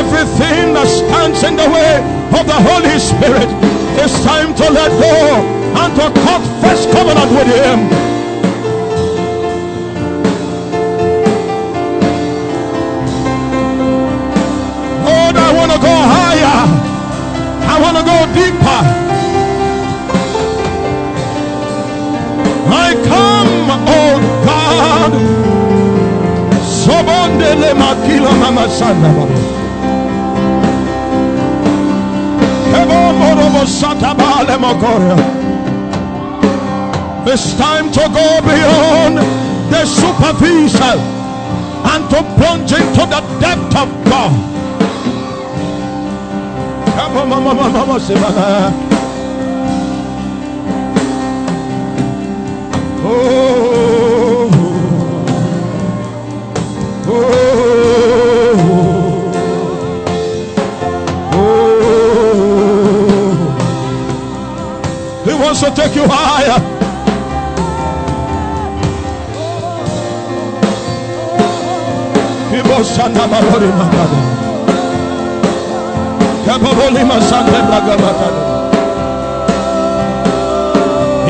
[0.00, 1.96] everything that stands in the way
[2.40, 3.61] of the Holy Spirit.
[4.00, 5.16] It's time to let go
[5.80, 7.78] and to cut fresh covenant with Him.
[15.06, 16.60] Lord, I want to go higher.
[17.72, 18.80] I want to go deeper.
[22.84, 23.70] I come,
[24.00, 24.14] oh
[24.44, 25.12] God.
[26.82, 29.61] Sobondele makila mama sanda
[37.26, 39.18] It's time to go beyond
[39.72, 40.98] the superficial
[41.92, 44.32] and to plunge into the depth of God.
[53.04, 54.01] Oh,
[65.52, 66.56] wants to take you higher.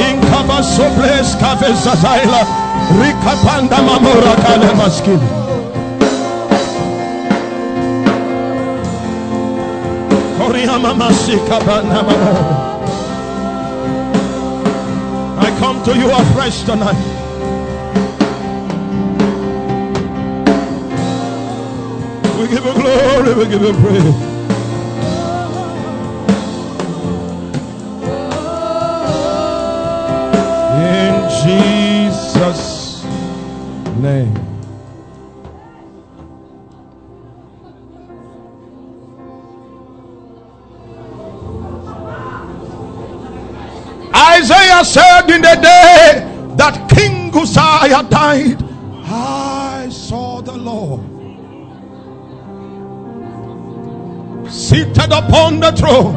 [0.09, 2.47] Inkaba soples kaveza zaila
[3.01, 5.28] rikapanda mamora kale maskini.
[10.39, 12.72] Korea mama sikabana mamora.
[15.62, 16.98] Come to you afresh tonight.
[22.36, 24.31] We give you glory, we give you praise.
[47.93, 48.62] Uzziah died,
[49.05, 51.01] I saw the Lord
[54.51, 56.16] seated upon the throne,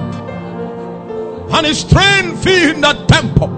[1.51, 3.49] and his train filled the temple.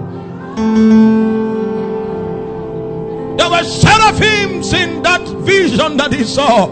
[3.36, 6.66] There were seraphims in that vision that he saw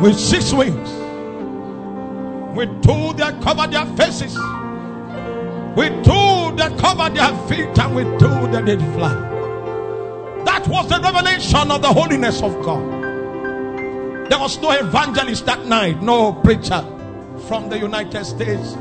[0.00, 0.90] with six wings,
[2.54, 4.34] with two that covered their faces,
[5.76, 9.27] with two that covered their feet, and with two that did fly.
[10.68, 12.98] Was the revelation of the holiness of God.
[14.30, 16.84] There was no evangelist that night, no preacher
[17.48, 18.76] from the United States.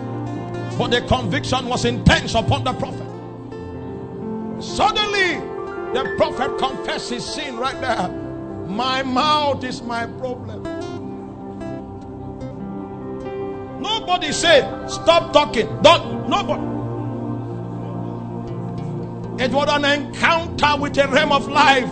[0.78, 3.08] But the conviction was intense upon the prophet.
[4.62, 5.36] Suddenly,
[5.94, 8.10] the prophet confessed his sin right there.
[8.68, 10.64] My mouth is my problem.
[13.82, 15.68] Nobody said, Stop talking.
[15.82, 16.77] Don't, nobody.
[19.40, 21.90] It was an encounter with a realm of life,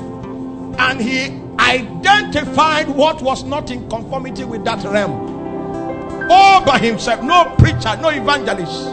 [0.80, 5.36] and he identified what was not in conformity with that realm
[6.30, 7.24] all by himself.
[7.24, 8.86] No preacher, no evangelist,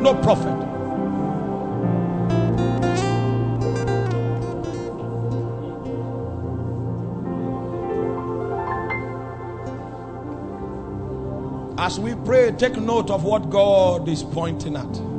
[0.00, 0.66] no prophet.
[11.78, 15.09] As we pray, take note of what God is pointing at.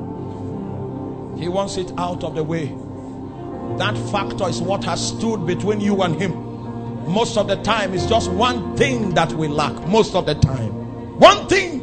[1.41, 2.68] He wants it out of the way.
[3.77, 7.11] That factor is what has stood between you and Him.
[7.11, 9.73] Most of the time, it's just one thing that we lack.
[9.88, 11.19] Most of the time.
[11.19, 11.80] One thing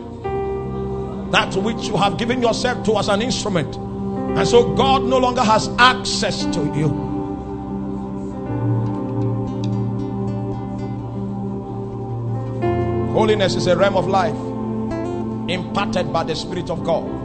[1.33, 3.77] that which you have given yourself to as an instrument.
[3.77, 6.89] And so God no longer has access to you.
[13.13, 14.37] Holiness is a realm of life
[15.51, 17.18] imparted by the Spirit of God.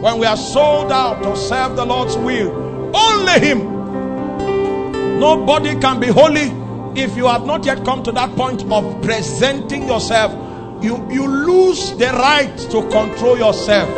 [0.00, 5.18] When we are sold out to serve the Lord's will, only Him.
[5.20, 6.50] Nobody can be holy
[6.98, 10.32] if you have not yet come to that point of presenting yourself.
[10.82, 13.88] You, you lose the right to control yourself.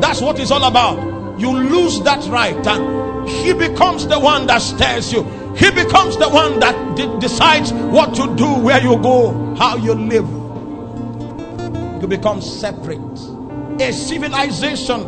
[0.00, 1.40] That's what it's all about.
[1.40, 5.24] You lose that right, and He becomes the one that stirs you.
[5.56, 9.94] He becomes the one that de- decides what to do, where you go, how you
[9.94, 10.28] live.
[12.00, 13.31] You become separate.
[13.80, 15.00] A civilization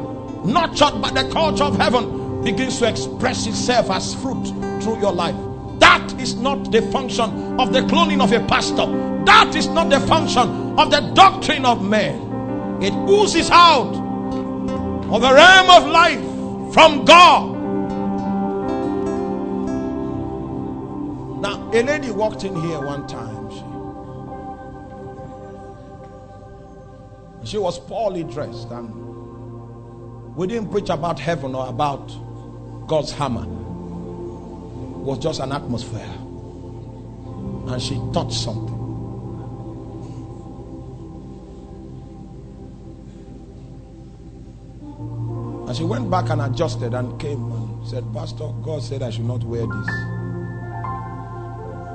[0.45, 4.45] nurtured by the culture of heaven begins to express itself as fruit
[4.82, 5.36] through your life.
[5.78, 8.86] That is not the function of the cloning of a pastor.
[9.24, 12.82] That is not the function of the doctrine of man.
[12.82, 16.20] It oozes out of the realm of life
[16.74, 17.55] from God.
[21.41, 23.34] Now, a lady walked in here one time.
[27.45, 32.09] She, was poorly dressed, and we didn't preach about heaven or about
[32.87, 33.45] God's hammer.
[33.45, 36.01] It was just an atmosphere.
[37.66, 38.75] And she touched something.
[45.69, 49.25] And she went back and adjusted and came and said, Pastor, God said I should
[49.25, 49.87] not wear this.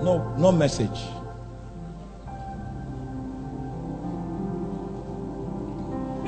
[0.04, 1.00] No, no message.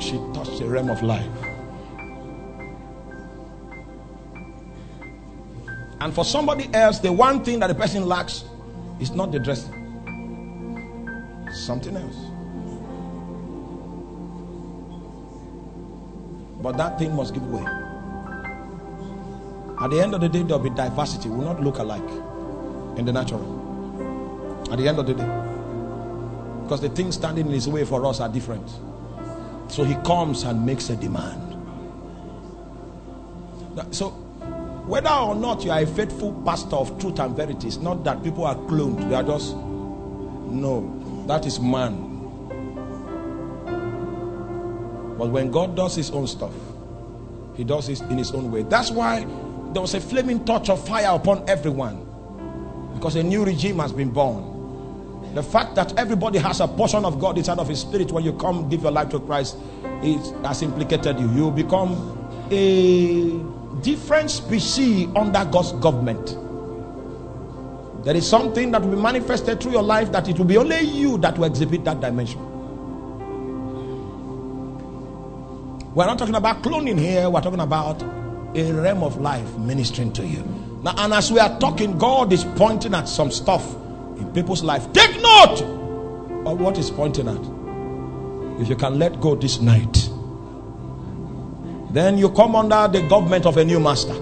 [0.02, 1.30] She touched the realm of life.
[6.00, 8.42] And for somebody else, the one thing that the person lacks
[8.98, 9.72] is not the dressing,
[11.52, 12.16] something else.
[16.60, 17.62] But that thing must give way.
[19.80, 21.28] At the end of the day, there'll be diversity.
[21.28, 22.02] We will not look alike
[22.96, 24.66] in the natural.
[24.72, 26.62] At the end of the day.
[26.64, 28.68] Because the things standing in his way for us are different.
[29.72, 31.56] So he comes and makes a demand.
[33.90, 34.10] So,
[34.86, 38.22] whether or not you are a faithful pastor of truth and verity, it's not that
[38.22, 39.08] people are cloned.
[39.08, 42.10] They are just, no, that is man.
[45.16, 46.52] But when God does his own stuff,
[47.54, 48.64] he does it in his own way.
[48.64, 49.20] That's why
[49.72, 52.06] there was a flaming torch of fire upon everyone.
[52.92, 54.51] Because a new regime has been born.
[55.34, 58.34] The fact that everybody has a portion of God inside of his spirit when you
[58.34, 59.56] come give your life to Christ
[60.02, 61.30] it has implicated you.
[61.32, 62.18] You become
[62.50, 63.30] a
[63.82, 66.36] different species under God's government.
[68.04, 70.80] There is something that will be manifested through your life that it will be only
[70.80, 72.40] you that will exhibit that dimension.
[75.94, 78.02] We're not talking about cloning here, we're talking about
[78.54, 80.42] a realm of life ministering to you.
[80.82, 83.76] Now, and as we are talking, God is pointing at some stuff
[84.18, 84.92] in people's life.
[84.92, 85.62] Take note
[86.46, 88.60] of what He's pointing at.
[88.60, 90.08] If you can let go this night,
[91.92, 94.14] Then you come under the government of a new master.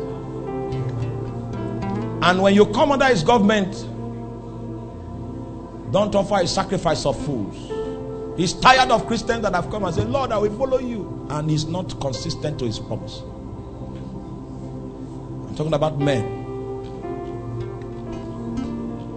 [2.23, 3.73] And when you come under his government,
[5.93, 7.57] don't offer a sacrifice of fools.
[8.37, 11.27] He's tired of Christians that have come and said, Lord, I will follow you.
[11.31, 13.23] And he's not consistent to his promise.
[15.49, 16.40] I'm talking about men.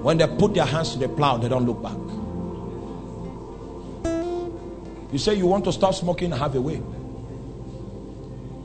[0.04, 1.96] When they put their hands to the plow, they don't look back.
[5.14, 6.76] You say you want to stop smoking, have a way.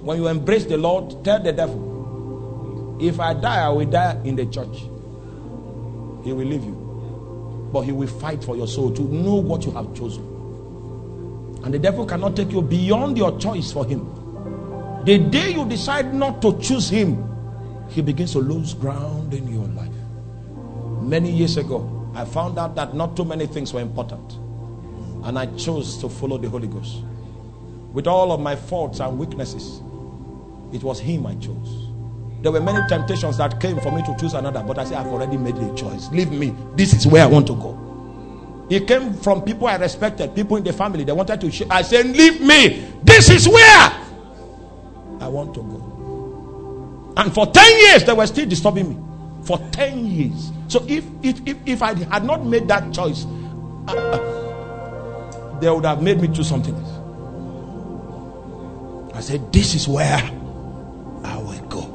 [0.02, 4.34] When you embrace the Lord, tell the devil, if I die, I will die in
[4.34, 4.78] the church.
[6.24, 7.68] He will leave you.
[7.72, 10.24] But he will fight for your soul to know what you have chosen.
[11.62, 15.04] And the devil cannot take you beyond your choice for him.
[15.04, 17.24] The day you decide not to choose him,
[17.90, 19.97] he begins to lose ground in your life.
[21.08, 24.34] Many years ago, I found out that not too many things were important.
[25.24, 26.98] And I chose to follow the Holy Ghost.
[27.94, 29.80] With all of my faults and weaknesses,
[30.70, 31.86] it was him I chose.
[32.42, 35.06] There were many temptations that came for me to choose another, but I said, I've
[35.06, 36.10] already made a choice.
[36.10, 36.54] Leave me.
[36.76, 38.66] This is where I want to go.
[38.68, 41.04] It came from people I respected, people in the family.
[41.04, 41.50] They wanted to.
[41.50, 42.86] Sh- I said, Leave me.
[43.02, 43.90] This is where
[45.20, 47.14] I want to go.
[47.16, 48.96] And for 10 years, they were still disturbing me.
[49.44, 50.52] For 10 years.
[50.68, 53.24] So if, if, if, if I had not made that choice,
[53.88, 56.94] uh, uh, they would have made me do something else.
[59.16, 60.16] I said, This is where
[61.24, 61.94] I will go.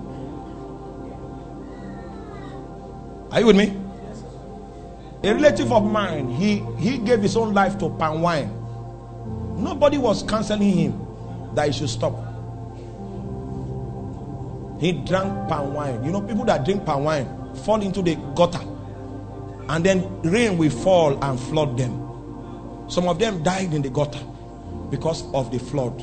[3.31, 3.77] Are you with me?
[5.23, 8.51] A relative of mine, he, he gave his own life to palm wine.
[9.57, 11.07] Nobody was counseling him
[11.55, 12.32] that he should stop.
[14.83, 16.03] He drank palm wine.
[16.03, 18.59] You know, people that drink palm wine fall into the gutter.
[19.69, 22.89] And then rain will fall and flood them.
[22.89, 24.19] Some of them died in the gutter
[24.89, 26.01] because of the flood.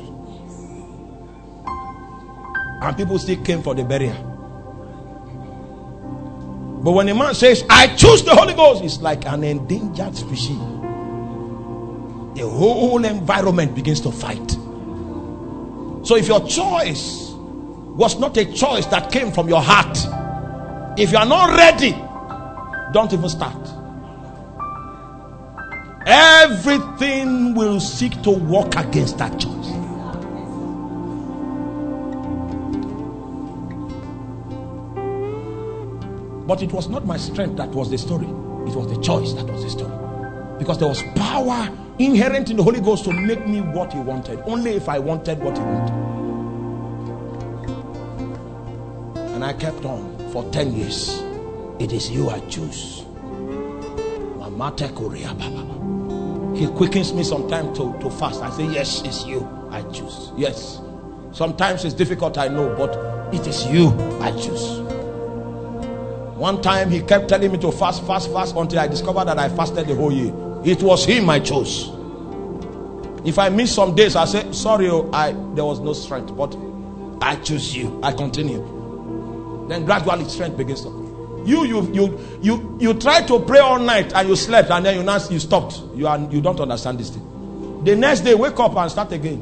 [2.81, 4.15] And people still came for the burial.
[6.83, 10.57] But when a man says, I choose the Holy Ghost, it's like an endangered species.
[12.33, 14.49] The whole environment begins to fight.
[16.03, 17.30] So if your choice
[18.01, 19.95] was not a choice that came from your heart,
[20.99, 21.91] if you are not ready,
[22.91, 23.55] don't even start.
[26.07, 29.67] Everything will seek to work against that choice.
[36.47, 39.45] But it was not my strength that was the story, it was the choice that
[39.45, 39.95] was the story.
[40.57, 41.69] Because there was power
[41.99, 45.37] inherent in the Holy Ghost to make me what He wanted, only if I wanted
[45.37, 46.10] what He wanted.
[49.41, 51.19] And I kept on for 10 years.
[51.79, 52.99] It is you I choose.
[56.55, 58.43] He quickens me sometimes to, to fast.
[58.43, 59.41] I say, Yes, it's you
[59.71, 60.31] I choose.
[60.37, 60.79] Yes.
[61.31, 63.87] Sometimes it's difficult, I know, but it is you
[64.21, 64.77] I choose.
[66.37, 69.49] One time he kept telling me to fast, fast, fast until I discovered that I
[69.49, 70.31] fasted the whole year.
[70.63, 71.89] It was him I chose.
[73.25, 76.55] If I miss some days, I say, sorry, oh, I there was no strength, but
[77.23, 77.99] I choose you.
[78.03, 78.80] I continue.
[79.71, 81.43] Then gradually strength begins to come.
[81.45, 84.97] You you you you you try to pray all night and you slept and then
[84.97, 85.81] you now you stopped.
[85.95, 87.81] You are you don't understand this thing.
[87.85, 89.41] The next day, wake up and start again.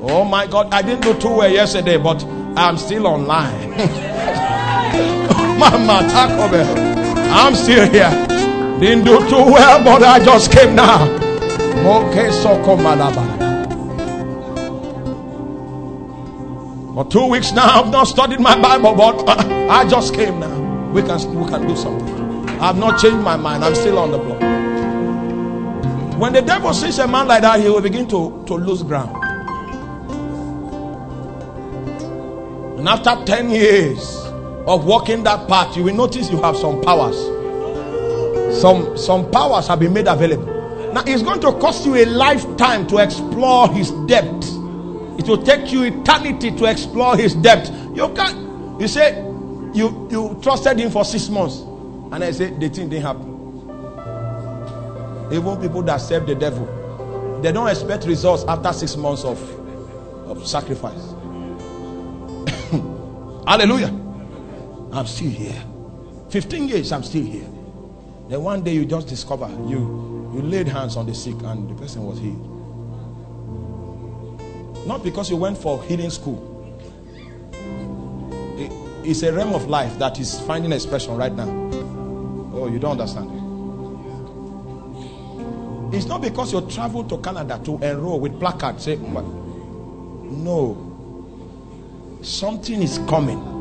[0.00, 2.24] Oh my God, I didn't do too well yesterday, but
[2.56, 3.70] I'm still online.
[5.58, 6.74] Mama Taco Bell.
[7.30, 8.08] I'm still here.
[8.80, 11.04] Didn't do too well, but I just came now.
[16.96, 20.90] For two weeks now, I've not studied my Bible, but I just came now.
[20.92, 22.48] We can we can do something.
[22.58, 23.62] I've not changed my mind.
[23.62, 24.40] I'm still on the block.
[26.18, 29.14] When the devil sees a man like that, he will begin to, to lose ground.
[32.78, 34.16] And after 10 years,
[34.66, 37.18] of walking that path, you will notice you have some powers.
[38.58, 40.46] Some some powers have been made available.
[40.94, 44.55] Now it's going to cost you a lifetime to explore his depth.
[45.26, 47.68] It will take you eternity to explore his depth.
[47.96, 48.80] You can't.
[48.80, 49.16] You say
[49.74, 51.62] you you trusted him for six months,
[52.12, 53.32] and I say the thing didn't happen.
[55.32, 59.40] Even people that serve the devil, they don't expect results after six months of
[60.30, 61.12] of sacrifice.
[63.48, 63.88] Hallelujah.
[64.92, 65.60] I'm still here.
[66.30, 67.48] 15 years, I'm still here.
[68.28, 71.74] Then one day you just discover you you laid hands on the sick and the
[71.74, 72.55] person was healed.
[74.86, 76.52] Not because you went for healing school.
[79.04, 81.48] it's a realm of life that is finding expression right now.
[82.52, 83.30] Oh, you don't understand.
[85.94, 88.88] It's not because you traveled to Canada to enroll with placards.
[88.88, 88.96] Eh?
[88.96, 90.82] Say, no.
[92.22, 93.54] Something is coming.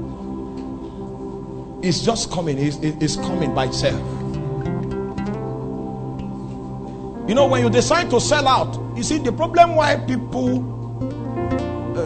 [1.84, 2.57] It's just coming.
[2.57, 4.02] It's, it's coming by itself.
[7.30, 10.74] You know, when you decide to sell out, you see, the problem why people,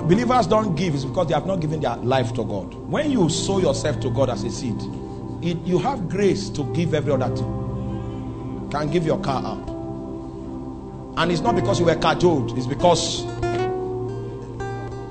[0.07, 2.73] believers don't give is because they have not given their life to God.
[2.73, 4.79] When you sow yourself to God as a seed,
[5.41, 8.69] it, you have grace to give every other thing.
[8.71, 9.67] Can give your car up.
[11.17, 13.23] And it's not because you were cajoled, it's because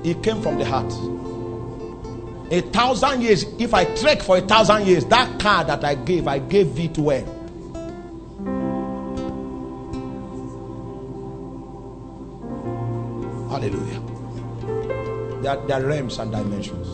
[0.03, 0.91] it came from the heart.
[2.51, 6.27] A thousand years, if I trek for a thousand years, that car that I gave,
[6.27, 7.25] I gave it well.
[13.49, 14.01] Hallelujah.
[15.41, 16.87] There there are realms and dimensions.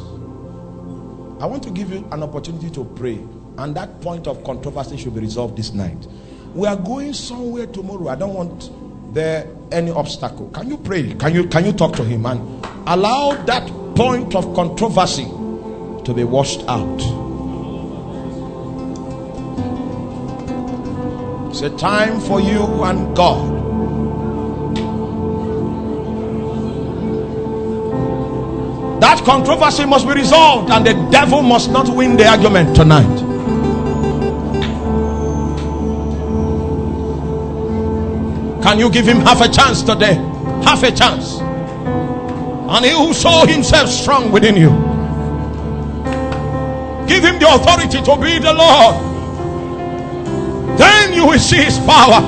[1.42, 3.20] I want to give you an opportunity to pray,
[3.58, 6.08] and that point of controversy should be resolved this night.
[6.54, 8.08] We are going somewhere tomorrow.
[8.10, 8.72] I don't want
[9.14, 10.50] there any obstacle.
[10.52, 11.14] Can you pray?
[11.16, 12.40] Can you can you talk to him and
[12.88, 17.02] allow that point of controversy to be washed out?
[21.50, 23.65] It's a time for you and God
[29.06, 33.18] That controversy must be resolved, and the devil must not win the argument tonight.
[38.64, 40.16] Can you give him half a chance today?
[40.66, 41.38] Half a chance.
[41.38, 44.72] And he will show himself strong within you.
[47.06, 48.96] Give him the authority to be the Lord.
[50.80, 52.22] Then you will see his power.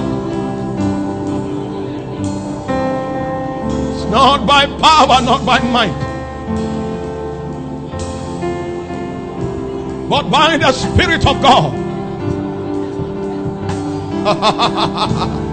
[3.95, 6.06] It's not by power, not by might.
[10.09, 11.73] But by the Spirit of God.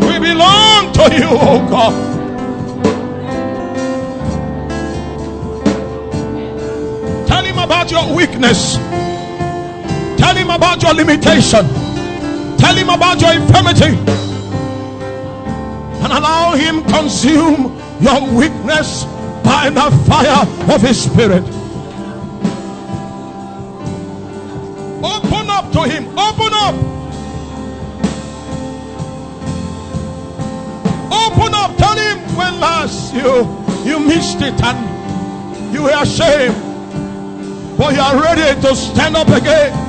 [0.00, 1.94] We belong to you, oh God.
[7.26, 8.76] Tell him about your weakness.
[10.18, 11.66] Tell him about your limitation.
[12.56, 14.33] Tell him about your infirmity
[16.04, 19.04] and allow him consume your weakness
[19.42, 21.42] by the fire of his spirit.
[25.02, 26.06] Open up to him.
[26.18, 26.74] Open up.
[31.10, 31.76] Open up.
[31.78, 36.54] Tell him when last you you missed it and you were ashamed
[37.76, 39.83] but you are ready to stand up again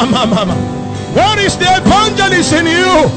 [0.00, 3.08] What is the evangelist in you?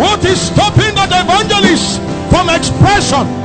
[0.00, 2.00] What is stopping that evangelist
[2.30, 3.39] from expression?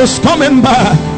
[0.00, 1.09] Is coming back.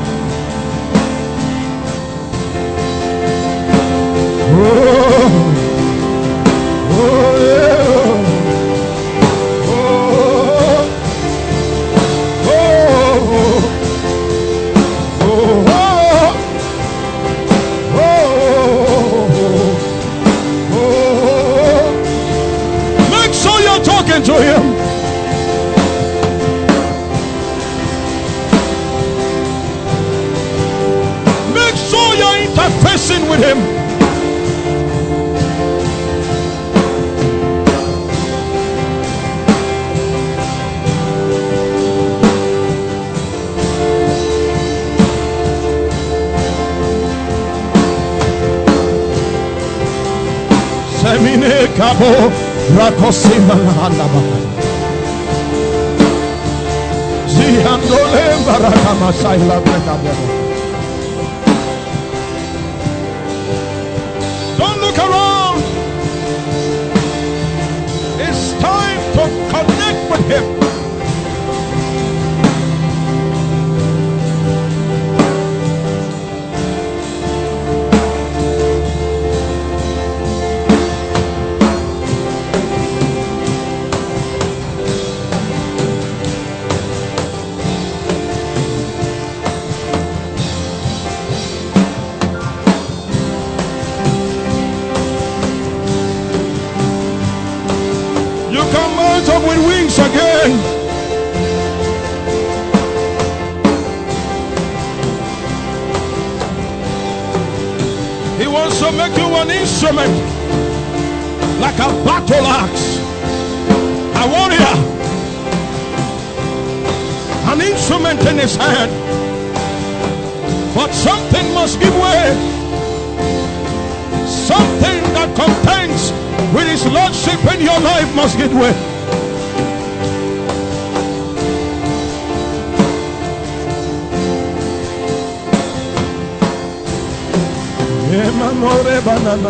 [59.02, 60.41] Barakama saila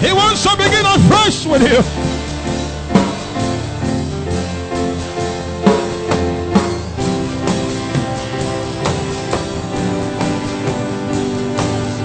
[0.00, 1.80] He wants to begin afresh with you.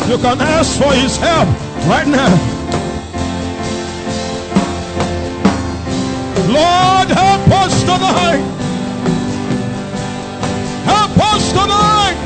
[0.10, 1.50] You can ask for his help
[1.88, 2.59] right now.
[6.60, 8.44] Lord, help us tonight.
[10.86, 12.20] Help us tonight.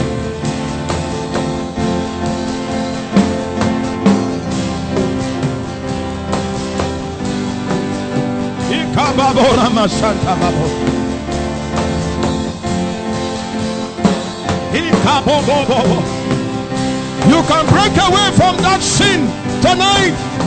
[17.26, 19.28] You can break away from that sin
[19.62, 20.43] tonight.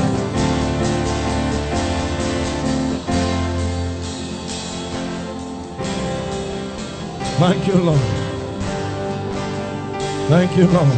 [7.39, 8.01] Thank you, Lord.
[10.29, 10.89] Thank you, Lord.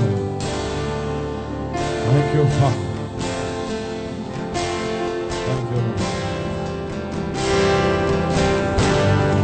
[1.75, 2.85] Thank you, Father.
[5.35, 5.99] Thank you, Lord.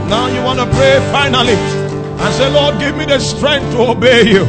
[0.09, 4.31] Now you want to pray finally and say, Lord, give me the strength to obey
[4.31, 4.45] you.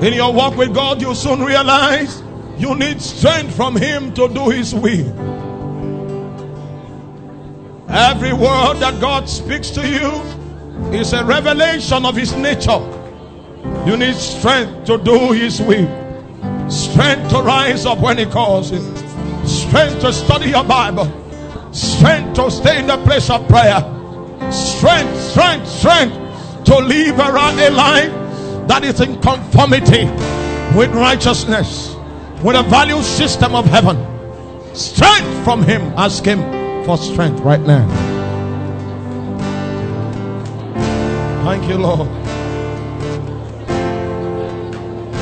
[0.00, 2.22] In your walk with God, you soon realize
[2.56, 5.12] you need strength from Him to do His will.
[7.90, 10.22] Every word that God speaks to you
[10.94, 12.80] is a revelation of His nature.
[13.86, 15.88] You need strength to do His will,
[16.70, 18.80] strength to rise up when He calls you,
[19.46, 21.06] strength to study your Bible,
[21.72, 23.80] strength to stay in the place of prayer,
[24.50, 30.04] strength, strength, strength to live around a life that is in conformity
[30.76, 31.94] with righteousness,
[32.42, 33.96] with a value system of heaven.
[34.74, 35.82] Strength from Him.
[35.96, 36.40] Ask Him
[36.84, 38.13] for strength right now.
[41.44, 42.08] Thank you, Lord.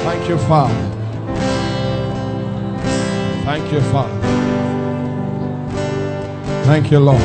[0.04, 0.74] Thank you, Father.
[3.44, 4.20] Thank you, Father.
[6.62, 7.20] Thank you, Lord.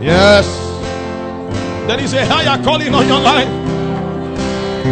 [0.00, 0.46] Yes.
[1.86, 3.48] There is a higher calling on your life.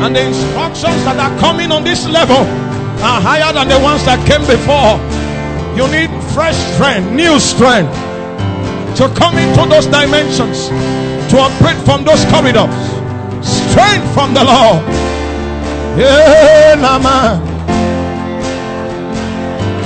[0.04, 4.20] And the instructions that are coming on this level are higher than the ones that
[4.28, 5.00] came before.
[5.78, 8.11] You need fresh strength, new strength
[8.96, 10.68] to come into those dimensions,
[11.30, 12.74] to operate from those corridors.
[13.44, 14.84] Strength from the Lord.
[15.98, 17.40] Yeah, Lama.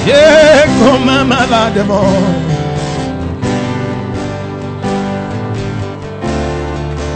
[0.06, 1.48] Yeah, come, Mama,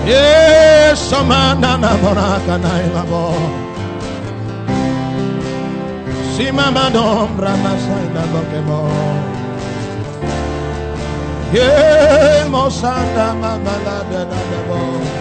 [0.07, 3.35] Yes, Amanda Naboraka Nailabo.
[6.35, 9.40] Simama nombra masaina bokebo.
[11.53, 15.20] Ye mosanda mama la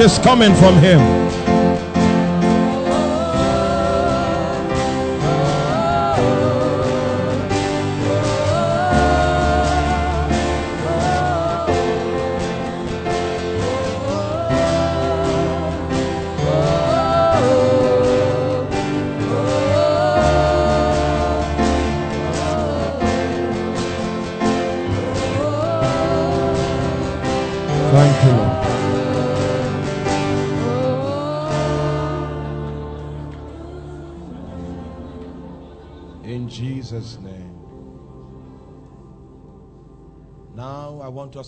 [0.00, 1.29] is coming from him.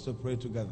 [0.05, 0.70] To pray together.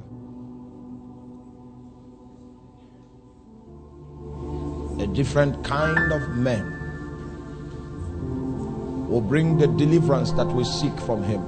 [4.99, 6.76] A different kind of men
[9.09, 11.42] will bring the deliverance that we seek from Him.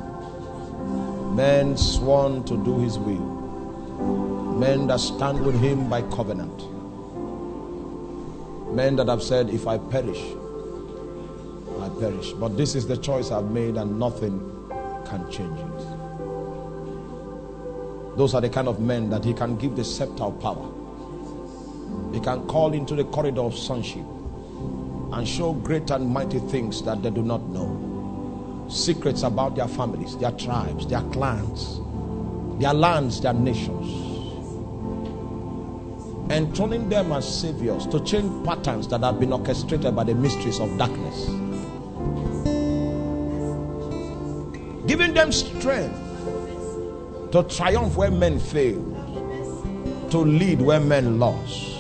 [1.34, 6.56] Men sworn to do His will, men that stand with Him by covenant,
[8.74, 10.22] men that have said, If I perish,
[11.80, 12.32] I perish.
[12.32, 14.38] But this is the choice I've made, and nothing
[15.04, 15.91] can change it.
[18.16, 20.68] Those are the kind of men that He can give the scepter of power.
[22.12, 24.04] He can call into the corridor of sonship
[25.12, 28.66] and show great and mighty things that they do not know.
[28.68, 31.80] Secrets about their families, their tribes, their clans,
[32.60, 34.02] their lands, their nations—and
[36.30, 40.76] Enthroning them as saviors to change patterns that have been orchestrated by the mysteries of
[40.78, 41.26] darkness.
[44.86, 46.01] Giving them strength
[47.32, 51.72] to triumph where men failed, to lead where men lost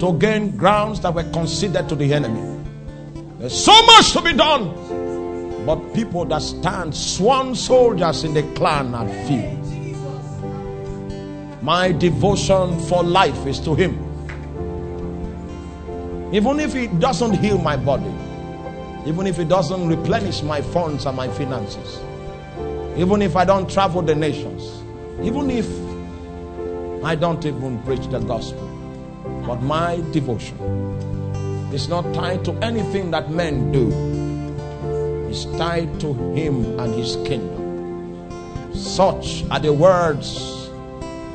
[0.00, 2.62] to gain grounds that were considered to the enemy.
[3.38, 8.94] There's so much to be done, but people that stand sworn soldiers in the clan
[8.94, 9.56] are few.
[11.62, 14.02] My devotion for life is to Him.
[16.32, 18.12] Even if He doesn't heal my body,
[19.06, 22.00] even if He doesn't replenish my funds and my finances,
[22.96, 24.82] even if I don't travel the nations,
[25.22, 25.66] even if
[27.04, 28.62] I don't even preach the gospel.
[29.46, 30.56] But my devotion
[31.72, 33.90] is not tied to anything that men do,
[35.28, 37.64] it's tied to Him and His kingdom.
[38.74, 40.70] Such are the words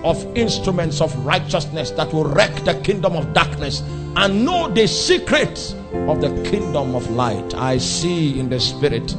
[0.04, 3.82] of instruments of righteousness that will wreck the kingdom of darkness
[4.16, 7.54] and know the secrets of the kingdom of light.
[7.54, 9.16] I see in the spirit.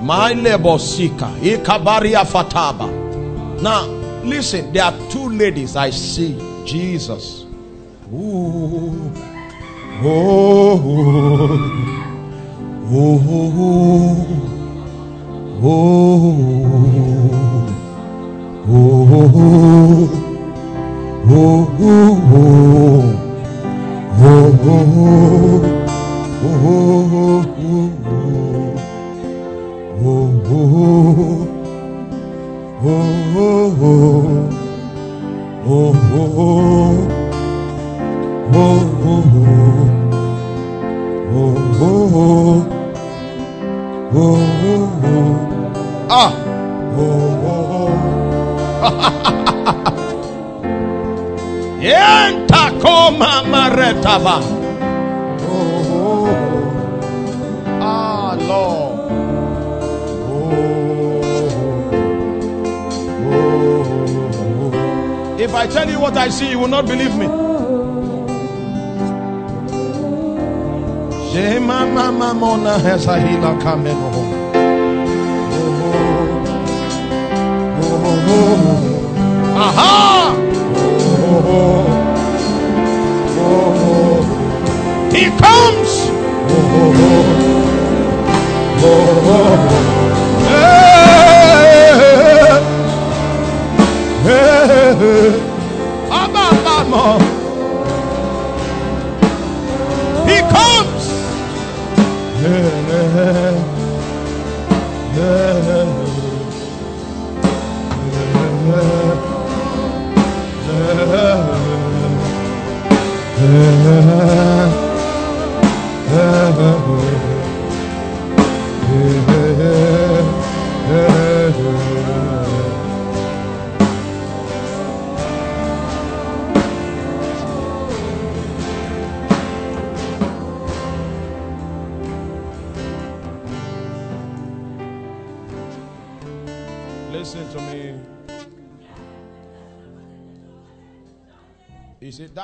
[0.00, 0.32] My
[0.78, 2.88] seeker, Ikabaria Fataba.
[3.60, 3.86] Now,
[4.24, 6.38] listen, there are two ladies I see.
[6.64, 7.44] Jesus.
[8.12, 9.12] Ooh.
[10.02, 10.80] Oh,
[12.92, 13.20] oh,
[15.62, 16.20] oh,
[24.82, 25.39] Ah.
[46.12, 46.32] Ah.
[51.80, 54.59] Enta koma maretaba.
[65.60, 67.26] I tell you what I see, you will not believe me.
[71.30, 74.10] Shema mama mona hesahila kameno.
[79.54, 80.34] Aha!
[85.12, 86.10] He comes.
[96.92, 97.20] Ababamo.
[100.26, 100.89] He comes.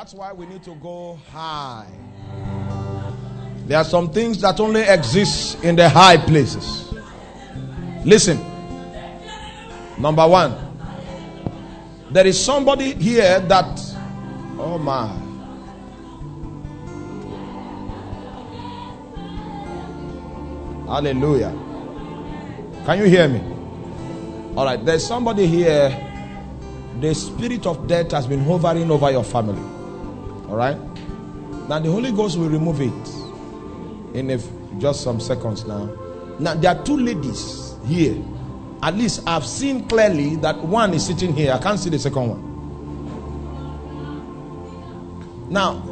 [0.06, 1.88] That's why we need to go high.
[3.66, 6.94] There are some things that only exist in the high places.
[8.04, 8.38] Listen.
[9.98, 10.54] Number one,
[12.12, 13.80] there is somebody here that,
[14.60, 15.08] oh my.
[20.86, 21.50] Hallelujah.
[22.84, 23.40] Can you hear me?
[24.56, 25.90] All right, there's somebody here.
[27.00, 29.75] The spirit of death has been hovering over your family.
[30.48, 30.76] All right.
[31.68, 33.08] Now the Holy Ghost will remove it
[34.16, 34.40] in
[34.78, 35.86] just some seconds now.
[36.38, 38.22] Now there are two ladies here.
[38.82, 41.52] At least I've seen clearly that one is sitting here.
[41.52, 42.42] I can't see the second one.
[45.50, 45.82] Now,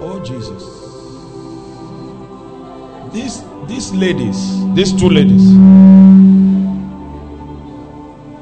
[0.00, 0.62] oh Jesus,
[3.12, 5.44] these these ladies, these two ladies.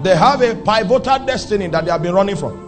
[0.02, 2.61] They have a pivotal destiny that they have been running from.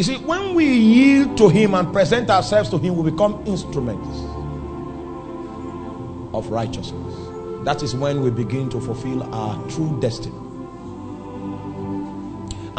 [0.00, 4.08] You see, when we yield to Him and present ourselves to Him, we become instruments
[6.32, 7.14] of righteousness.
[7.66, 10.34] That is when we begin to fulfill our true destiny.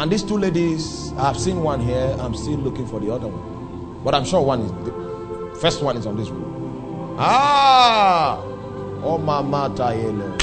[0.00, 4.02] And these two ladies, I've seen one here, I'm still looking for the other one.
[4.02, 7.14] But I'm sure one is the first one is on this room.
[7.20, 8.42] Ah!
[9.04, 10.40] Oh, Mama Tayele.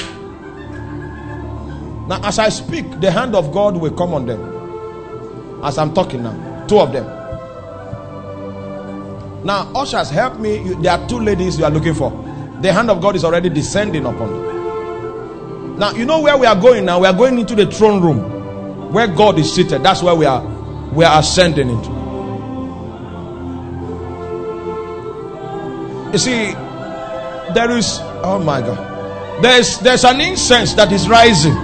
[2.07, 5.61] Now, as I speak, the hand of God will come on them.
[5.61, 7.05] As I'm talking now, two of them.
[9.45, 10.63] Now, ushers, help me.
[10.63, 12.11] You, there are two ladies you are looking for.
[12.61, 15.79] The hand of God is already descending upon them.
[15.79, 16.99] Now, you know where we are going now?
[16.99, 19.81] We are going into the throne room where God is seated.
[19.81, 20.43] That's where we are
[20.93, 21.89] we are ascending into.
[26.11, 26.51] You see,
[27.53, 29.41] there is oh my God.
[29.41, 31.55] There's there's an incense that is rising.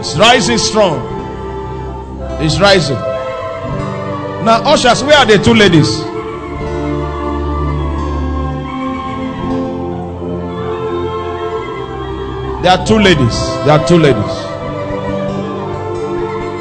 [0.00, 1.13] It's rising strong.
[2.46, 2.98] It's rising.
[4.44, 5.88] Now, ushers, where are the two ladies?
[12.62, 13.38] There are two ladies.
[13.64, 14.34] There are two ladies.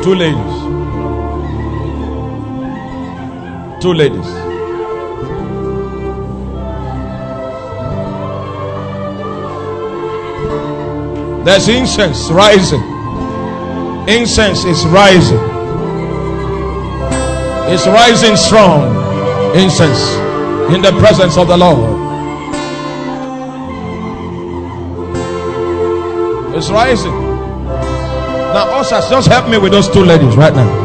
[0.05, 0.53] Two ladies.
[3.81, 4.33] Two ladies.
[11.43, 12.83] There's incense rising.
[14.07, 15.52] Incense is rising.
[17.71, 19.03] It's rising strong.
[19.55, 20.03] Incense
[20.73, 22.01] in the presence of the Lord.
[26.55, 27.11] It's rising.
[28.53, 30.83] Now, ushers, just help me with those two ladies right now.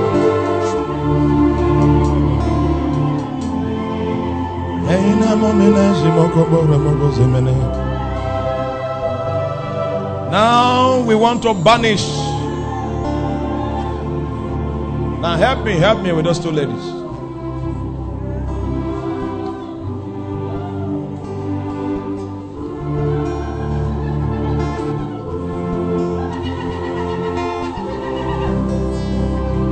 [10.31, 12.28] Now we want to banish.
[15.21, 16.85] Now help me, help me with those two ladies.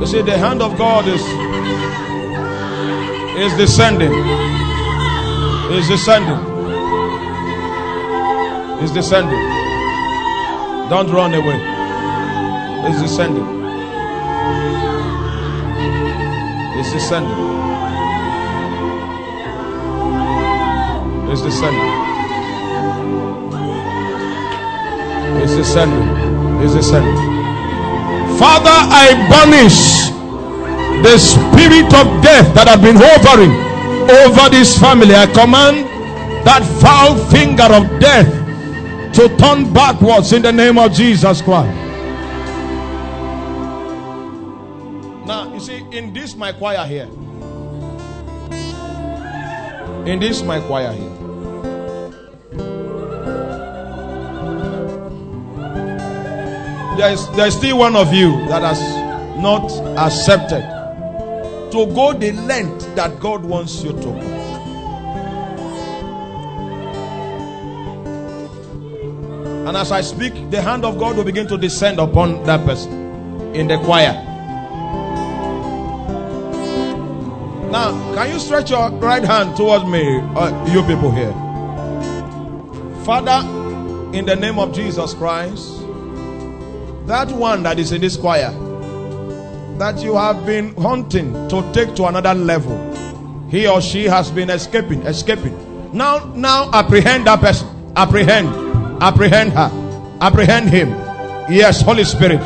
[0.01, 1.21] You see, the hand of God is
[3.37, 4.11] is descending.
[5.71, 6.39] Is descending.
[8.83, 9.39] Is descending.
[10.89, 11.59] Don't run away.
[12.89, 13.56] It's descending.
[16.79, 17.31] It's descending.
[21.31, 21.91] It's descending.
[25.41, 26.63] It's descending.
[26.63, 27.15] It's descending.
[28.37, 30.11] Father, I banish
[31.01, 33.51] the spirit of death that have been hovering
[34.23, 35.15] over this family.
[35.15, 35.87] I command
[36.45, 38.29] that foul finger of death
[39.15, 41.86] to turn backwards in the name of Jesus Christ.
[45.57, 47.09] You see, in this my choir here,
[50.05, 51.09] in this my choir here,
[56.97, 58.79] there is there is still one of you that has
[59.41, 60.61] not accepted
[61.71, 64.33] to go the length that God wants you to go.
[69.67, 73.55] And as I speak, the hand of God will begin to descend upon that person
[73.55, 74.26] in the choir.
[77.71, 81.33] Now, can you stretch your right hand towards me, uh, you people here?
[83.03, 83.45] Father,
[84.17, 85.81] in the name of Jesus Christ,
[87.07, 88.51] that one that is in this choir
[89.77, 92.87] that you have been hunting to take to another level
[93.49, 95.55] he or she has been escaping escaping.
[95.95, 97.67] Now now apprehend that person.
[97.95, 98.49] Apprehend.
[99.01, 99.71] Apprehend her.
[100.19, 100.89] Apprehend him.
[101.49, 102.41] Yes holy spirit.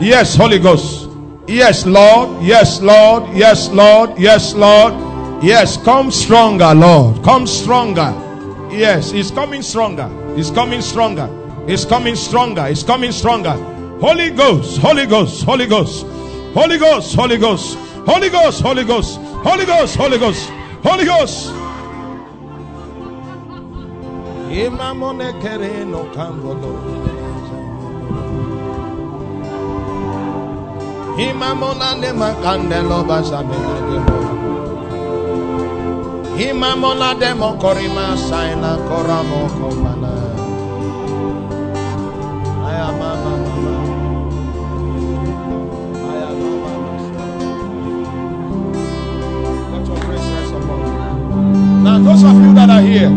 [0.00, 1.03] Yes holy ghost
[1.46, 2.42] yes lord.
[2.42, 3.34] Yes lord.
[3.36, 4.18] Yes lord.
[4.18, 4.94] Yes lord.
[5.42, 7.22] Yes come stronger lord.
[7.24, 8.12] Come stronger.
[8.70, 10.08] Yes he's coming stronger.
[10.36, 11.28] He's coming stronger.
[11.66, 12.66] He's coming stronger.
[12.66, 13.56] He's coming stronger.
[14.00, 16.04] Holy Ghost, Holy Ghost, Holy Ghost,
[16.52, 17.74] Holy Ghost, Holy Ghost,
[18.06, 20.50] Holy Ghost, Holy Ghost, Holy Ghost, Holy Ghost,
[20.82, 21.50] Holy Ghost.
[31.16, 33.98] Himamona de Macandelo Basamina de
[36.36, 37.30] Himamona de
[38.16, 40.12] Saina Coramo Comana.
[42.66, 43.32] I am Mama.
[45.94, 46.92] I am Mama.
[49.70, 51.82] Let your presence rest upon me.
[51.84, 53.12] Now, those of you that are here,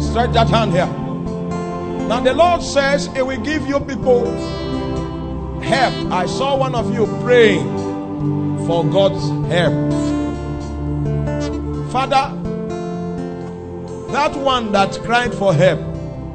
[0.00, 0.86] stretch that hand here.
[2.06, 4.61] Now, the Lord says, He will give you people
[5.62, 6.12] help.
[6.12, 7.66] I saw one of you praying
[8.66, 9.92] for God's help.
[11.92, 12.36] Father,
[14.12, 15.80] that one that cried for help,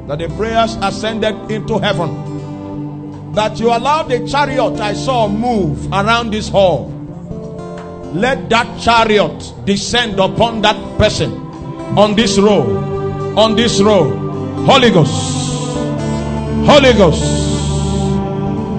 [0.08, 6.32] that the prayers ascended into heaven, that you allowed the chariot I saw move around
[6.32, 6.94] this hall
[8.14, 11.30] let that chariot descend upon that person
[11.98, 12.66] on this road
[13.36, 14.16] on this road
[14.64, 15.76] holy ghost
[16.66, 17.47] holy ghost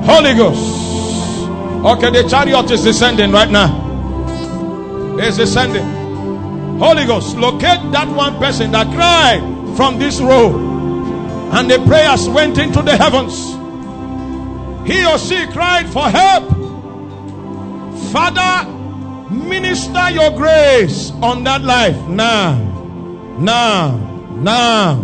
[0.10, 1.46] holy ghost.
[1.86, 3.70] Okay the chariot is descending right now.
[5.20, 5.86] It's descending.
[6.80, 9.42] Holy ghost locate that one person that cried
[9.78, 10.56] from this road
[11.54, 13.56] and the prayers went into the heavens.
[14.88, 16.50] He or she cried for help.
[18.12, 18.80] Father
[19.30, 22.58] Minister your grace on that life now,
[23.38, 23.96] now,
[24.42, 24.96] now,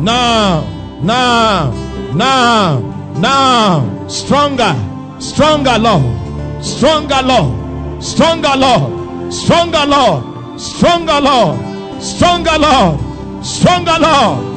[0.00, 1.70] now, now,
[2.14, 4.06] now, now.
[4.08, 4.74] Stronger,
[5.18, 14.54] stronger, Lord, stronger, Lord, stronger, Lord, stronger, Lord, stronger, Lord, stronger, Lord, stronger, Lord.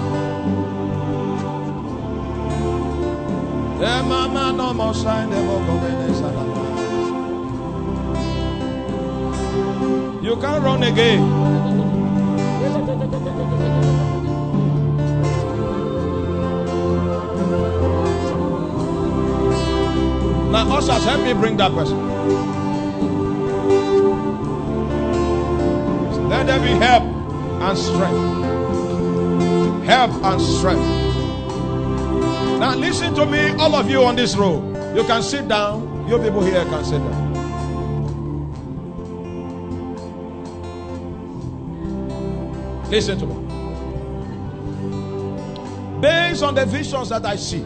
[10.24, 11.48] You can't run again.
[20.58, 22.00] Now, ushers, help me bring that person.
[26.30, 28.18] Let there be help and strength.
[29.86, 30.82] Help and strength.
[32.60, 34.64] Now, listen to me, all of you on this row.
[34.96, 36.08] You can sit down.
[36.10, 37.34] You people here can sit down.
[42.90, 43.36] Listen to me.
[46.02, 47.64] Based on the visions that I see,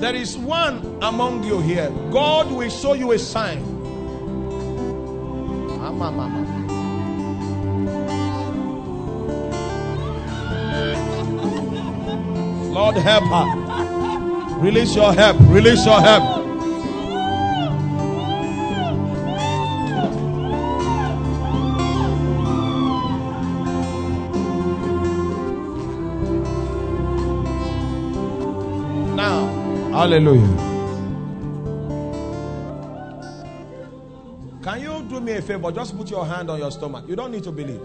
[0.00, 1.90] there is one among you here.
[2.10, 3.62] God will show you a sign.
[5.80, 5.90] Ah,
[12.72, 14.58] Lord, help her.
[14.60, 15.36] Release your help.
[15.48, 16.35] Release your help.
[30.06, 30.46] Hallelujah.
[34.62, 35.72] Can you do me a favor?
[35.72, 37.06] Just put your hand on your stomach.
[37.08, 37.80] You don't need to believe.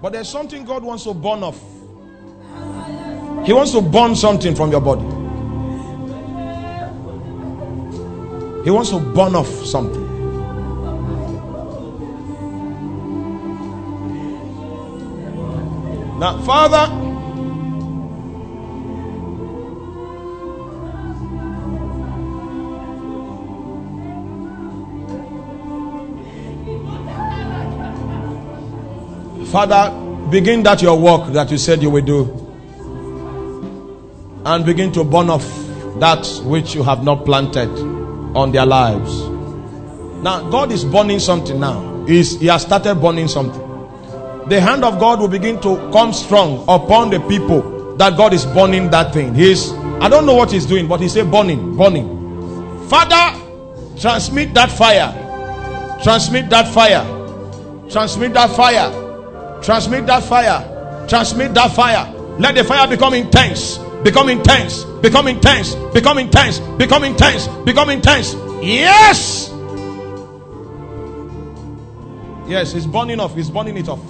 [0.00, 1.60] But there's something God wants to burn off.
[3.46, 5.02] He wants to burn something from your body.
[8.64, 10.04] He wants to burn off something.
[16.18, 17.03] Now, Father,
[29.54, 29.88] Father,
[30.32, 32.22] begin that your work that you said you will do.
[34.44, 35.44] And begin to burn off
[36.00, 37.68] that which you have not planted
[38.36, 39.16] on their lives.
[40.24, 42.04] Now, God is burning something now.
[42.04, 43.62] He's, he has started burning something.
[44.48, 48.44] The hand of God will begin to come strong upon the people that God is
[48.46, 49.36] burning that thing.
[49.36, 52.88] He's, I don't know what he's doing, but he said burning, burning.
[52.88, 53.40] Father,
[54.00, 55.14] transmit that fire.
[56.02, 57.04] Transmit that fire.
[57.88, 59.03] Transmit that fire.
[59.64, 61.06] Transmit that fire.
[61.08, 62.12] Transmit that fire.
[62.38, 63.78] Let the fire become intense.
[64.02, 64.84] Become intense.
[65.00, 65.74] Become intense.
[65.94, 66.58] Become intense.
[66.76, 67.48] Become intense.
[67.64, 68.34] Become intense.
[68.62, 69.50] Yes.
[72.46, 73.36] Yes, it's burning off.
[73.38, 74.00] It's burning it off.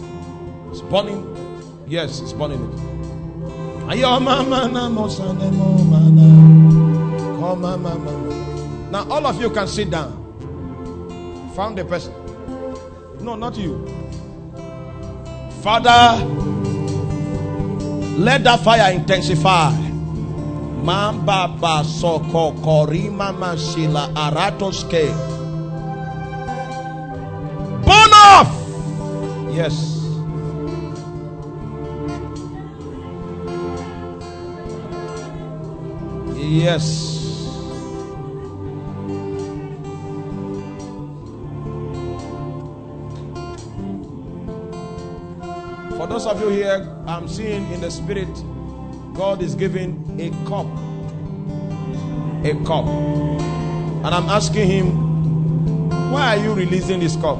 [0.70, 1.24] It's burning.
[1.86, 2.81] Yes, it's burning it.
[8.91, 11.52] Now, all of you can sit down.
[11.55, 12.12] Found the person.
[13.20, 14.03] No, not you.
[15.65, 16.20] Father,
[18.20, 19.73] let that fire intensify.
[20.84, 25.09] Mamba basoko korima masila aratoske.
[27.81, 28.52] Burn off.
[29.57, 30.05] Yes.
[36.36, 37.14] Yes.
[46.05, 48.28] For those of you here, I'm seeing in the spirit,
[49.15, 50.66] God is giving a cup.
[52.44, 52.86] A cup.
[54.05, 57.39] And I'm asking him, why are you releasing this cup?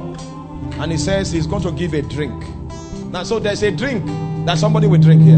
[0.79, 2.43] And he says he's going to give a drink.
[3.11, 4.03] Now, so there's a drink
[4.47, 5.37] that somebody will drink here.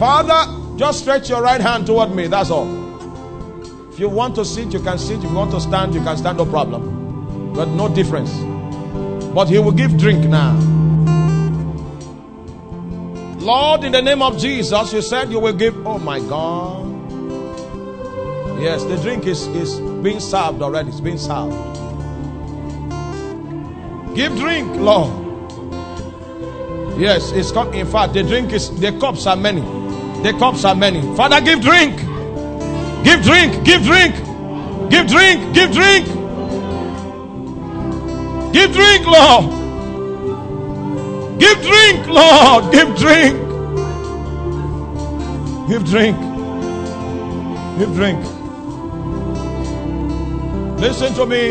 [0.00, 2.26] Father, just stretch your right hand toward me.
[2.26, 2.66] That's all.
[3.92, 5.18] If you want to sit, you can sit.
[5.18, 6.38] If you want to stand, you can stand.
[6.38, 7.52] No problem.
[7.54, 8.32] But no difference.
[9.32, 10.77] But he will give drink now.
[13.48, 15.74] Lord, in the name of Jesus, you said you will give.
[15.86, 16.84] Oh my God.
[18.60, 20.90] Yes, the drink is, is being served already.
[20.90, 21.56] It's being served.
[24.14, 25.08] Give drink, Lord.
[27.00, 27.72] Yes, it's come.
[27.72, 29.62] In fact, the drink is the cups are many.
[30.22, 31.00] The cups are many.
[31.16, 31.96] Father, give drink.
[33.02, 33.64] Give drink.
[33.64, 34.14] Give drink.
[34.90, 35.54] Give drink.
[35.54, 36.06] Give drink.
[38.52, 39.67] Give drink, Lord.
[41.38, 42.72] Give drink, Lord.
[42.72, 43.38] Give drink.
[45.68, 46.16] Give drink.
[47.78, 48.24] Give drink.
[50.80, 51.50] Listen to me.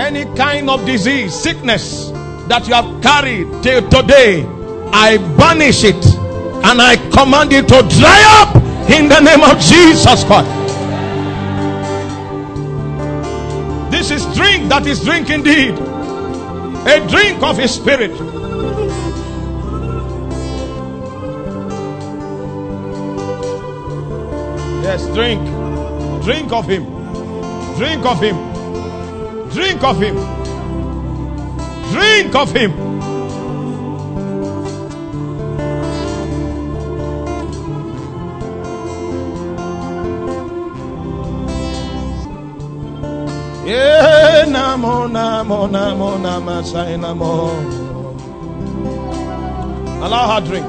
[0.00, 2.10] Any kind of disease, sickness
[2.48, 4.44] that you have carried till today,
[4.92, 6.02] I banish it
[6.64, 8.56] and I command it to dry up
[8.90, 10.48] in the name of Jesus Christ.
[13.90, 18.12] This is drink that is drink indeed, a drink of His Spirit.
[24.88, 25.44] Yes, drink,
[26.24, 26.84] drink of Him,
[27.76, 28.36] drink of Him,
[29.50, 30.14] drink of Him,
[31.92, 32.72] drink of Him.
[43.66, 47.52] Yeah, namo, namo, namo, namo, say namo.
[50.02, 50.66] Allow her drink.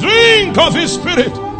[0.00, 1.51] Drink of his spirit.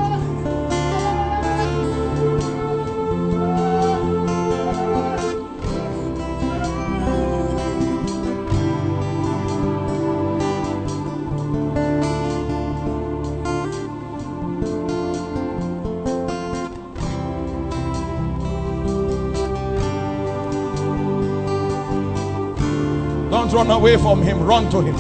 [23.73, 24.97] Away from him, run to him.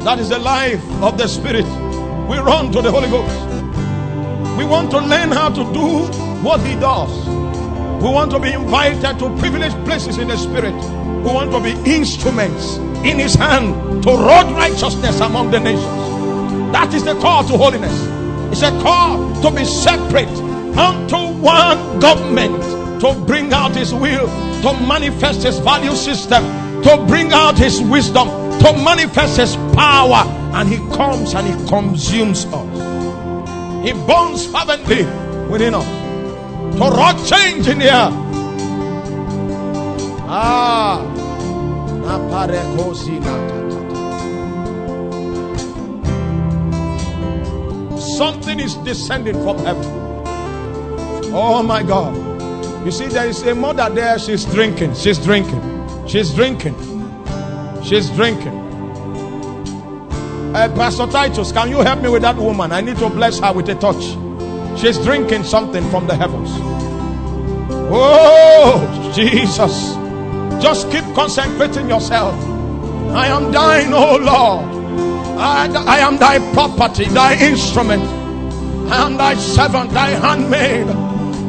[0.00, 1.66] That is the life of the Spirit.
[2.28, 3.36] We run to the Holy Ghost.
[4.56, 6.06] We want to learn how to do
[6.42, 7.10] what He does.
[8.02, 10.74] We want to be invited to privileged places in the Spirit.
[10.74, 16.72] We want to be instruments in His hand to roll righteousness among the nations.
[16.72, 17.92] That is the call to holiness.
[18.52, 20.28] It's a call to be separate
[20.78, 24.26] unto one government to bring out His will,
[24.62, 26.42] to manifest His value system,
[26.82, 28.28] to bring out His wisdom,
[28.60, 30.24] to manifest His power.
[30.54, 33.86] And He comes and He consumes us.
[33.86, 35.04] He burns fervently
[35.48, 35.86] within us
[36.76, 38.08] to rock change in here.
[40.30, 41.02] Ah,
[48.18, 49.84] something is descending from heaven.
[51.32, 52.27] Oh my God.
[52.84, 56.74] You see, there is a mother there, she's drinking, she's drinking, she's drinking,
[57.82, 58.56] she's drinking.
[60.54, 62.72] Uh, Pastor Titus, can you help me with that woman?
[62.72, 64.02] I need to bless her with a touch.
[64.80, 66.48] She's drinking something from the heavens.
[67.90, 69.94] Oh, Jesus.
[70.62, 72.34] Just keep consecrating yourself.
[73.14, 74.78] I am thine, oh Lord.
[75.38, 78.02] I, I am thy property, thy instrument.
[78.90, 80.86] I am thy servant, thy handmaid.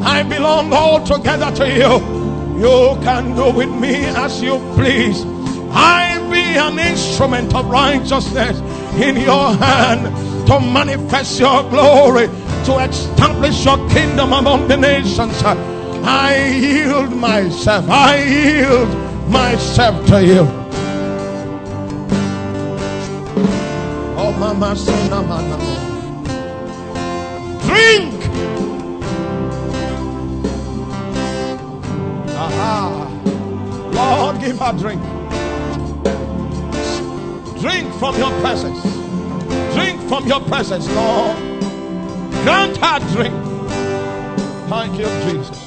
[0.02, 2.20] I belong altogether to you.
[2.60, 5.24] You can do with me as you please.
[5.72, 8.60] I be an instrument of righteousness
[9.00, 12.26] in your hand to manifest your glory,
[12.64, 15.42] to establish your kingdom among the nations.
[15.42, 17.88] I yield myself.
[17.88, 18.88] I yield
[19.30, 20.46] myself to you.
[24.16, 24.74] Oh, Mama,
[27.64, 28.19] drink.
[34.10, 35.00] Lord, give her drink.
[37.60, 38.82] Drink from your presence.
[39.74, 41.36] Drink from your presence, Lord.
[42.42, 43.34] Grant her drink.
[44.68, 45.66] Thank you, Jesus.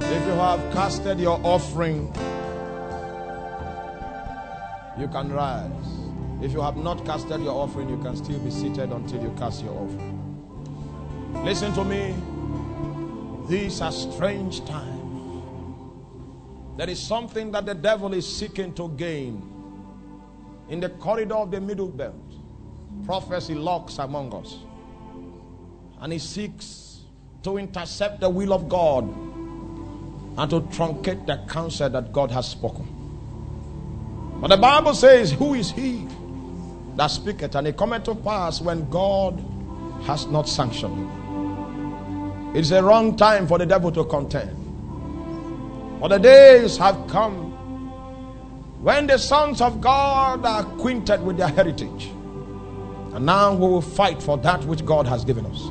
[0.00, 2.10] If you have casted your offering,
[4.98, 5.97] you can rise.
[6.40, 9.64] If you have not casted your offering, you can still be seated until you cast
[9.64, 11.42] your offering.
[11.44, 12.14] Listen to me.
[13.48, 14.98] These are strange times.
[16.76, 19.42] There is something that the devil is seeking to gain
[20.68, 22.14] in the corridor of the middle belt.
[23.04, 24.58] Prophecy lurks among us.
[26.00, 27.00] And he seeks
[27.42, 29.04] to intercept the will of God
[30.38, 32.86] and to truncate the counsel that God has spoken.
[34.40, 36.06] But the Bible says, Who is he
[36.98, 37.54] that speaketh?
[37.54, 39.42] And it cometh to pass when God
[40.02, 41.10] has not sanctioned.
[42.56, 44.50] It's a wrong time for the devil to contend.
[46.00, 47.52] For the days have come
[48.82, 52.06] when the sons of God are acquainted with their heritage.
[53.14, 55.62] And now we will fight for that which God has given us.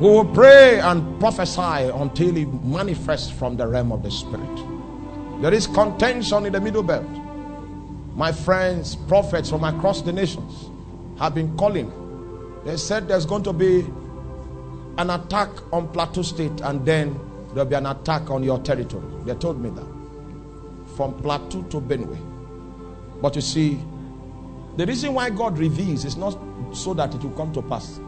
[0.00, 5.42] We will pray and prophesy until it manifests from the realm of the Spirit.
[5.42, 7.06] There is contention in the middle belt.
[8.18, 10.70] My friends, prophets from across the nations
[11.20, 11.92] have been calling.
[12.64, 13.86] They said there's going to be
[14.98, 17.16] an attack on Plateau State and then
[17.54, 19.06] there'll be an attack on your territory.
[19.24, 19.86] They told me that.
[20.96, 22.18] From Plateau to Benue.
[23.22, 23.78] But you see,
[24.76, 26.36] the reason why God reveals is not
[26.72, 28.00] so that it will come to pass.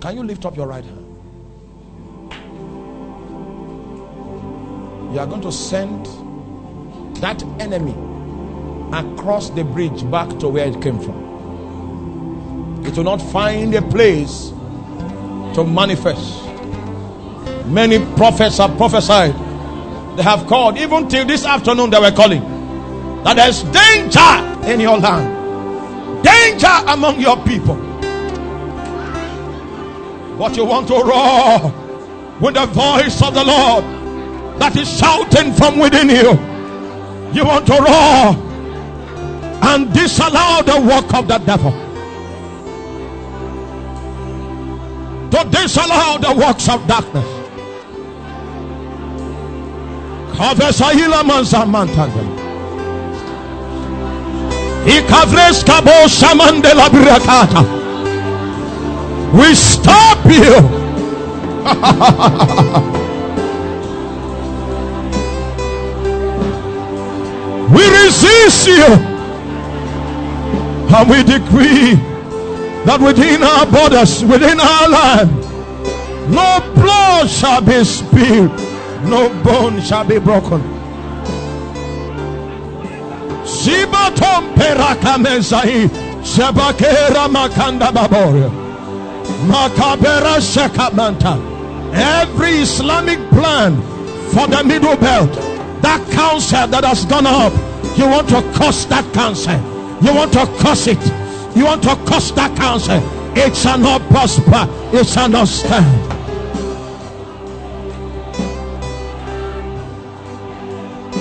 [0.00, 1.06] Can you lift up your right hand?
[5.12, 6.06] You are going to send
[7.20, 7.94] that enemy
[8.92, 12.84] across the bridge back to where it came from.
[12.84, 14.52] It will not find a place
[15.54, 16.44] to manifest.
[17.66, 19.34] Many prophets have prophesied.
[20.16, 22.42] They have called, even till this afternoon, they were calling
[23.22, 27.76] that there's danger in your land, danger among your people.
[30.36, 31.70] But you want to roar
[32.40, 33.84] with the voice of the Lord
[34.58, 36.49] that is shouting from within you.
[37.32, 38.34] You want to roar
[39.62, 41.70] and disallow the work of the devil.
[45.30, 47.26] To disallow the works of darkness.
[50.34, 51.22] Kavesaila
[55.62, 56.88] kabo shamande la.
[59.38, 60.80] We stop you.
[67.70, 68.86] we resist you.
[70.92, 71.94] And we decree
[72.84, 75.30] that within our borders, within our land,
[76.32, 78.50] no blood shall be spilled,
[79.08, 80.60] no bone shall be broken.
[83.44, 85.88] Sibatom perakamezai,
[86.22, 88.50] sebakera makanda baboria.
[89.46, 91.38] Makabera Shekamanta.
[91.92, 93.80] Every Islamic plan
[94.32, 95.30] for the middle belt,
[95.82, 97.52] that cancer that has gone up,
[97.96, 99.56] you want to curse that cancer.
[100.04, 101.00] You want to curse it.
[101.56, 103.00] You want to curse that cancer.
[103.34, 104.66] It shall not prosper.
[104.96, 106.10] It shall not stand.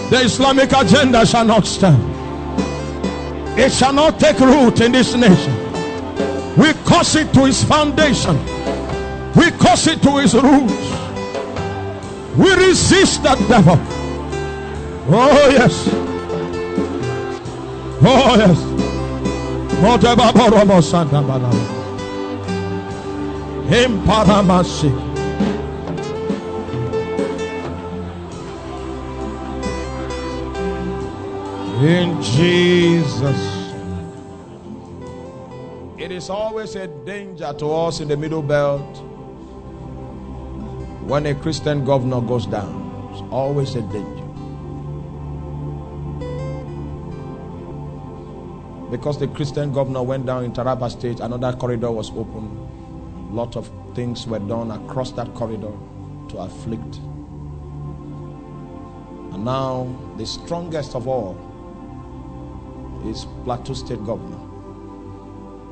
[0.09, 2.01] The Islamic agenda shall not stand.
[3.59, 5.53] It shall not take root in this nation.
[6.57, 8.38] We curse it to its foundation.
[9.35, 10.89] We curse it to its roots.
[12.38, 13.98] We resist that devil.
[15.11, 15.88] Oh, yes.
[18.01, 18.59] Oh, yes.
[19.81, 21.65] Motababoromo Santa Balama.
[23.69, 24.91] Imparamasi.
[31.81, 33.59] In Jesus.
[35.97, 38.97] It is always a danger to us in the middle belt
[41.07, 43.09] when a Christian governor goes down.
[43.11, 44.18] It's always a danger.
[48.91, 52.49] Because the Christian governor went down in Taraba State, another corridor was opened.
[53.31, 55.73] A lot of things were done across that corridor
[56.29, 56.97] to afflict.
[59.31, 59.87] And now,
[60.17, 61.37] the strongest of all
[63.05, 64.39] is Plateau State Governor.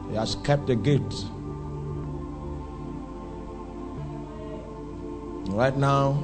[0.09, 1.01] He has kept the gate.
[5.49, 6.23] Right now,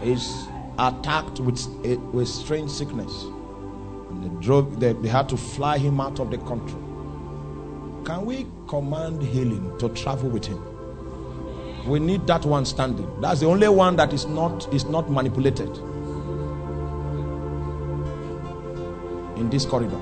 [0.00, 0.48] he's
[0.78, 1.66] attacked with,
[2.14, 3.26] with strange sickness.
[4.10, 6.78] They, drove, they, they had to fly him out of the country.
[8.04, 10.62] Can we command healing to travel with him?
[11.86, 13.08] We need that one standing.
[13.20, 15.78] That's the only one that is not, is not manipulated.
[19.38, 20.00] in this corridor.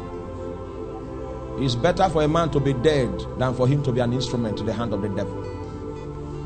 [1.59, 4.59] It's better for a man to be dead than for him to be an instrument
[4.59, 5.43] to the hand of the devil.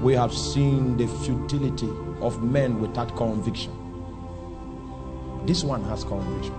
[0.03, 1.91] We have seen the futility
[2.21, 3.73] of men without conviction.
[5.47, 6.55] This one has conviction.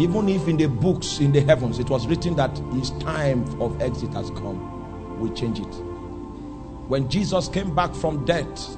[0.00, 3.82] Even if in the books in the heavens it was written that his time of
[3.82, 5.74] exit has come, we change it.
[6.88, 8.76] When Jesus came back from death,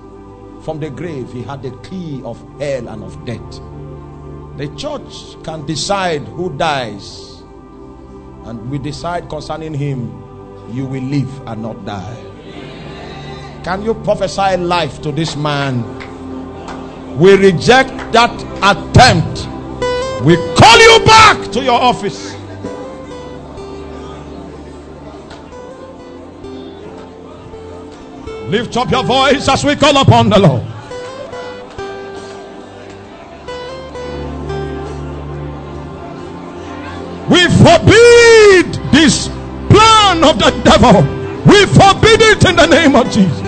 [0.64, 3.60] from the grave, he had the key of hell and of death.
[4.56, 7.42] The church can decide who dies,
[8.44, 10.10] and we decide concerning him,
[10.72, 12.16] you will live and not die.
[13.62, 15.84] Can you prophesy life to this man?
[17.16, 19.51] We reject that attempt.
[20.20, 22.34] We call you back to your office.
[28.48, 30.62] Lift up your voice as we call upon the Lord.
[37.30, 39.28] We forbid this
[39.70, 41.02] plan of the devil.
[41.46, 43.40] We forbid it in the name of Jesus.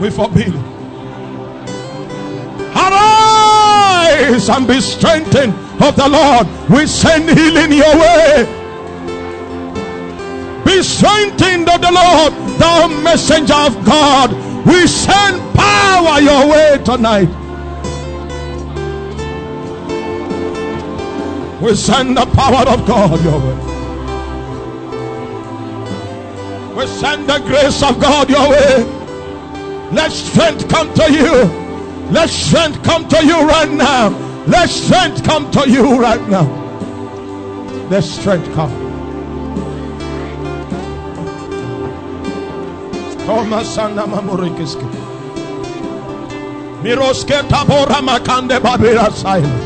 [0.00, 0.75] We forbid it.
[4.18, 6.46] And be strengthened of the Lord.
[6.70, 8.46] We send healing your way.
[10.64, 14.32] Be strengthened of the Lord, thou messenger of God.
[14.66, 17.28] We send power your way tonight.
[21.60, 23.56] We send the power of God your way.
[26.74, 28.84] We send the grace of God your way.
[29.92, 31.65] Let strength come to you.
[32.10, 34.10] Let strength come to you right now.
[34.46, 36.46] Let strength come to you right now.
[37.90, 38.70] Let strength come.
[43.26, 44.86] Koma sana mamurikiski.
[46.82, 49.62] Miroske tabora makande babira silent.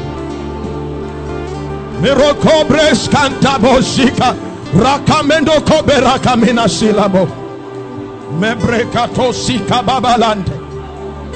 [2.00, 4.34] Mirokobres cantabosika.
[4.72, 7.26] Rakamendo kobera kamina silabo.
[8.38, 10.59] Mebrekato sika babalante.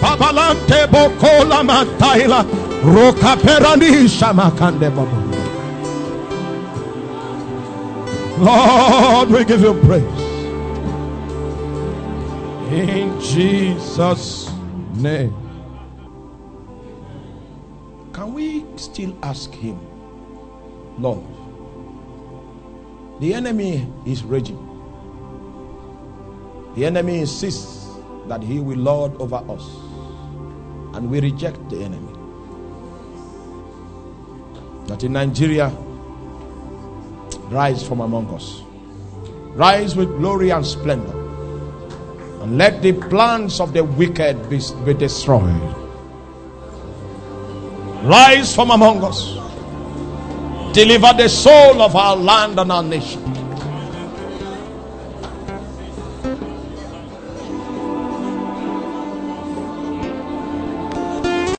[0.05, 2.45] Babalante bokola mataila.
[2.85, 5.17] Roka perani shamakande babu.
[8.39, 10.21] Lord, we give you praise.
[12.71, 14.51] In Jesus'
[14.95, 15.35] name.
[18.13, 19.79] Can we still ask Him?
[20.99, 21.25] Lord.
[23.21, 24.59] The enemy is raging.
[26.75, 27.89] The enemy insists
[28.27, 29.84] that he will lord over us.
[30.95, 32.13] And we reject the enemy.
[34.87, 35.69] That in Nigeria,
[37.51, 38.63] rise from among us.
[39.55, 41.21] Rise with glory and splendor.
[42.43, 45.61] And let the plans of the wicked be, be destroyed.
[48.05, 49.33] Rise from among us.
[50.75, 53.23] Deliver the soul of our land and our nation.